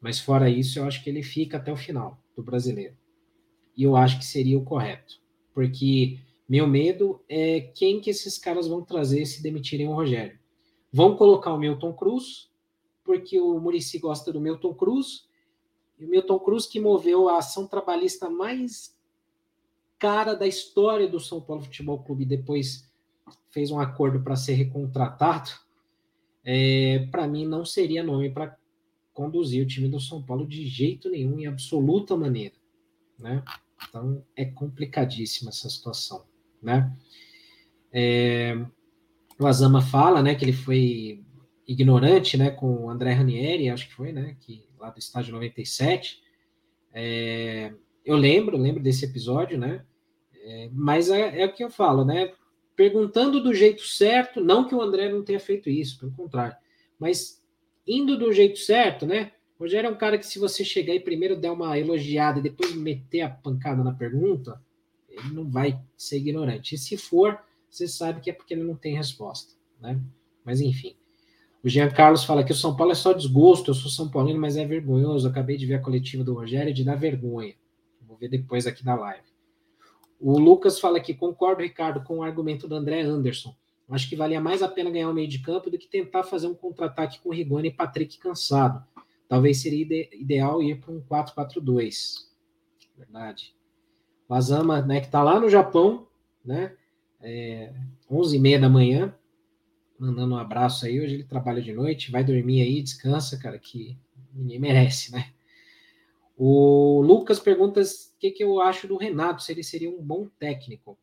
[0.00, 2.96] Mas fora isso, eu acho que ele fica até o final do brasileiro.
[3.76, 5.20] E eu acho que seria o correto.
[5.52, 6.18] Porque
[6.48, 10.38] meu medo é quem que esses caras vão trazer se demitirem o Rogério.
[10.92, 12.50] Vão colocar o Milton Cruz,
[13.02, 15.28] porque o Murici gosta do Milton Cruz,
[15.98, 18.94] e o Milton Cruz que moveu a ação trabalhista mais
[19.98, 22.90] cara da história do São Paulo Futebol Clube depois
[23.50, 25.50] fez um acordo para ser recontratado,
[26.44, 28.58] é, para mim não seria nome para
[29.14, 32.54] conduzir o time do São Paulo de jeito nenhum, em absoluta maneira,
[33.18, 33.42] né?
[33.88, 36.24] Então é complicadíssima essa situação,
[36.64, 36.92] né?
[37.92, 38.58] É,
[39.38, 41.22] o Azama fala, né, que ele foi
[41.66, 46.22] ignorante, né, com o André Ranieri, acho que foi, né, que lá do estádio 97.
[46.92, 47.72] É,
[48.04, 49.84] eu lembro, lembro desse episódio, né?
[50.34, 52.32] É, mas é, é, o que eu falo, né?
[52.76, 56.56] Perguntando do jeito certo, não que o André não tenha feito isso, pelo contrário,
[56.98, 57.42] mas
[57.86, 59.32] indo do jeito certo, né?
[59.58, 62.74] Rogério é um cara que, se você chegar e primeiro der uma elogiada e depois
[62.74, 64.60] meter a pancada na pergunta,
[65.16, 66.74] ele não vai ser ignorante.
[66.74, 67.38] E se for,
[67.68, 70.00] você sabe que é porque ele não tem resposta, né?
[70.44, 70.94] Mas enfim.
[71.62, 74.38] O Jean Carlos fala que o São Paulo é só desgosto, eu sou São Paulino,
[74.38, 75.26] mas é vergonhoso.
[75.26, 77.54] Acabei de ver a coletiva do Rogério e de dar vergonha.
[78.06, 79.24] Vou ver depois aqui da live.
[80.20, 83.54] O Lucas fala que concordo, Ricardo, com o argumento do André Anderson.
[83.90, 86.46] Acho que valia mais a pena ganhar o meio de campo do que tentar fazer
[86.46, 88.82] um contra-ataque com Rigoni e Patrick cansado.
[89.28, 92.26] Talvez seria ide ideal ir para um 4-4-2.
[92.96, 93.54] Verdade.
[94.28, 96.06] O Azama, né, que está lá no Japão,
[96.44, 96.74] né,
[97.20, 97.72] é,
[98.10, 99.14] 11h30 da manhã,
[99.98, 101.00] mandando um abraço aí.
[101.00, 103.98] Hoje ele trabalha de noite, vai dormir aí, descansa, cara, que
[104.34, 105.32] ninguém merece, né?
[106.36, 107.84] O Lucas pergunta o
[108.18, 110.98] que, que eu acho do Renato, se ele seria um bom técnico.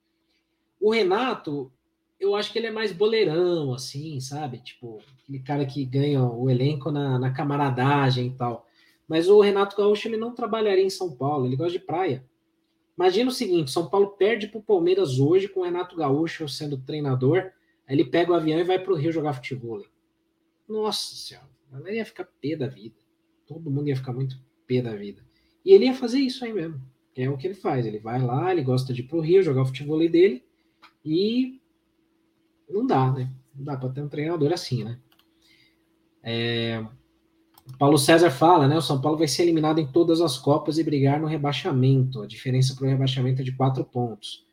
[0.80, 1.72] O Renato,
[2.20, 4.60] eu acho que ele é mais boleirão, assim, sabe?
[4.60, 8.68] Tipo, aquele cara que ganha o elenco na, na camaradagem e tal.
[9.08, 12.26] Mas o Renato Gaúcho, ele não trabalharia em São Paulo, ele gosta de praia.
[12.98, 16.78] Imagina o seguinte, São Paulo perde para o Palmeiras hoje com o Renato Gaúcho sendo
[16.78, 17.52] treinador,
[17.92, 19.84] Aí ele pega o avião e vai para o Rio jogar futebol.
[20.66, 22.96] Nossa senhora, ela ia ficar pé da vida.
[23.46, 25.22] Todo mundo ia ficar muito pé da vida.
[25.66, 26.82] E ele ia fazer isso aí mesmo.
[27.14, 27.86] É o que ele faz.
[27.86, 30.42] Ele vai lá, ele gosta de ir pro Rio jogar o futebol dele
[31.04, 31.60] e
[32.70, 33.30] não dá, né?
[33.54, 34.98] Não dá para ter um treinador assim, né?
[36.24, 36.86] É...
[37.78, 38.78] Paulo César fala, né?
[38.78, 42.22] O São Paulo vai ser eliminado em todas as Copas e brigar no rebaixamento.
[42.22, 44.46] A diferença para o rebaixamento é de quatro pontos.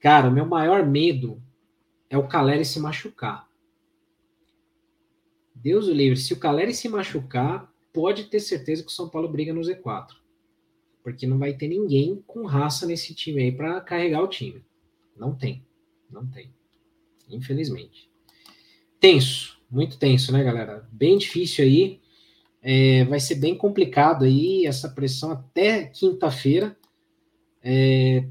[0.00, 1.42] Cara, o meu maior medo
[2.08, 3.48] é o Caleri se machucar.
[5.54, 9.28] Deus o livre, se o Caleri se machucar, pode ter certeza que o São Paulo
[9.28, 10.16] briga no Z4.
[11.02, 14.64] Porque não vai ter ninguém com raça nesse time aí para carregar o time.
[15.16, 15.64] Não tem.
[16.10, 16.52] Não tem.
[17.28, 18.10] Infelizmente.
[18.98, 19.59] Tenso.
[19.70, 20.88] Muito tenso, né, galera?
[20.90, 22.00] Bem difícil aí.
[22.62, 26.76] É, vai ser bem complicado aí essa pressão até quinta-feira.
[27.62, 28.24] É,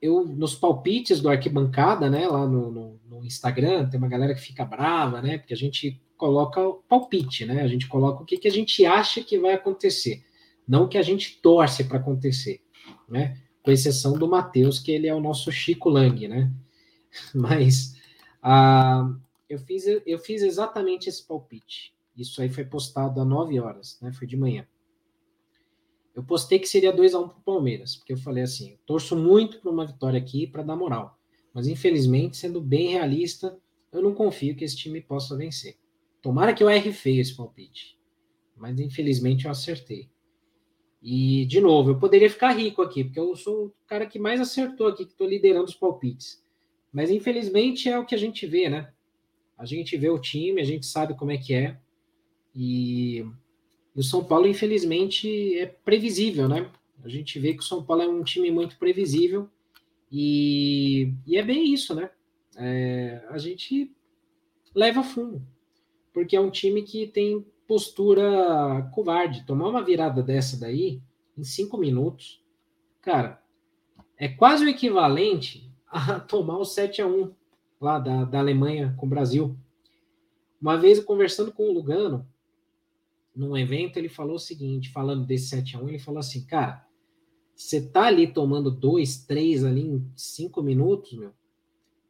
[0.00, 4.40] eu nos palpites do arquibancada, né, lá no, no, no, Instagram, tem uma galera que
[4.40, 8.36] fica brava, né, porque a gente coloca o palpite, né, a gente coloca o que,
[8.36, 10.22] que a gente acha que vai acontecer,
[10.66, 12.60] não o que a gente torce para acontecer,
[13.08, 16.52] né, com exceção do Matheus, que ele é o nosso Chico Lang, né,
[17.34, 17.94] mas
[18.42, 19.12] ah,
[19.48, 24.12] eu, fiz, eu fiz exatamente esse palpite, isso aí foi postado às 9 horas, né,
[24.12, 24.66] foi de manhã.
[26.14, 28.78] Eu postei que seria 2 a 1 um para o Palmeiras, porque eu falei assim,
[28.86, 31.18] torço muito para uma vitória aqui para dar moral.
[31.52, 33.58] Mas infelizmente, sendo bem realista,
[33.92, 35.76] eu não confio que esse time possa vencer.
[36.22, 37.98] Tomara que eu erre feio esse palpite.
[38.56, 40.10] Mas infelizmente eu acertei.
[41.02, 44.40] E, de novo, eu poderia ficar rico aqui, porque eu sou o cara que mais
[44.40, 46.42] acertou aqui, que estou liderando os palpites.
[46.92, 48.92] Mas infelizmente é o que a gente vê, né?
[49.56, 51.78] A gente vê o time, a gente sabe como é que é.
[52.54, 53.26] E
[53.96, 56.70] e o São Paulo, infelizmente, é previsível, né?
[57.02, 59.48] A gente vê que o São Paulo é um time muito previsível
[60.12, 62.10] e, e é bem isso, né?
[62.56, 63.90] É, a gente
[64.74, 65.42] leva fundo,
[66.12, 69.46] porque é um time que tem postura covarde.
[69.46, 71.00] Tomar uma virada dessa daí
[71.36, 72.44] em cinco minutos,
[73.00, 73.42] cara,
[74.18, 77.32] é quase o equivalente a tomar o 7 a 1
[77.80, 79.56] lá da, da Alemanha com o Brasil.
[80.60, 82.26] Uma vez conversando com o Lugano,
[83.34, 86.86] num evento, ele falou o seguinte, falando desse 7 a 1 ele falou assim, cara,
[87.54, 91.32] você tá ali tomando dois, três ali em cinco minutos, meu,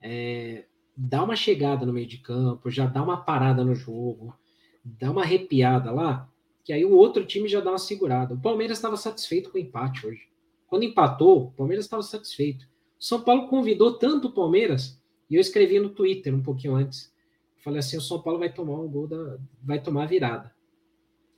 [0.00, 0.66] é,
[0.96, 4.34] dá uma chegada no meio de campo, já dá uma parada no jogo,
[4.84, 6.30] dá uma arrepiada lá,
[6.64, 8.34] que aí o outro time já dá uma segurada.
[8.34, 10.28] O Palmeiras estava satisfeito com o empate hoje.
[10.66, 12.68] Quando empatou, o Palmeiras estava satisfeito.
[12.98, 14.95] São Paulo convidou tanto o Palmeiras,
[15.28, 17.12] e eu escrevi no Twitter um pouquinho antes.
[17.58, 19.38] Falei assim: o São Paulo vai tomar um gol da.
[19.62, 20.54] vai tomar virada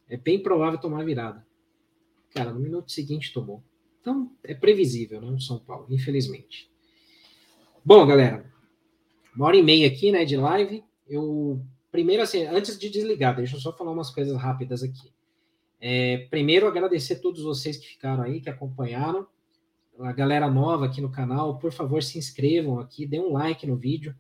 [0.08, 1.46] é bem provável tomar virada.
[2.34, 3.62] Cara, no minuto seguinte tomou.
[4.00, 5.28] Então, é previsível, né?
[5.28, 6.70] O São Paulo, infelizmente.
[7.84, 8.50] Bom, galera,
[9.36, 10.82] uma hora e meia aqui, né, de live.
[11.06, 11.60] Eu,
[11.90, 15.12] primeiro, assim, antes de desligar, deixa eu só falar umas coisas rápidas aqui.
[15.80, 19.26] É, primeiro, agradecer a todos vocês que ficaram aí, que acompanharam.
[20.00, 23.76] A galera nova aqui no canal, por favor, se inscrevam aqui, dê um like no
[23.76, 24.14] vídeo.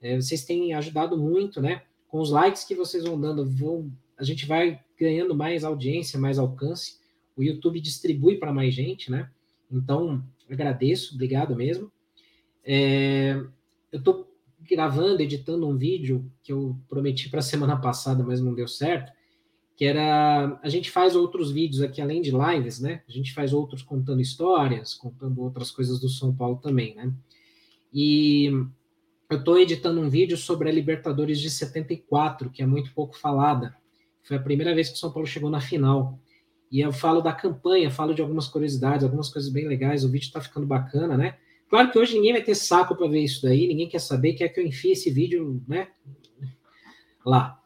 [0.00, 1.82] É, vocês têm ajudado muito, né?
[2.08, 6.38] Com os likes que vocês vão dando, vão, a gente vai ganhando mais audiência, mais
[6.38, 6.98] alcance.
[7.36, 9.30] O YouTube distribui para mais gente, né?
[9.70, 11.92] Então, agradeço, obrigado mesmo.
[12.64, 13.40] É,
[13.92, 14.28] eu estou
[14.60, 19.12] gravando, editando um vídeo que eu prometi para a semana passada, mas não deu certo,
[19.80, 23.00] que era a gente faz outros vídeos aqui além de lives, né?
[23.08, 27.10] A gente faz outros contando histórias, contando outras coisas do São Paulo também, né?
[27.90, 28.50] E
[29.30, 33.74] eu estou editando um vídeo sobre a Libertadores de 74, que é muito pouco falada.
[34.22, 36.20] Foi a primeira vez que o São Paulo chegou na final.
[36.70, 40.04] E eu falo da campanha, falo de algumas curiosidades, algumas coisas bem legais.
[40.04, 41.38] O vídeo está ficando bacana, né?
[41.70, 44.50] Claro que hoje ninguém vai ter saco para ver isso daí, ninguém quer saber, quer
[44.50, 45.88] que eu enfie esse vídeo, né?
[47.24, 47.58] Lá.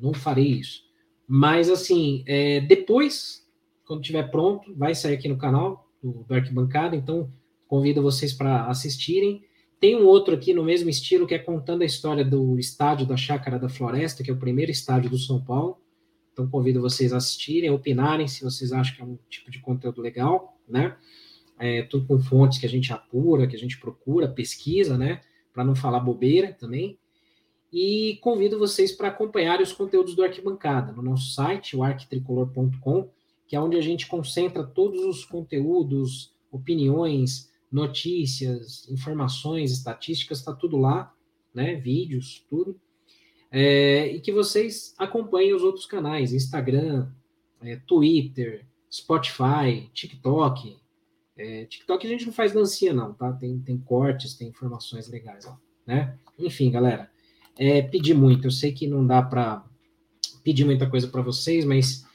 [0.00, 0.89] Não farei isso.
[1.32, 3.46] Mas, assim, é, depois,
[3.84, 7.30] quando estiver pronto, vai sair aqui no canal do, do Arquibancada, então
[7.68, 9.44] convido vocês para assistirem.
[9.78, 13.16] Tem um outro aqui no mesmo estilo, que é contando a história do estádio da
[13.16, 15.78] Chácara da Floresta, que é o primeiro estádio do São Paulo.
[16.32, 20.00] Então, convido vocês a assistirem, opinarem se vocês acham que é um tipo de conteúdo
[20.00, 20.96] legal, né?
[21.60, 25.20] é, tudo com fontes que a gente apura, que a gente procura, pesquisa, né?
[25.52, 26.98] Para não falar bobeira também.
[27.72, 33.08] E convido vocês para acompanharem os conteúdos do Arquibancada no nosso site, o arquitricolor.com,
[33.46, 40.76] que é onde a gente concentra todos os conteúdos, opiniões, notícias, informações, estatísticas, está tudo
[40.76, 41.14] lá,
[41.54, 41.76] né?
[41.76, 42.78] Vídeos, tudo.
[43.50, 47.08] É, e que vocês acompanhem os outros canais, Instagram,
[47.60, 50.76] é, Twitter, Spotify, TikTok,
[51.36, 53.32] é, TikTok a gente não faz dancinha, não, tá?
[53.32, 55.56] Tem, tem cortes, tem informações legais, ó,
[55.86, 56.18] né?
[56.38, 57.10] Enfim, galera,
[57.60, 58.46] é, pedi muito.
[58.46, 59.62] Eu sei que não dá para
[60.42, 62.06] pedir muita coisa para vocês, mas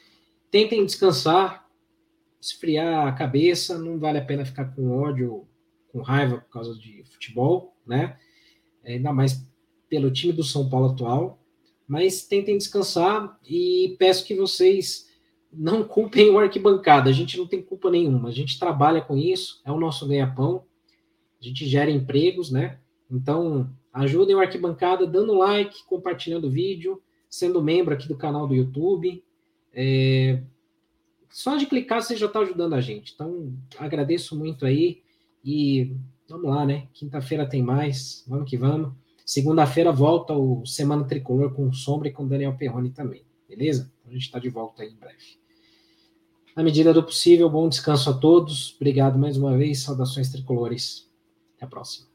[0.50, 1.70] tentem descansar,
[2.42, 3.78] esfriar a cabeça.
[3.78, 5.48] Não vale a pena ficar com ódio,
[5.92, 8.18] com raiva por causa de futebol, né?
[8.84, 9.48] É, ainda mais
[9.88, 11.40] pelo time do São Paulo atual.
[11.88, 15.08] Mas tentem descansar e peço que vocês
[15.54, 19.62] não culpem o arquibancada, a gente não tem culpa nenhuma, a gente trabalha com isso,
[19.64, 20.66] é o nosso ganha-pão,
[21.40, 22.80] a gente gera empregos, né?
[23.12, 28.54] Então, ajudem o arquibancada dando like, compartilhando o vídeo, sendo membro aqui do canal do
[28.54, 29.24] YouTube.
[29.74, 30.44] É...
[31.30, 33.14] Só de clicar você já está ajudando a gente.
[33.14, 35.02] Então, agradeço muito aí
[35.44, 35.96] e
[36.28, 36.88] vamos lá, né?
[36.94, 38.94] Quinta-feira tem mais, vamos que vamos.
[39.26, 43.92] Segunda-feira volta o Semana Tricolor com Sombra e com Daniel Perrone também, beleza?
[44.00, 45.40] Então, a gente está de volta aí em breve.
[46.56, 48.76] Na medida do possível, bom descanso a todos.
[48.76, 49.82] Obrigado mais uma vez.
[49.82, 51.10] Saudações tricolores.
[51.58, 52.15] Até a próxima.